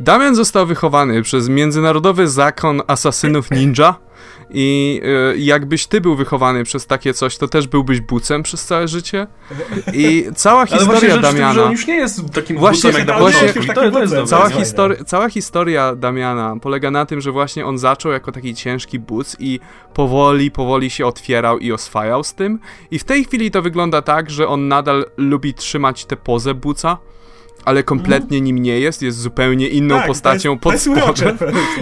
[0.00, 3.94] Damian został wychowany przez Międzynarodowy Zakon Asasynów Ninja
[4.50, 5.00] i
[5.34, 9.26] y, jakbyś ty był wychowany przez takie coś, to też byłbyś bucem przez całe życie.
[9.92, 11.48] I cała historia Ale Damiana.
[11.48, 14.14] Tym, że on już nie jest takim właśnie, bucem jak na właśnie, to, to jest
[14.26, 18.98] cała, histori cała historia Damiana polega na tym, że właśnie on zaczął jako taki ciężki
[18.98, 19.60] buc i
[19.94, 22.58] powoli, powoli się otwierał i oswajał z tym.
[22.90, 26.98] I w tej chwili to wygląda tak, że on nadal lubi trzymać tę pozę buca
[27.66, 31.38] ale kompletnie nim nie jest, jest zupełnie inną tak, postacią to jest, pod to spodem.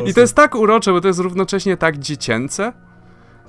[0.07, 2.73] I to jest tak urocze, bo to jest równocześnie tak dziecięce.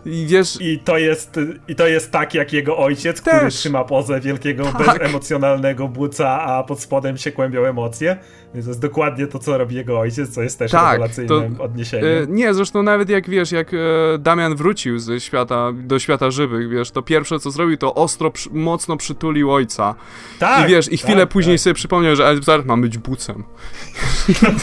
[0.06, 0.62] I wiesz...
[0.62, 3.36] I to jest, i to jest tak jak jego ojciec, Też.
[3.36, 4.99] który trzyma pozę wielkiego, tak.
[4.99, 8.18] bezemocjonalnego buca, a pod spodem się kłębią emocje.
[8.53, 11.64] Więc to jest dokładnie to, co robi jego ojciec, co jest też tak, rewelacyjnym to,
[11.64, 12.24] odniesieniem.
[12.24, 13.78] E, nie, zresztą nawet jak wiesz, jak e,
[14.20, 18.49] Damian wrócił ze świata, do świata żywych, wiesz, to pierwsze co zrobił, to ostro, przy,
[18.53, 19.95] mocno przytulił ojca.
[20.39, 20.66] Tak.
[20.66, 21.64] I wiesz, i chwilę tak, później tak.
[21.64, 23.43] sobie przypomniał, że zaraz mam być bucem.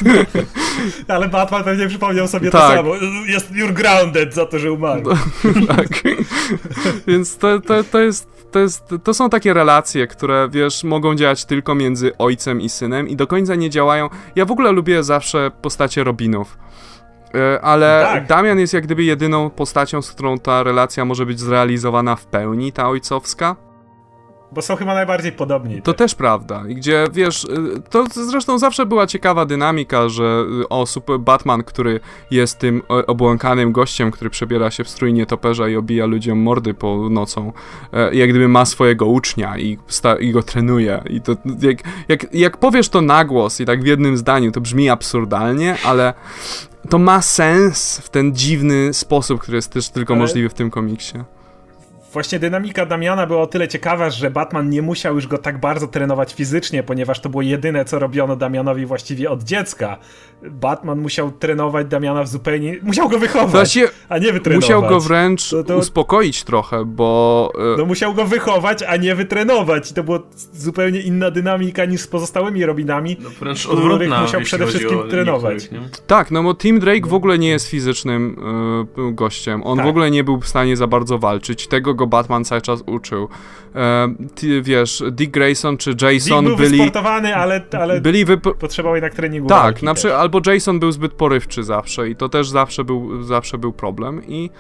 [1.09, 2.70] Ale Batman pewnie przypomniał sobie tak.
[2.70, 2.95] to samo.
[3.26, 5.03] Jest you're grounded za to, że umarł.
[5.76, 5.89] tak.
[7.07, 11.45] Więc to, to, to jest to, jest, to są takie relacje, które, wiesz, mogą działać
[11.45, 14.09] tylko między ojcem i synem i do końca nie działają.
[14.37, 16.59] Ja w ogóle lubię zawsze postacie Robinów.
[17.35, 18.26] E, ale tak.
[18.26, 22.72] Damian jest jak gdyby jedyną postacią, z którą ta relacja może być zrealizowana w pełni,
[22.72, 23.57] ta ojcowska.
[24.55, 25.82] Bo są chyba najbardziej podobni.
[25.82, 25.98] To tak.
[25.98, 26.62] też prawda.
[26.68, 31.62] I gdzie, wiesz, y, to zresztą zawsze była ciekawa dynamika, że y, o, super Batman,
[31.62, 32.00] który
[32.30, 37.09] jest tym obłąkanym gościem, który przebiera się w strój nietoperza i obija ludziom mordy po
[37.11, 37.53] nocą,
[37.92, 39.78] e, jak gdyby ma swojego ucznia i,
[40.20, 41.03] i go trenuje.
[41.11, 41.78] I to, jak,
[42.09, 46.14] jak, jak powiesz to na głos i tak w jednym zdaniu, to brzmi absurdalnie, ale
[46.88, 50.22] to ma sens w ten dziwny sposób, który jest też tylko ale...
[50.22, 51.18] możliwy w tym komiksie.
[52.13, 55.87] Właśnie dynamika Damiana była o tyle ciekawa, że Batman nie musiał już go tak bardzo
[55.87, 59.99] trenować fizycznie, ponieważ to było jedyne, co robiono Damianowi właściwie od dziecka.
[60.43, 62.77] Batman musiał trenować Damiana w zupełnie...
[62.83, 64.69] Musiał go wychować, a nie wytrenować.
[64.69, 65.77] Musiał go wręcz to, to...
[65.77, 67.53] uspokoić trochę, bo...
[67.75, 69.91] E, no musiał go wychować, a nie wytrenować.
[69.91, 70.19] I to była
[70.53, 75.69] zupełnie inna dynamika niż z pozostałymi Robinami, no, wręcz których musiał przede wszystkim trenować.
[76.07, 78.37] Tak, no bo Tim Drake w ogóle nie jest fizycznym
[79.11, 79.63] y, gościem.
[79.65, 79.87] On tak.
[79.87, 81.67] w ogóle nie był w stanie za bardzo walczyć.
[81.69, 83.28] Tego go Batman cały czas uczył.
[83.74, 86.70] E, ty, wiesz, Dick Grayson czy Jason Dick był byli...
[86.70, 88.42] wysportowany, ale, ale byli wyp...
[88.59, 92.48] potrzebował jednak treningu Tak, na przykład, albo Jason był zbyt porywczy zawsze i to też
[92.48, 94.50] zawsze był, zawsze był problem i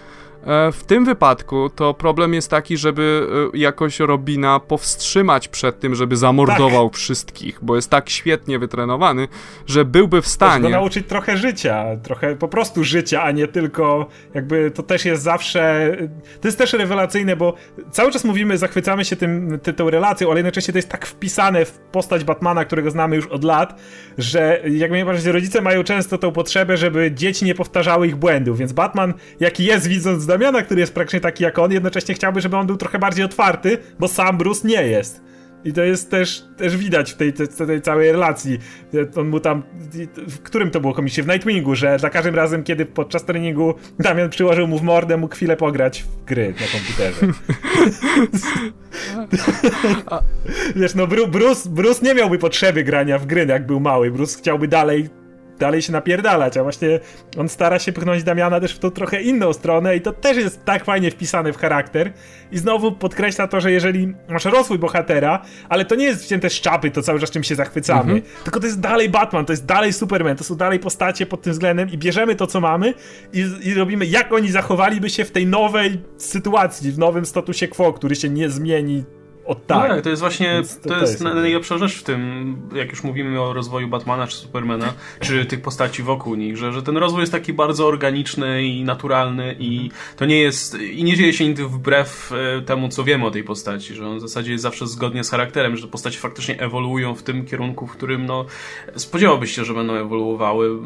[0.72, 6.16] w tym wypadku to problem jest taki, żeby e, jakoś Robina powstrzymać przed tym, żeby
[6.16, 6.98] zamordował tak.
[6.98, 9.28] wszystkich, bo jest tak świetnie wytrenowany,
[9.66, 10.62] że byłby w stanie.
[10.62, 15.22] Go nauczyć trochę życia, trochę po prostu życia, a nie tylko jakby to też jest
[15.22, 15.96] zawsze.
[16.40, 17.54] To jest też rewelacyjne, bo
[17.90, 21.64] cały czas mówimy, zachwycamy się tym, ty, tą relacją, ale jednocześnie to jest tak wpisane
[21.64, 23.80] w postać Batmana, którego znamy już od lat,
[24.18, 28.72] że jak najbardziej rodzice mają często tą potrzebę, żeby dzieci nie powtarzały ich błędów, więc
[28.72, 32.66] Batman, jaki jest widząc Damiana, który jest praktycznie taki jak on, jednocześnie chciałby, żeby on
[32.66, 35.20] był trochę bardziej otwarty, bo sam Bruce nie jest.
[35.64, 38.58] I to jest też, też widać w tej, tej, tej całej relacji.
[39.16, 39.62] On mu tam,
[40.28, 41.22] w którym to było komisji?
[41.22, 45.34] W Nightwingu, że za każdym razem, kiedy podczas treningu Damian przyłożył mu w mordę, mógł
[45.34, 47.26] chwilę pograć w gry na komputerze.
[50.76, 54.10] Wiesz, no Bruce, Bruce nie miałby potrzeby grania w gry, jak był mały.
[54.10, 55.21] Bruce chciałby dalej
[55.62, 57.00] dalej się napierdalać, a właśnie
[57.38, 60.64] on stara się pchnąć Damiana też w tą trochę inną stronę i to też jest
[60.64, 62.12] tak fajnie wpisane w charakter
[62.52, 66.60] i znowu podkreśla to, że jeżeli masz rozwój bohatera, ale to nie jest wcięte z
[66.60, 68.22] czapy, to cały czas czym się zachwycamy, mhm.
[68.44, 71.52] tylko to jest dalej Batman, to jest dalej Superman, to są dalej postacie pod tym
[71.52, 72.94] względem i bierzemy to, co mamy
[73.32, 77.92] i, i robimy, jak oni zachowaliby się w tej nowej sytuacji, w nowym statusie quo,
[77.92, 79.04] który się nie zmieni
[79.44, 79.88] od tak.
[79.88, 83.04] No tak, to jest właśnie, to, to, jest, jest najlepsza rzecz w tym, jak już
[83.04, 87.20] mówimy o rozwoju Batmana czy Supermana, czy tych postaci wokół nich, że, że ten rozwój
[87.20, 91.66] jest taki bardzo organiczny i naturalny i to nie jest, i nie dzieje się nigdy
[91.66, 95.24] wbrew e, temu, co wiemy o tej postaci, że on w zasadzie jest zawsze zgodnie
[95.24, 98.44] z charakterem, że te postacie faktycznie ewoluują w tym kierunku, w którym no,
[98.96, 100.78] spodziewałbyś się, że będą ewoluowały.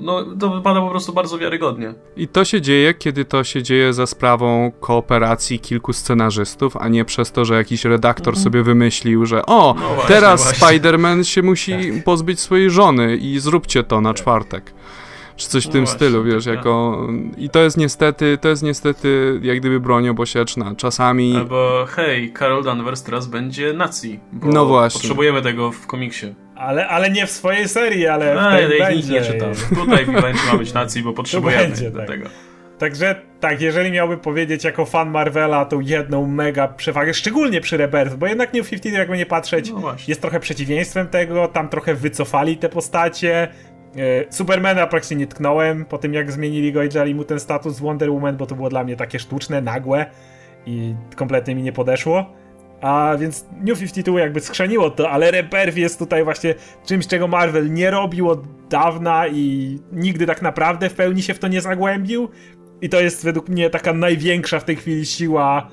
[0.00, 1.94] No, to wypada po prostu bardzo wiarygodnie.
[2.16, 7.04] I to się dzieje, kiedy to się dzieje za sprawą kooperacji kilku scenarzystów, a nie
[7.04, 8.44] przez to, że jakiś jakiś redaktor mhm.
[8.44, 12.04] sobie wymyślił, że o, no właśnie, teraz Spider-Man się musi tak.
[12.04, 14.72] pozbyć swojej żony i zróbcie to na czwartek.
[15.36, 16.54] Czy coś w no tym właśnie, stylu, wiesz, tak.
[16.54, 17.06] jako...
[17.38, 20.74] I to jest niestety, to jest niestety jak gdyby broń obosieczna.
[20.76, 21.36] Czasami...
[21.36, 24.20] Albo hej, Carol Danvers teraz będzie nacji.
[24.42, 25.00] no właśnie.
[25.00, 26.34] Potrzebujemy tego w komiksie.
[26.56, 28.96] Ale, ale nie w swojej serii, ale w tej.
[28.96, 29.50] Nikt nie czytał.
[29.74, 32.08] Tutaj będzie ma być nacji, bo potrzebujemy będzie, do tak.
[32.08, 32.28] tego.
[32.80, 38.16] Także tak, jeżeli miałbym powiedzieć jako fan Marvela tą jedną mega przewagę, szczególnie przy Rebirth,
[38.16, 42.56] bo jednak New 50, jakby nie patrzeć, no jest trochę przeciwieństwem tego, tam trochę wycofali
[42.56, 43.48] te postacie.
[43.96, 47.80] E, Supermana praktycznie nie tknąłem po tym, jak zmienili go i dali mu ten status
[47.80, 50.06] Wonder Woman, bo to było dla mnie takie sztuczne, nagłe
[50.66, 52.26] i kompletnie mi nie podeszło.
[52.80, 56.54] A więc New 52 jakby skrzeniło to, ale Rebirth jest tutaj właśnie
[56.86, 61.38] czymś, czego Marvel nie robił od dawna i nigdy tak naprawdę w pełni się w
[61.38, 62.28] to nie zagłębił.
[62.82, 65.70] I to jest według mnie taka największa w tej chwili siła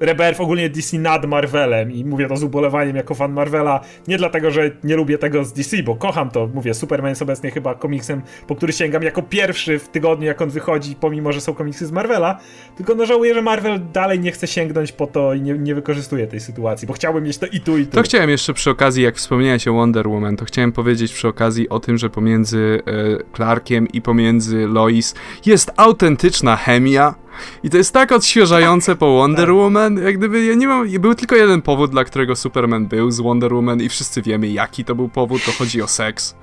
[0.00, 4.50] Rebirth ogólnie DC nad Marvelem i mówię to z ubolewaniem jako fan Marvela, nie dlatego,
[4.50, 8.22] że nie lubię tego z DC, bo kocham to, mówię, Superman jest obecnie chyba komiksem,
[8.46, 11.92] po który sięgam jako pierwszy w tygodniu, jak on wychodzi, pomimo, że są komiksy z
[11.92, 12.38] Marvela,
[12.76, 16.26] tylko no żałuję, że Marvel dalej nie chce sięgnąć po to i nie, nie wykorzystuje
[16.26, 17.92] tej sytuacji, bo chciałbym mieć to i tu, i tu.
[17.92, 21.68] To chciałem jeszcze przy okazji, jak wspomniałeś o Wonder Woman, to chciałem powiedzieć przy okazji
[21.68, 25.14] o tym, że pomiędzy e, Clarkiem i pomiędzy Lois
[25.46, 27.14] jest autentyczna chemia,
[27.62, 29.54] i to jest tak odświeżające po Wonder tak.
[29.54, 33.20] Woman, jak gdyby ja nie mam, był tylko jeden powód, dla którego Superman był z
[33.20, 36.34] Wonder Woman i wszyscy wiemy jaki to był powód, to chodzi o seks.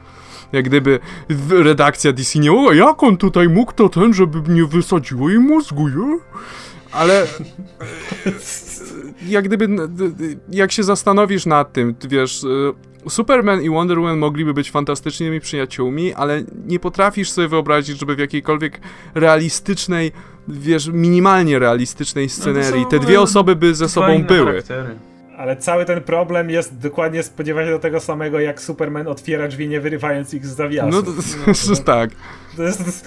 [0.52, 1.00] Jak gdyby
[1.50, 5.88] redakcja DC nie, o jak on tutaj mógł to ten, żeby nie wysadziło jej mózgu,
[5.88, 6.20] nie?
[6.92, 7.28] Ale
[9.28, 9.68] jak gdyby,
[10.52, 12.46] jak się zastanowisz nad tym, wiesz,
[13.10, 18.20] Superman i Wonder Woman mogliby być fantastycznymi przyjaciółmi, ale nie potrafisz sobie wyobrazić, żeby w
[18.20, 18.80] jakiejkolwiek
[19.16, 20.12] realistycznej,
[20.48, 24.46] wiesz, minimalnie realistycznej no scenerii no te dwie osoby by ze sobą były.
[24.46, 24.96] Charaktery.
[25.38, 29.68] Ale cały ten problem jest dokładnie spodziewać się do tego samego, jak Superman otwiera drzwi,
[29.68, 30.90] nie wyrywając ich z zawiasu.
[30.90, 31.12] No, to,
[31.48, 32.10] no, to, to, tak.
[32.58, 33.06] To jest,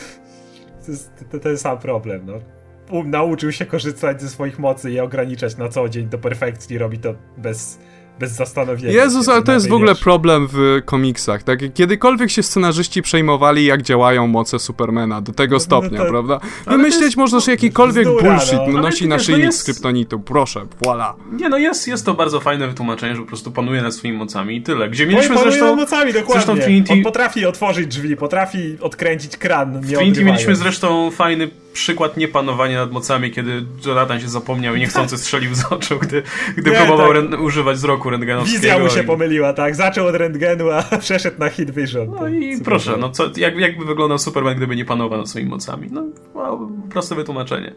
[0.87, 3.03] to jest, to, to jest sam problem, no.
[3.05, 7.15] nauczył się korzystać ze swoich mocy i ograniczać na co dzień do perfekcji, robi to
[7.37, 7.79] bez
[8.19, 8.93] bez zastanowienia.
[8.93, 11.59] Jezus, ale to jest w ogóle problem w komiksach, tak?
[11.75, 16.11] Kiedykolwiek się scenarzyści przejmowali, jak działają moce Supermana, do tego no, no stopnia, no to,
[16.11, 16.41] prawda?
[16.67, 18.81] Wymyśleć możesz jakikolwiek bzdura, bullshit, no.
[18.81, 19.59] nosi na szyjnik jest...
[19.59, 21.15] z kryptonitu, proszę, voila.
[21.33, 24.57] Nie, no jest, jest to bardzo fajne wytłumaczenie, że po prostu panuje nad swoimi mocami
[24.57, 24.89] i tyle.
[24.89, 25.77] Gdzie mieliśmy no zresztą...
[25.77, 26.45] mocami, dokładnie.
[26.45, 26.93] Zresztą Trinity...
[26.93, 32.93] On potrafi otworzyć drzwi, potrafi odkręcić kran, W Trinity mieliśmy zresztą fajny przykład niepanowania nad
[32.93, 36.23] mocami, kiedy Jonathan się zapomniał i niechcący strzelił z oczu, gdy,
[36.57, 37.41] gdy nie, próbował tak.
[37.41, 38.61] używać wzroku rentgenowskiego.
[38.61, 39.07] Wizja mu się i...
[39.07, 39.75] pomyliła, tak.
[39.75, 42.11] Zaczął od rentgenu, a przeszedł na hit vision.
[42.11, 45.89] No i proszę, no co, jak, jakby wyglądał Superman, gdyby nie panował nad swoimi mocami?
[45.91, 47.75] No, wow, proste wytłumaczenie.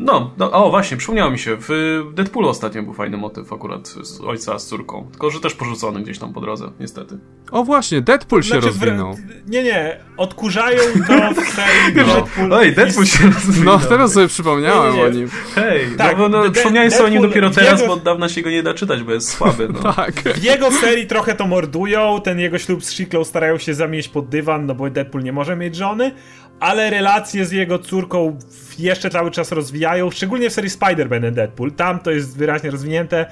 [0.00, 4.20] No, no, o właśnie, przypomniało mi się, w Deadpoolu ostatnio był fajny motyw akurat z
[4.20, 7.18] ojca z córką, tylko że też porzucony gdzieś tam po drodze, niestety.
[7.50, 9.14] O właśnie, Deadpool się znaczy, rozwinął.
[9.46, 12.52] Nie, nie, odkurzają to w serii Deadpool.
[12.52, 13.78] Oj, Deadpool się rozwinął.
[13.78, 15.06] No, teraz sobie przypomniałem nie, nie.
[15.06, 15.28] o nim.
[15.54, 17.86] Hej, no tak, no, no przypomniałeś sobie o nim dopiero teraz, jego...
[17.86, 19.68] bo od dawna się go nie da czytać, bo jest słaby.
[19.72, 19.92] No.
[19.94, 20.14] tak.
[20.14, 24.28] W jego serii trochę to mordują, ten jego ślub z Shiklą starają się zamieść pod
[24.28, 26.12] dywan, no bo Deadpool nie może mieć żony,
[26.60, 28.38] ale relacje z jego córką
[28.78, 31.72] jeszcze cały czas rozwijają, szczególnie w serii Spider-Man Deadpool.
[31.72, 33.26] Tam to jest wyraźnie rozwinięte.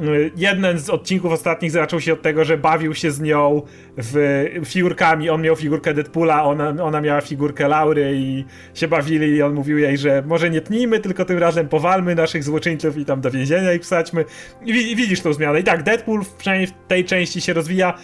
[0.00, 3.62] y, jeden z odcinków ostatnich zaczął się od tego, że bawił się z nią
[3.96, 5.30] w figurkami.
[5.30, 9.78] On miał figurkę Deadpoola, ona, ona miała figurkę Laury i się bawili i on mówił
[9.78, 13.72] jej, że może nie tnijmy, tylko tym razem powalmy naszych złoczyńców i tam do więzienia
[13.72, 14.24] ich wsadźmy.
[14.64, 15.60] I widzisz tą zmianę.
[15.60, 17.98] I tak, Deadpool przynajmniej w tej części się rozwija,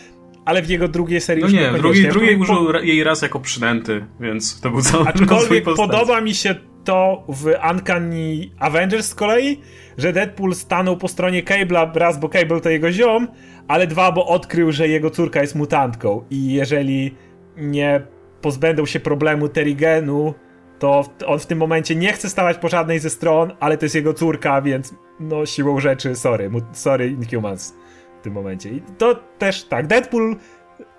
[0.47, 2.79] ale w jego drugiej serii no już nie, drugiej, drugiej użył po...
[2.79, 8.51] jej raz jako przynęty, więc to był cały Aczkolwiek podoba mi się to w Uncanny
[8.59, 9.61] Avengers z kolei,
[9.99, 13.29] że Deadpool stanął po stronie Cable'a raz, bo Cable to jego ziom,
[13.69, 16.25] ale dwa, bo odkrył, że jego córka jest mutantką.
[16.31, 17.15] I jeżeli
[17.57, 18.01] nie
[18.41, 20.35] pozbędą się problemu Terigenu,
[20.79, 23.95] to on w tym momencie nie chce stawać po żadnej ze stron, ale to jest
[23.95, 27.75] jego córka, więc no siłą rzeczy, sorry, sorry Inhumans
[28.21, 28.71] w tym momencie.
[28.71, 30.37] I to też tak, Deadpool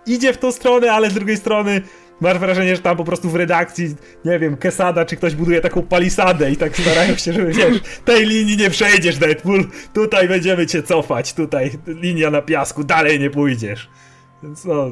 [0.05, 1.82] idzie w tą stronę, ale z drugiej strony
[2.22, 3.95] masz wrażenie, że tam po prostu w redakcji,
[4.26, 8.26] nie wiem, Kesada czy ktoś buduje taką palisadę i tak starają się, żeby wiesz, tej
[8.26, 13.89] linii nie przejdziesz, Deadpool, tutaj będziemy cię cofać, tutaj linia na piasku, dalej nie pójdziesz.
[14.43, 14.91] Więc no...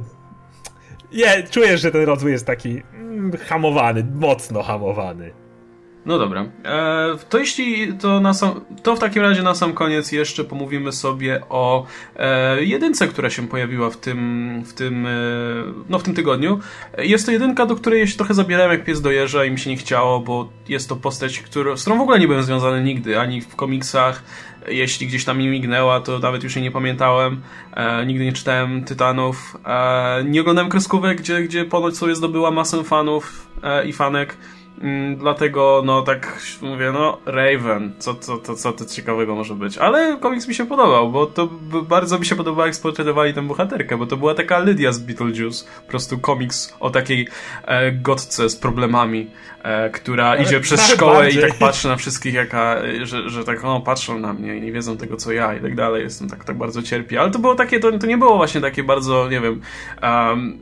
[1.14, 5.45] Nie, czujesz, że ten rozwój jest taki mm, hamowany, mocno hamowany.
[6.06, 6.46] No dobra.
[6.66, 10.92] E, to jeśli to na sam, to w takim razie na sam koniec jeszcze pomówimy
[10.92, 11.86] sobie o
[12.16, 15.10] e, jedynce, która się pojawiła w tym, w tym, e,
[15.90, 16.60] no w tym tygodniu.
[16.98, 19.70] Jest to jedynka, do której się trochę zabierałem jak pies do jeża i mi się
[19.70, 23.20] nie chciało, bo jest to postać, który, z którą w ogóle nie byłem związany nigdy,
[23.20, 24.24] ani w komiksach,
[24.68, 27.42] jeśli gdzieś tam mi mignęła, to nawet już jej nie pamiętałem.
[27.74, 29.58] E, nigdy nie czytałem Tytanów.
[29.66, 34.38] E, nie oglądałem kreskówek, gdzie, gdzie ponoć sobie zdobyła masę fanów e, i fanek.
[34.82, 39.78] Mm, dlatego, no tak mówię, no Raven, co, co, to, co to ciekawego może być.
[39.78, 41.48] Ale komiks mi się podobał, bo to
[41.88, 45.66] bardzo mi się podobało, jak sportretowali tę bohaterkę, bo to była taka Lydia z Beetlejuice.
[45.86, 47.28] Po prostu komiks o takiej
[47.64, 49.32] e, gotce z problemami,
[49.94, 51.44] która Ale idzie przez szkołę bardziej.
[51.44, 54.72] i tak patrzy na wszystkich, jaka, że, że tak, no, patrzą na mnie i nie
[54.72, 56.04] wiedzą tego, co ja i tak dalej.
[56.04, 57.18] Jestem tak, tak bardzo cierpi.
[57.18, 59.62] Ale to było takie, to, to nie było właśnie takie bardzo, nie wiem,
[60.02, 60.60] um,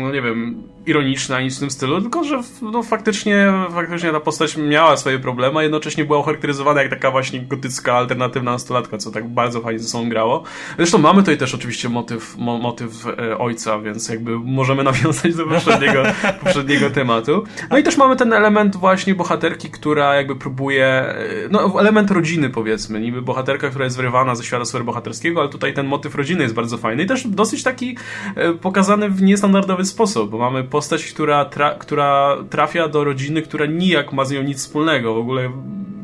[0.00, 4.56] no nie wiem, ironiczne ani w tym stylu, tylko że no, faktycznie, faktycznie ta postać
[4.56, 9.28] miała swoje problemy, a jednocześnie była charakteryzowana jak taka właśnie gotycka, alternatywna nastolatka, co tak
[9.28, 10.42] bardzo fajnie ze sobą grało.
[10.76, 15.46] Zresztą mamy tutaj też oczywiście motyw, mo, motyw e, ojca, więc jakby możemy nawiązać do
[15.46, 16.02] poprzedniego,
[16.44, 17.44] poprzedniego tematu.
[17.70, 21.14] No i też mamy ten element właśnie bohaterki, która jakby próbuje, e,
[21.50, 25.86] no element rodziny powiedzmy, niby bohaterka, która jest wyrywana ze świata superbohaterskiego, ale tutaj ten
[25.86, 27.96] motyw rodziny jest bardzo fajny i też dosyć taki
[28.34, 33.42] e, pokazany w niestandardowy sposób, bo mamy po postać, która, tra która trafia do rodziny,
[33.42, 35.50] która nijak ma z nią nic wspólnego, w ogóle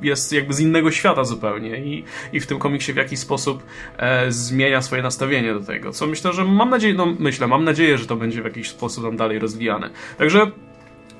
[0.02, 3.62] jest jakby z innego świata zupełnie i, i w tym komiksie w jakiś sposób
[3.98, 7.98] e, zmienia swoje nastawienie do tego, co myślę, że mam nadzieję, no myślę, mam nadzieję,
[7.98, 9.90] że to będzie w jakiś sposób tam dalej rozwijane.
[10.18, 10.50] Także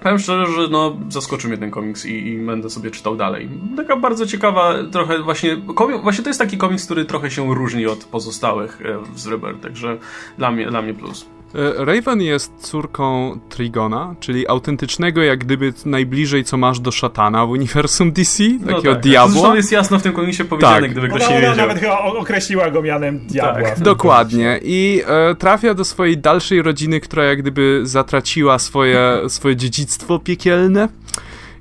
[0.05, 3.49] Powiem szczerze, że no, zaskoczył mnie ten komiks i, i, będę sobie czytał dalej.
[3.77, 5.57] Taka bardzo ciekawa, trochę właśnie.
[5.75, 9.57] Komik, właśnie to jest taki komiks, który trochę się różni od pozostałych e, z Ryber,
[9.57, 9.99] także
[10.39, 11.27] dla mnie, dla mnie plus.
[11.55, 17.51] E, Raven jest córką Trigona, czyli autentycznego jak gdyby najbliżej co masz do szatana w
[17.51, 19.33] uniwersum DC, no takiego tak, diabła.
[19.33, 20.91] Zresztą jest jasno w tym komiksie powiedziane, tak.
[20.91, 21.57] gdyby ktoś no, nie wiedział.
[21.57, 23.63] nawet chyba określiła go mianem diabła.
[23.63, 23.81] Tak.
[23.95, 24.61] Dokładnie.
[24.63, 30.89] I e, trafia do swojej dalszej rodziny, która jak gdyby zatraciła swoje, swoje dziedzictwo piekielne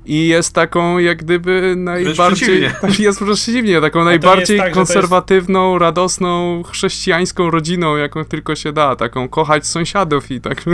[0.06, 2.70] i jest taką jak gdyby najbardziej...
[2.98, 5.80] Jest przeciwnie, taką najbardziej tak, konserwatywną, jest...
[5.80, 10.64] radosną, chrześcijańską rodziną, jaką tylko się da, taką kochać sąsiadów i tak...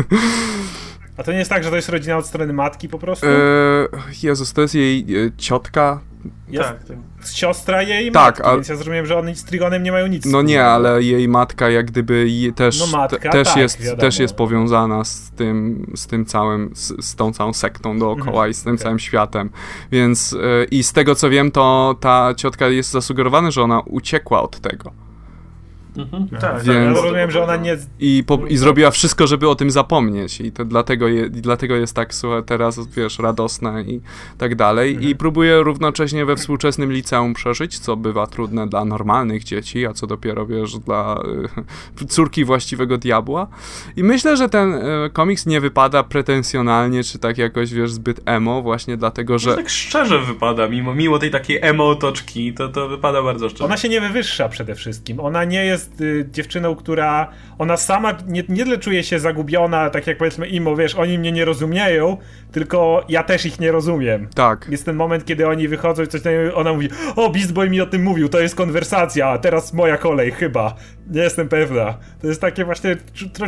[1.17, 3.27] A to nie jest tak, że to jest rodzina od strony matki po prostu?
[3.27, 3.89] Eee,
[4.23, 6.01] Jezus, to jest jej e, ciotka,
[6.49, 6.97] jest tak, tak.
[7.29, 8.55] Siostra jej tak, matki, a...
[8.55, 10.25] więc ja zrozumiałem, że oni z Trigonem nie mają nic.
[10.27, 14.35] No nie, ale jej matka jak gdyby też, no matka, też, tak, jest, też jest
[14.35, 18.63] powiązana z tym, z tym całym, z, z tą całą sektą dookoła mhm, i z
[18.63, 18.83] tym okay.
[18.83, 19.51] całym światem.
[19.93, 24.43] Więc yy, i z tego co wiem, to ta ciotka jest zasugerowana, że ona uciekła
[24.43, 24.93] od tego.
[25.97, 26.29] Mhm.
[26.29, 26.67] Tak, tak, Więc...
[26.67, 27.77] ja rozumiem, że ona nie...
[28.01, 31.97] I, po, I zrobiła wszystko, żeby o tym zapomnieć i to dlatego, je, dlatego jest
[31.97, 34.01] tak, słuchaj, teraz, wiesz, radosna i
[34.39, 34.91] tak dalej.
[34.91, 35.11] Mhm.
[35.11, 40.07] I próbuje równocześnie we współczesnym liceum przeżyć, co bywa trudne dla normalnych dzieci, a co
[40.07, 41.23] dopiero, wiesz, dla
[42.03, 43.47] y, córki właściwego diabła.
[43.97, 48.63] I myślę, że ten y, komiks nie wypada pretensjonalnie, czy tak jakoś, wiesz, zbyt emo,
[48.63, 49.51] właśnie dlatego, że...
[49.51, 53.65] No tak szczerze wypada, mimo, mimo tej takiej emo otoczki, to, to wypada bardzo szczerze.
[53.65, 55.21] Ona się nie wywyższa przede wszystkim.
[55.21, 57.29] Ona nie jest jest y, dziewczyną, która
[57.59, 61.33] ona sama nie, nie tyle czuje się zagubiona, tak jak powiedzmy Imo, wiesz, oni mnie
[61.33, 62.17] nie rozumieją,
[62.53, 64.29] tylko ja też ich nie rozumiem.
[64.35, 64.67] Tak.
[64.71, 67.81] Jest ten moment, kiedy oni wychodzą i coś tam, ona mówi, o, Beast Boy mi
[67.81, 70.75] o tym mówił, to jest konwersacja, a teraz moja kolej, chyba.
[71.11, 71.99] Nie jestem pewna.
[72.21, 72.97] To jest takie właśnie,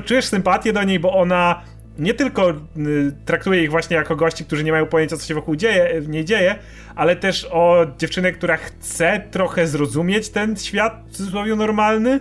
[0.04, 1.62] czujesz sympatię do niej, bo ona
[2.02, 2.54] nie tylko y,
[3.24, 6.58] traktuje ich właśnie jako gości, którzy nie mają pojęcia, co się wokół dzieje, nie dzieje,
[6.94, 12.20] ale też o dziewczynę, która chce trochę zrozumieć ten świat w cudzysłowie normalny.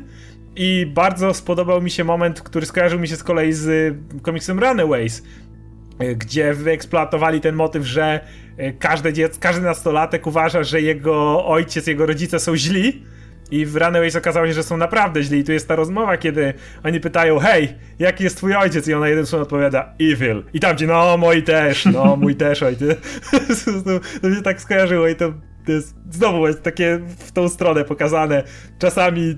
[0.55, 5.23] I bardzo spodobał mi się moment, który skojarzył mi się z kolei z komiksem Runaways,
[6.03, 8.19] y, gdzie wyeksploatowali ten motyw, że
[8.59, 13.03] y, każde dziecko, każdy nastolatek uważa, że jego ojciec, jego rodzice są źli,
[13.51, 15.39] i w Runaways okazało się, że są naprawdę źli.
[15.39, 16.53] I tu jest ta rozmowa, kiedy
[16.83, 18.87] oni pytają, hej, jaki jest twój ojciec?
[18.87, 20.43] I ona jeden słowo odpowiada, evil.
[20.53, 22.97] I tam ci, no, mój też, no, mój też ojciec.
[24.21, 25.33] to mi się tak skojarzyło i to
[25.65, 28.43] to jest znowu jest takie w tą stronę pokazane.
[28.79, 29.37] Czasami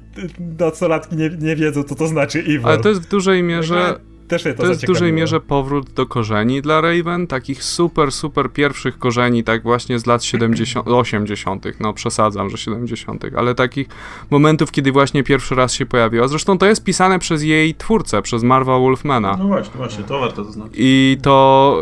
[0.59, 2.65] nastolatki nie, nie wiedzą, co to znaczy evil.
[2.65, 3.99] Ale to jest w dużej mierze
[4.33, 8.51] też to, to jest w dużej mierze powrót do korzeni dla Raven, takich super, super
[8.51, 13.87] pierwszych korzeni, tak właśnie z lat 70, 80., no przesadzam, że 70., ale takich
[14.29, 16.27] momentów, kiedy właśnie pierwszy raz się pojawiła.
[16.27, 19.35] Zresztą to jest pisane przez jej twórcę, przez Marva Wolfmana.
[19.39, 20.75] No właśnie, właśnie, to warto zaznaczyć.
[20.77, 21.77] I to,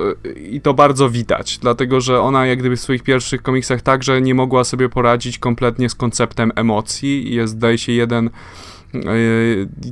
[0.51, 4.35] I to bardzo widać, dlatego że ona jak gdyby w swoich pierwszych komiksach także nie
[4.35, 7.33] mogła sobie poradzić kompletnie z konceptem emocji.
[7.33, 8.29] Jest, zdaje się, jeden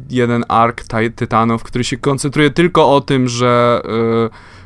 [0.09, 0.83] jeden ark
[1.15, 4.59] Tytanów, który się koncentruje tylko o tym, że y,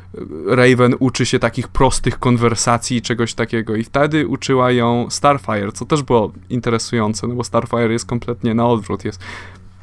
[0.46, 3.76] Raven uczy się takich prostych konwersacji, czegoś takiego.
[3.76, 8.66] I wtedy uczyła ją Starfire, co też było interesujące, no bo Starfire jest kompletnie na
[8.66, 9.20] odwrót, jest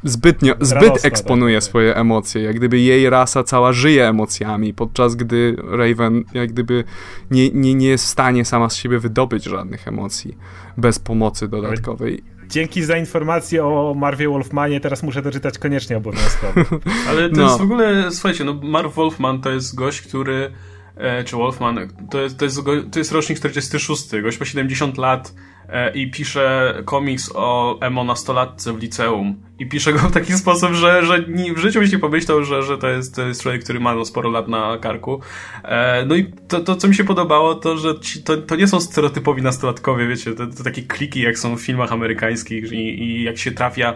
[0.04, 5.16] zbytnio, zbyt tak, eksponuje tak, swoje emocje, jak gdyby jej rasa cała żyje emocjami, podczas
[5.16, 6.84] gdy Raven jak gdyby
[7.32, 10.38] nie, nie, nie jest w stanie sama z siebie wydobyć żadnych emocji
[10.78, 16.54] bez pomocy dodatkowej dzięki za informację o Marwie Wolfmanie, teraz muszę doczytać koniecznie obowiązkowo.
[17.10, 17.44] Ale to no.
[17.44, 20.52] jest w ogóle, słuchajcie, no Marv Wolfman to jest gość, który
[20.96, 21.80] e, czy Wolfman,
[22.12, 22.62] to jest, to, jest,
[22.92, 25.34] to jest rocznik 46, gość ma 70 lat
[25.70, 30.74] e, i pisze komiks o emo nastolatce w liceum i pisze go w taki sposób,
[30.74, 31.26] że, że
[31.56, 34.06] w życiu byś nie pomyślał, że, że to, jest, to jest człowiek, który ma no,
[34.06, 35.22] sporo lat na karku.
[35.64, 38.68] E, no i to, to, co mi się podobało, to, że ci, to, to nie
[38.68, 43.24] są stereotypowi nastolatkowie, wiecie, to, to takie kliki, jak są w filmach amerykańskich i, i
[43.24, 43.94] jak się trafia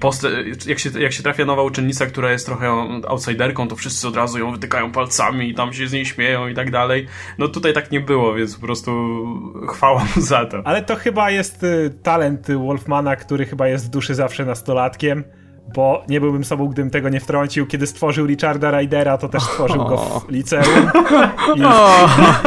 [0.00, 0.26] post,
[0.66, 2.68] jak, się, jak się trafia nowa uczennica, która jest trochę
[3.08, 6.54] outsiderką, to wszyscy od razu ją wytykają palcami i tam się z niej śmieją i
[6.54, 7.06] tak dalej.
[7.38, 8.90] No tutaj tak nie było, więc po prostu
[9.68, 10.62] chwała mu za to.
[10.64, 14.44] Ale to chyba jest y, talent Wolfmana, który chyba jest w duszy zawsze
[15.00, 15.24] nastolatkiem
[15.74, 17.66] bo nie byłbym sobą, gdybym tego nie wtrącił.
[17.66, 20.90] Kiedy stworzył Richarda Rydera, to też stworzył go w liceum.
[21.56, 21.60] I,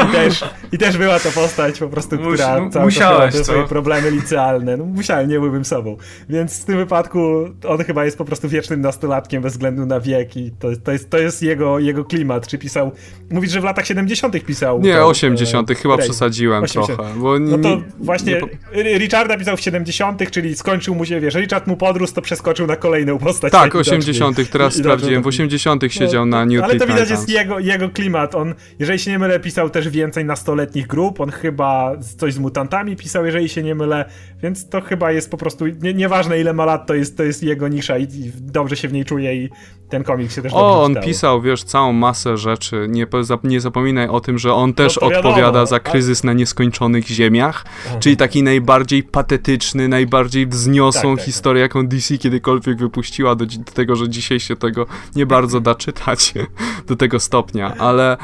[0.09, 4.11] i, też, I też była to postać po prostu, która cały musiałeś, czas swoje problemy
[4.11, 4.77] licealne.
[4.77, 5.97] No, musiałem, nie byłbym sobą.
[6.29, 7.19] Więc w tym wypadku
[7.67, 11.09] on chyba jest po prostu wiecznym nastolatkiem bez względu na wiek i to, to, jest,
[11.09, 12.47] to jest jego, jego klimat.
[12.47, 12.91] Czy pisał...
[13.31, 14.81] Mówisz, że w latach 70 pisał.
[14.81, 16.99] Nie, to, 80 e, chyba przesadziłem 80.
[16.99, 17.19] trochę.
[17.19, 18.41] Bo no to właśnie
[18.75, 18.97] nie...
[18.97, 22.75] Richarda pisał w 70 czyli skończył mu się, wiesz, Richard mu podrósł, to przeskoczył na
[22.75, 23.51] kolejny inną postać.
[23.51, 27.59] Tak, 80 teraz sprawdziłem, w 80 no, siedział na New Ale to widać jest jego,
[27.59, 28.35] jego klimat.
[28.35, 31.21] On, jeżeli się nie mylę, pisał też więcej nastoletnich grup.
[31.21, 34.05] On chyba coś z mutantami pisał, jeżeli się nie mylę,
[34.43, 37.43] więc to chyba jest po prostu, nie, nieważne ile ma lat, to jest, to jest
[37.43, 39.49] jego nisza i, i dobrze się w niej czuje i
[39.89, 41.05] ten komiks się też dobrze O, on czytało.
[41.05, 42.87] pisał, wiesz, całą masę rzeczy.
[42.89, 43.07] Nie,
[43.43, 48.01] nie zapominaj o tym, że on też no odpowiada za kryzys na nieskończonych ziemiach, mhm.
[48.01, 53.71] czyli taki najbardziej patetyczny, najbardziej wzniosłą tak, tak, historię, jaką DC kiedykolwiek wypuściła do, do,
[53.73, 54.85] tego, że dzisiaj się tego
[55.15, 56.33] nie bardzo da czytać
[56.87, 58.17] do tego stopnia, ale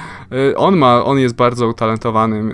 [0.52, 2.52] y, on ma, on jest bardzo utalentowanym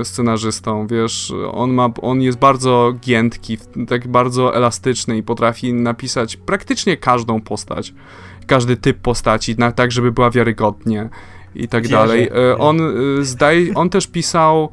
[0.00, 6.36] y, scenarzystą, wiesz, on ma, on jest bardzo giętki, tak bardzo elastyczny i potrafi napisać
[6.36, 7.94] praktycznie każdą postać
[8.46, 11.08] każdy typ postaci, na, tak żeby była wiarygodnie
[11.54, 11.96] i tak Wierzę.
[11.96, 12.28] dalej.
[12.52, 12.80] E, on
[13.20, 14.72] zdaje, on też pisał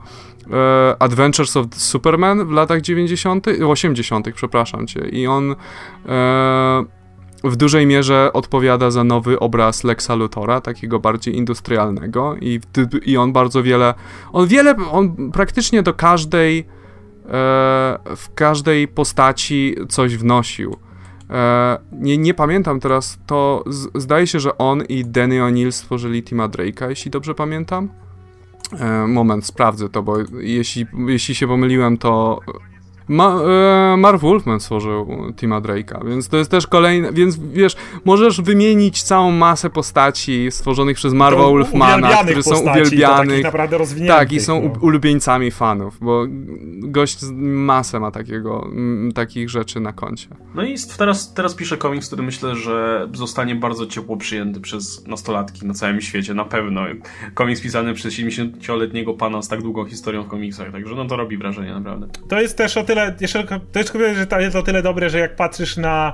[0.99, 4.99] Adventures of Superman w latach 90., 80., przepraszam cię.
[4.99, 5.55] I on
[7.43, 12.59] w dużej mierze odpowiada za nowy obraz Lexa Luthora, takiego bardziej industrialnego i,
[13.05, 13.93] i on bardzo wiele,
[14.33, 16.65] on wiele, on praktycznie do każdej
[18.15, 20.77] w każdej postaci coś wnosił.
[21.29, 26.23] E, nie, nie pamiętam teraz, to z, zdaje się, że on i Danny O'Neill stworzyli
[26.23, 27.89] Tima Drake'a, jeśli dobrze pamiętam.
[28.73, 32.39] E, moment, sprawdzę to, bo jeśli, jeśli się pomyliłem, to
[33.07, 33.41] Ma,
[33.93, 37.75] e, Marv Wolfman stworzył Tima Drake'a, więc to jest też kolejny, więc wiesz,
[38.05, 43.33] możesz wymienić całą masę postaci stworzonych przez Marva Wolfmana, które są uwielbiane.
[44.07, 44.79] Tak, i są no.
[44.81, 46.25] ulubieńcami fanów, bo
[46.77, 50.27] gość masę ma takiego, m, takich rzeczy na koncie.
[50.55, 55.65] No i teraz, teraz piszę komiks, który myślę, że zostanie bardzo ciepło przyjęty przez nastolatki
[55.65, 56.81] na całym świecie, na pewno.
[57.33, 61.37] Komiks pisany przez 70-letniego pana z tak długą historią w komiksach, także no to robi
[61.37, 62.07] wrażenie naprawdę.
[62.29, 65.19] To jest też o tyle tyle, jeszcze, to jest że jest o tyle dobre, że
[65.19, 66.13] jak patrzysz na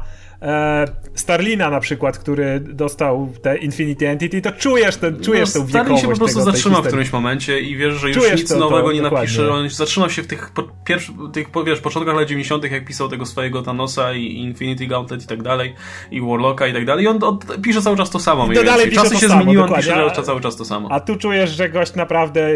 [1.15, 5.97] Starlina na przykład, który dostał te Infinity Entity, to czujesz, ten, czujesz no, tę Starlin
[5.97, 8.87] się po prostu zatrzyma w którymś momencie i wiesz, że już czujesz nic to, nowego
[8.87, 9.37] to, nie dokładnie.
[9.37, 9.51] napisze.
[9.51, 13.25] On zatrzymał się w tych, po, pierwszy, tych wiesz, początkach lat 90., jak pisał tego
[13.25, 15.75] swojego Thanosa i Infinity Gauntlet i tak dalej,
[16.11, 17.05] i Warlocka i tak dalej.
[17.05, 18.47] I on, on pisze cały czas to samo.
[18.47, 20.91] Mniej dalej Czasy się samo, zmieniły, on pisze a, cały czas to samo.
[20.91, 22.49] A tu czujesz, że gość naprawdę.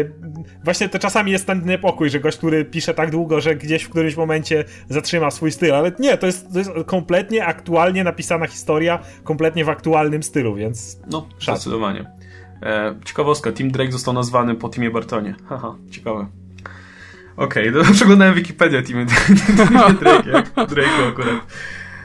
[0.64, 3.88] Właśnie to czasami jest ten niepokój, że gość, który pisze tak długo, że gdzieś w
[3.88, 7.46] którymś momencie zatrzyma swój styl, ale nie, to jest, to jest kompletnie
[7.78, 10.98] aktualnie napisana historia, kompletnie w aktualnym stylu, więc.
[11.10, 12.10] No, zdecydowanie.
[12.62, 15.34] E, ciekawostka, Tim Drake został nazwany po Timie Bartonie.
[15.48, 16.26] Haha, ciekawe.
[17.36, 19.06] Okej, okay, przeglądałem Wikipedię Timie,
[20.00, 21.46] Drake, Drake'u akurat.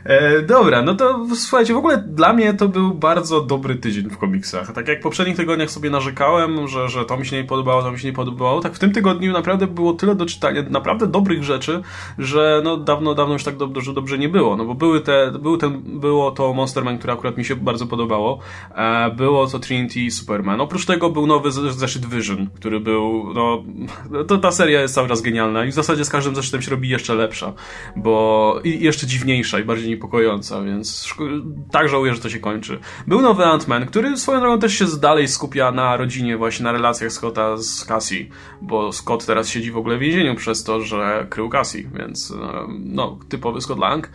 [0.05, 4.17] E, dobra, no to słuchajcie, w ogóle dla mnie to był bardzo dobry tydzień w
[4.17, 4.71] komiksach.
[4.73, 7.91] Tak jak w poprzednich tygodniach sobie narzekałem, że, że to mi się nie podobało, to
[7.91, 11.43] mi się nie podobało, tak w tym tygodniu naprawdę było tyle do czytania, naprawdę dobrych
[11.43, 11.81] rzeczy,
[12.17, 14.57] że no dawno, dawno już tak dobrze, dobrze nie było.
[14.57, 17.87] No bo były te, był ten, było to Monster Man, które akurat mi się bardzo
[17.87, 18.39] podobało.
[18.75, 20.61] E, było to Trinity Superman.
[20.61, 23.63] Oprócz tego był nowy zeszyt Vision, który był, no,
[24.27, 26.89] to ta seria jest cały czas genialna i w zasadzie z każdym zeszytem się robi
[26.89, 27.53] jeszcze lepsza,
[27.95, 31.13] bo i jeszcze dziwniejsza i bardziej niepokojąca, więc
[31.71, 32.79] tak żałuję, że to się kończy.
[33.07, 37.11] Był nowy Ant-Man, który swoją drogą też się dalej skupia na rodzinie, właśnie na relacjach
[37.11, 38.29] Scotta z Cassie,
[38.61, 42.33] bo Scott teraz siedzi w ogóle w więzieniu przez to, że krył Cassie, więc
[42.79, 44.09] no, typowy Scott Lang.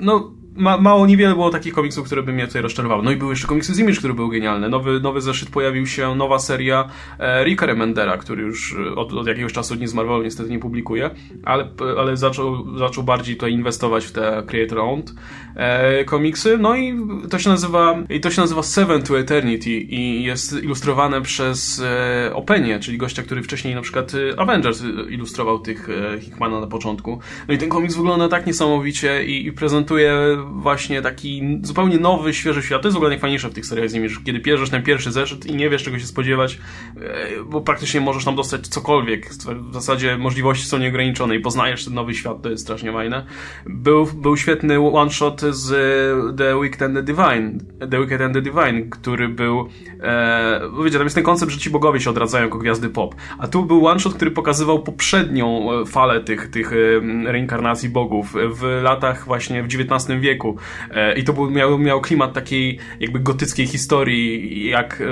[0.00, 3.02] No, ma, mało, niewiele było takich komiksów, które by mnie tutaj rozczarowały.
[3.02, 4.68] No i były jeszcze komiksy z Image, który był genialny.
[4.68, 9.26] Nowy, nowy zeszyt pojawił się, nowa seria e, Ricka Remendera, który już e, od, od
[9.26, 9.94] jakiegoś czasu nic z
[10.24, 11.10] niestety nie publikuje,
[11.44, 11.68] ale,
[11.98, 15.14] ale zaczął, zaczął bardziej tutaj inwestować w te creator-owned
[15.56, 16.58] e, komiksy.
[16.58, 16.94] No i
[17.30, 22.34] to się nazywa i to się nazywa Seven to Eternity i jest ilustrowane przez e,
[22.34, 27.18] Openie, czyli gościa, który wcześniej na przykład e, Avengers ilustrował tych e, Hickmana na początku.
[27.48, 30.14] No i ten komiks wygląda tak niesamowicie i, i prezentuje
[30.52, 32.82] właśnie taki zupełnie nowy, świeży świat.
[32.82, 35.12] To jest w ogóle najfajniejsze w tych seriach z nimi, że kiedy bierzesz ten pierwszy
[35.12, 36.58] zeszyt i nie wiesz czego się spodziewać,
[36.96, 39.30] e, bo praktycznie możesz tam dostać cokolwiek.
[39.70, 43.26] W zasadzie możliwości są nieograniczone i poznajesz ten nowy świat, to jest strasznie fajne.
[43.66, 45.68] Był, był świetny one-shot z
[46.38, 47.58] The Wicked and the Divine,
[47.90, 49.68] The Wicked and the Divine, który był
[50.00, 53.48] e, wiecie, tam jest ten koncept, że ci bogowie się odradzają jako gwiazdy pop, a
[53.48, 56.76] tu był one-shot, który pokazywał poprzednią e, falę tych, tych e,
[57.32, 60.56] reinkarnacji bogów w latach właśnie w XIX wieku wieku.
[60.90, 65.02] E, I to był, miał, miał klimat takiej jakby gotyckiej historii, jak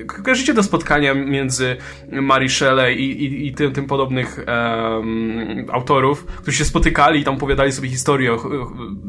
[0.00, 1.76] e, kojarzycie do spotkania między
[2.12, 7.34] Mary Shelley i, i, i tym, tym podobnych um, autorów, którzy się spotykali i tam
[7.34, 8.36] opowiadali sobie historie,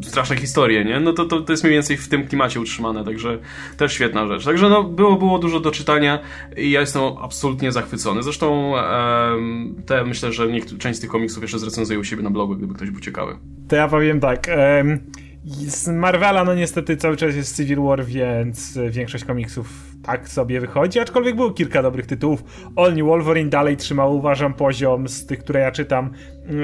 [0.03, 0.99] straszne historie, nie?
[0.99, 3.39] No to, to, to jest mniej więcej w tym klimacie utrzymane, także
[3.77, 4.45] też świetna rzecz.
[4.45, 6.19] Także no, było, było dużo do czytania
[6.57, 8.23] i ja jestem absolutnie zachwycony.
[8.23, 12.29] Zresztą um, te myślę, że niektóre, część z tych komiksów jeszcze zrecenzuję u siebie na
[12.29, 13.37] blogu, gdyby ktoś był ciekawy.
[13.67, 14.47] To ja powiem tak.
[14.77, 20.61] Um z Marvela, no niestety cały czas jest Civil War, więc większość komiksów tak sobie
[20.61, 22.43] wychodzi, aczkolwiek było kilka dobrych tytułów.
[22.75, 26.11] All New Wolverine dalej trzymał, uważam, poziom z tych, które ja czytam.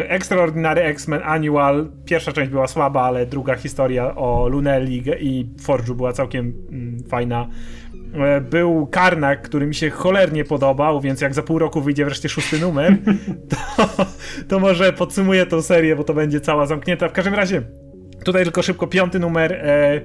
[0.07, 6.13] Extraordinary X-Men Annual, pierwsza część była słaba, ale druga historia o Lunelli i Forge'u była
[6.13, 7.47] całkiem mm, fajna.
[8.13, 12.29] E, był Karnak, który mi się cholernie podobał, więc jak za pół roku wyjdzie wreszcie
[12.29, 12.97] szósty numer,
[13.51, 13.87] to,
[14.47, 17.09] to może podsumuję tą serię, bo to będzie cała zamknięta.
[17.09, 17.61] W każdym razie
[18.23, 20.01] Tutaj tylko szybko piąty numer e,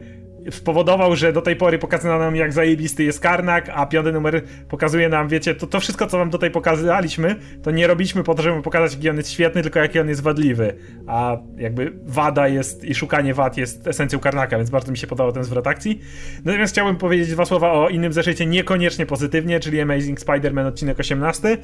[0.50, 5.08] spowodował, że do tej pory pokazano nam jak zajebisty jest Karnak, a piąty numer pokazuje
[5.08, 8.62] nam, wiecie, to, to wszystko co wam tutaj pokazaliśmy, to nie robiliśmy po to, żeby
[8.62, 10.74] pokazać jaki on jest świetny, tylko jaki on jest wadliwy.
[11.06, 15.32] A jakby wada jest i szukanie wad jest esencją Karnaka, więc bardzo mi się podobał
[15.32, 16.00] ten zwrot akcji.
[16.44, 21.58] Natomiast chciałbym powiedzieć dwa słowa o innym zeszycie niekoniecznie pozytywnie, czyli Amazing Spider-Man odcinek 18,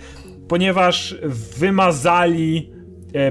[0.48, 1.16] ponieważ
[1.58, 2.81] wymazali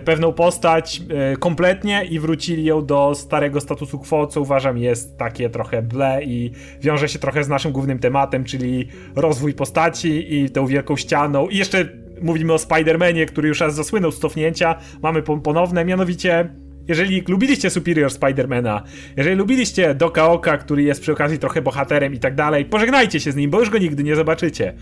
[0.06, 5.50] pewną postać e, kompletnie i wrócili ją do starego statusu quo, co uważam jest takie
[5.50, 6.52] trochę ble i
[6.82, 11.48] wiąże się trochę z naszym głównym tematem, czyli rozwój postaci i tą wielką ścianą.
[11.48, 11.90] I jeszcze
[12.22, 14.76] mówimy o Spider-Manie, który już raz zasłynął z cofnięcia.
[15.02, 16.50] Mamy ponowne, mianowicie
[16.88, 18.84] jeżeli lubiliście Superior Spidermana,
[19.18, 23.32] jeżeli lubiliście Doka Oka, który jest przy okazji trochę bohaterem i tak dalej, pożegnajcie się
[23.32, 24.74] z nim, bo już go nigdy nie zobaczycie.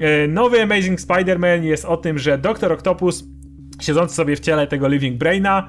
[0.00, 3.24] E, nowy Amazing Spider-Man jest o tym, że Doktor Octopus
[3.80, 5.68] siedzący sobie w ciele tego Living Braina,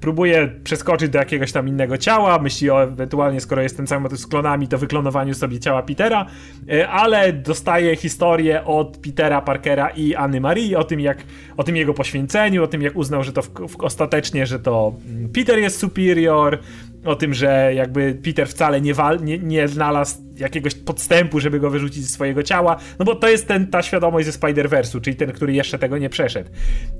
[0.00, 4.26] próbuje przeskoczyć do jakiegoś tam innego ciała, myśli o ewentualnie, skoro jest tym samym z
[4.26, 6.26] klonami, to wyklonowaniu sobie ciała Petera,
[6.70, 11.18] e, ale dostaje historię od Petera Parkera i Anny Marie o tym, jak,
[11.56, 14.94] o tym jego poświęceniu, o tym, jak uznał, że to w, w, ostatecznie, że to
[15.08, 16.58] mm, Peter jest superior,
[17.04, 21.70] o tym, że jakby Peter wcale nie, wal, nie, nie znalazł jakiegoś podstępu, żeby go
[21.70, 25.32] wyrzucić ze swojego ciała, no bo to jest ten, ta świadomość ze Spider-Verse'u, czyli ten,
[25.32, 26.50] który jeszcze tego nie przeszedł.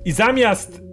[0.05, 0.86] I zamiast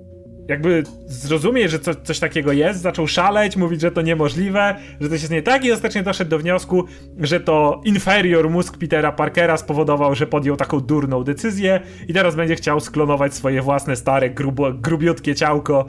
[0.47, 5.21] jakby zrozumie, że co, coś takiego jest, zaczął szaleć, mówić, że to niemożliwe, że coś
[5.21, 6.85] jest nie tak i ostatecznie doszedł do wniosku,
[7.19, 12.55] że to inferior mózg Petera Parkera spowodował, że podjął taką durną decyzję i teraz będzie
[12.55, 15.85] chciał sklonować swoje własne stare, grubo, grubiutkie ciałko,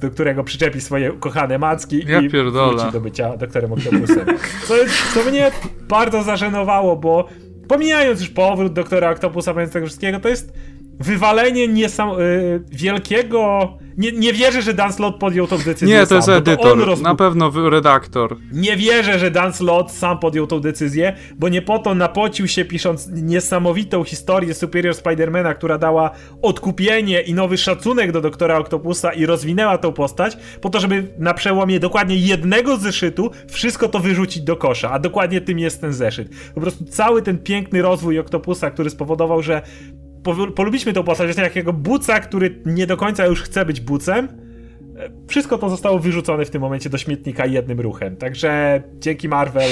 [0.00, 2.76] do którego przyczepi swoje kochane macki ja i pierdolę.
[2.76, 4.26] wróci do bycia doktorem Octopusem.
[4.66, 4.74] Co,
[5.14, 5.50] co mnie
[5.88, 7.28] bardzo zażenowało, bo
[7.68, 10.52] pomijając już powrót doktora Octopusa, pomijając tego wszystkiego, to jest
[11.00, 12.20] wywalenie niesam...
[12.20, 16.36] Y, wielkiego nie, nie wierzę, że Dan Slott podjął tą decyzję Nie, to jest sam,
[16.36, 18.36] edytor, rozbu- na pewno redaktor.
[18.52, 22.64] Nie wierzę, że Dan Slott sam podjął tą decyzję, bo nie po to napocił się
[22.64, 26.10] pisząc niesamowitą historię Superior Spidermana, która dała
[26.42, 31.34] odkupienie i nowy szacunek do doktora Octopusa i rozwinęła tą postać, po to, żeby na
[31.34, 36.28] przełomie dokładnie jednego zeszytu wszystko to wyrzucić do kosza, a dokładnie tym jest ten zeszyt.
[36.54, 39.62] Po prostu cały ten piękny rozwój Octopusa, który spowodował, że
[40.54, 44.28] polubiliśmy tą postać, właśnie takiego buca, który nie do końca już chce być bucem.
[44.96, 48.16] E, wszystko to zostało wyrzucone w tym momencie do śmietnika jednym ruchem.
[48.16, 49.70] Także dzięki Marvel.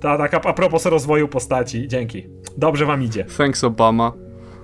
[0.00, 2.26] Ta taka a propos rozwoju postaci, dzięki.
[2.56, 3.24] Dobrze wam idzie.
[3.36, 4.12] Thanks Obama.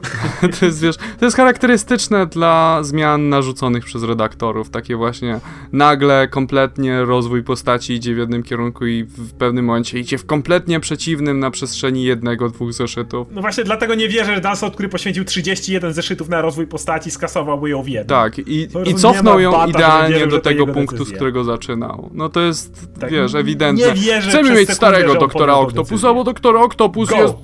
[0.60, 4.70] to jest, wiesz, to jest charakterystyczne dla zmian narzuconych przez redaktorów.
[4.70, 5.40] Takie właśnie
[5.72, 10.80] nagle, kompletnie rozwój postaci idzie w jednym kierunku i w pewnym momencie idzie w kompletnie
[10.80, 13.28] przeciwnym na przestrzeni jednego, dwóch zeszytów.
[13.30, 17.70] No właśnie dlatego nie wierzę, że Dansot, który poświęcił 31 zeszytów na rozwój postaci, skasowałby
[17.70, 18.08] ją w jednym.
[18.08, 21.14] Tak, i, i cofnął ją bata, idealnie wierzę, do tego punktu, decyzja.
[21.14, 22.10] z którego zaczynał.
[22.14, 23.86] No to jest, tak, wiesz, ewidentne.
[23.86, 27.16] Nie wierzę Chcemy mieć starego doktora Octopusa, bo doktor Octopus Go.
[27.16, 27.34] jest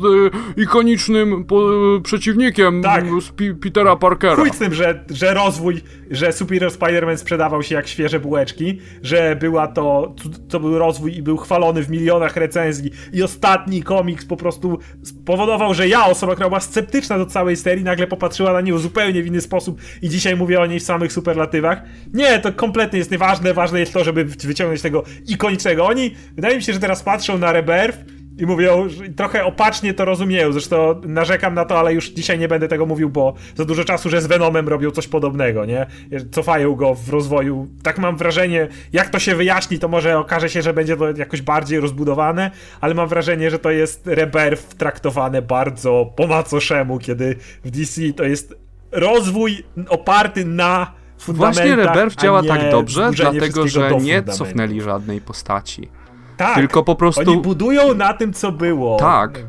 [0.57, 2.44] y, ikonicznym po, y, przeciwnikiem
[2.83, 3.05] tak.
[3.23, 4.37] z P Petera Parkera.
[4.37, 5.81] Chuj z tym, że, że rozwój,
[6.11, 10.15] że Superior Spider-Man sprzedawał się jak świeże bułeczki, że była to,
[10.49, 15.75] to był rozwój i był chwalony w milionach recenzji i ostatni komiks po prostu spowodował,
[15.75, 19.27] że ja, osoba, która była sceptyczna do całej serii, nagle popatrzyła na nią zupełnie w
[19.27, 21.83] inny sposób i dzisiaj mówię o niej w samych superlatywach.
[22.15, 25.87] Nie, to kompletnie jest nieważne, ważne jest to, żeby wyciągnąć tego ikonicznego.
[25.87, 30.05] Oni, wydaje mi się, że teraz patrzą na Rebirth i mówią, że trochę opacznie to
[30.05, 30.53] rozumieją.
[30.53, 34.11] Zresztą narzekam na to, ale już dzisiaj nie będę tego mówił, bo za dużo czasu,
[34.11, 35.87] że z Venomem robią coś podobnego, nie?
[36.31, 37.69] Cofają go w rozwoju.
[37.83, 41.43] Tak mam wrażenie, jak to się wyjaśni, to może okaże się, że będzie to jakoś
[41.43, 42.51] bardziej rozbudowane,
[42.81, 48.25] ale mam wrażenie, że to jest Rebirth traktowane bardzo po macoszemu, kiedy w DC to
[48.25, 48.55] jest
[48.93, 50.93] rozwój oparty na
[51.29, 55.89] Właśnie Rebirth działa tak dobrze, dlatego że nie cofnęli żadnej postaci.
[56.37, 56.55] Tak.
[56.55, 57.21] Tylko po prostu.
[57.21, 58.97] Oni budują na tym, co było.
[58.97, 59.41] Tak.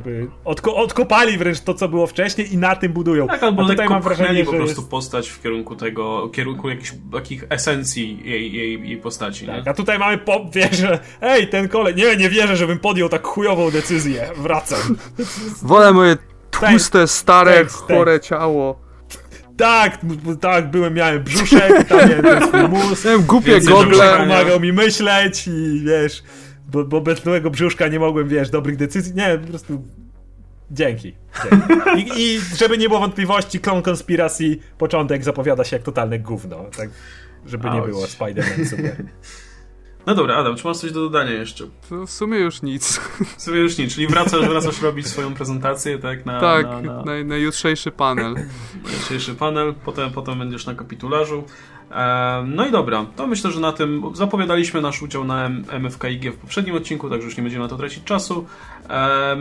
[0.46, 3.28] Odko odkopali wręcz to, co było wcześniej i na tym budują.
[3.28, 4.92] Tak, albo A tutaj mam wrażenie, po prostu jest...
[4.92, 9.46] postać w kierunku tego, w kierunku jakichś takich esencji jej, jej, jej postaci.
[9.46, 9.72] Tak, nie?
[9.72, 13.28] a tutaj mamy po, wiesz, że ej, ten kolej, nie, nie wierzę, żebym podjął tak
[13.28, 14.30] chujową decyzję.
[14.38, 14.98] Wracam.
[15.62, 16.18] Wolę moje
[16.52, 18.30] tłuste, stare, tekst, chore tekst.
[18.30, 18.86] ciało.
[19.58, 19.98] Tak,
[20.42, 23.06] tak, byłem, miałem brzuszek, tam miałem ten swój mózg.
[23.06, 24.18] Miałem głupie gogle.
[24.18, 26.24] Pomagał mi myśleć i wiesz
[26.76, 29.14] bo, bo bez byłego brzuszka nie mogłem, wiesz, dobrych decyzji.
[29.16, 29.84] Nie, po prostu
[30.72, 31.16] Dzięki.
[31.44, 32.22] Dzięki.
[32.22, 36.66] I, I, żeby nie było wątpliwości, Clone Conspiracy początek zapowiada się jak totalne gówno.
[36.78, 36.90] Tak,
[37.46, 39.06] żeby nie było Spider-Man super.
[40.06, 41.64] No dobra, Adam, czy masz coś do dodania jeszcze?
[41.90, 43.00] To w sumie już nic.
[43.38, 46.26] W sumie już nic, czyli wracasz, wracasz robić swoją prezentację, tak?
[46.26, 47.04] Na, tak, na, na...
[47.04, 48.34] na, na jutrzejszy panel.
[48.34, 51.44] Na jutrzejszy panel, potem, potem będziesz na kapitularzu.
[52.46, 55.50] No i dobra, to myślę, że na tym zapowiadaliśmy nasz udział na
[55.80, 58.46] MFKIG w poprzednim odcinku, także już nie będziemy na to tracić czasu.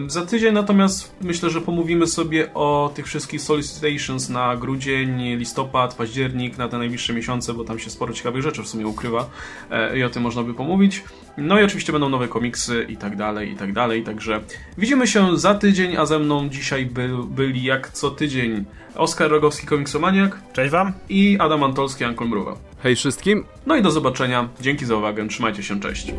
[0.07, 6.59] Za tydzień natomiast myślę, że pomówimy sobie o tych wszystkich solicitations na grudzień, listopad, październik,
[6.59, 9.31] na te najbliższe miesiące, bo tam się sporo ciekawych rzeczy w sumie ukrywa
[9.71, 11.05] e, i o tym można by pomówić.
[11.39, 14.40] No i oczywiście będą nowe komiksy i tak dalej, i tak dalej, także
[14.78, 19.66] widzimy się za tydzień, a ze mną dzisiaj by, byli jak co tydzień Oskar Rogowski,
[19.66, 20.39] komiksomaniak.
[20.52, 20.93] Cześć wam.
[21.09, 22.56] I Adam Antolski, Ankol Mruwa.
[22.82, 23.44] Hej wszystkim.
[23.66, 24.48] No i do zobaczenia.
[24.61, 25.28] Dzięki za uwagę.
[25.28, 25.81] Trzymajcie się.
[25.81, 26.15] Cześć.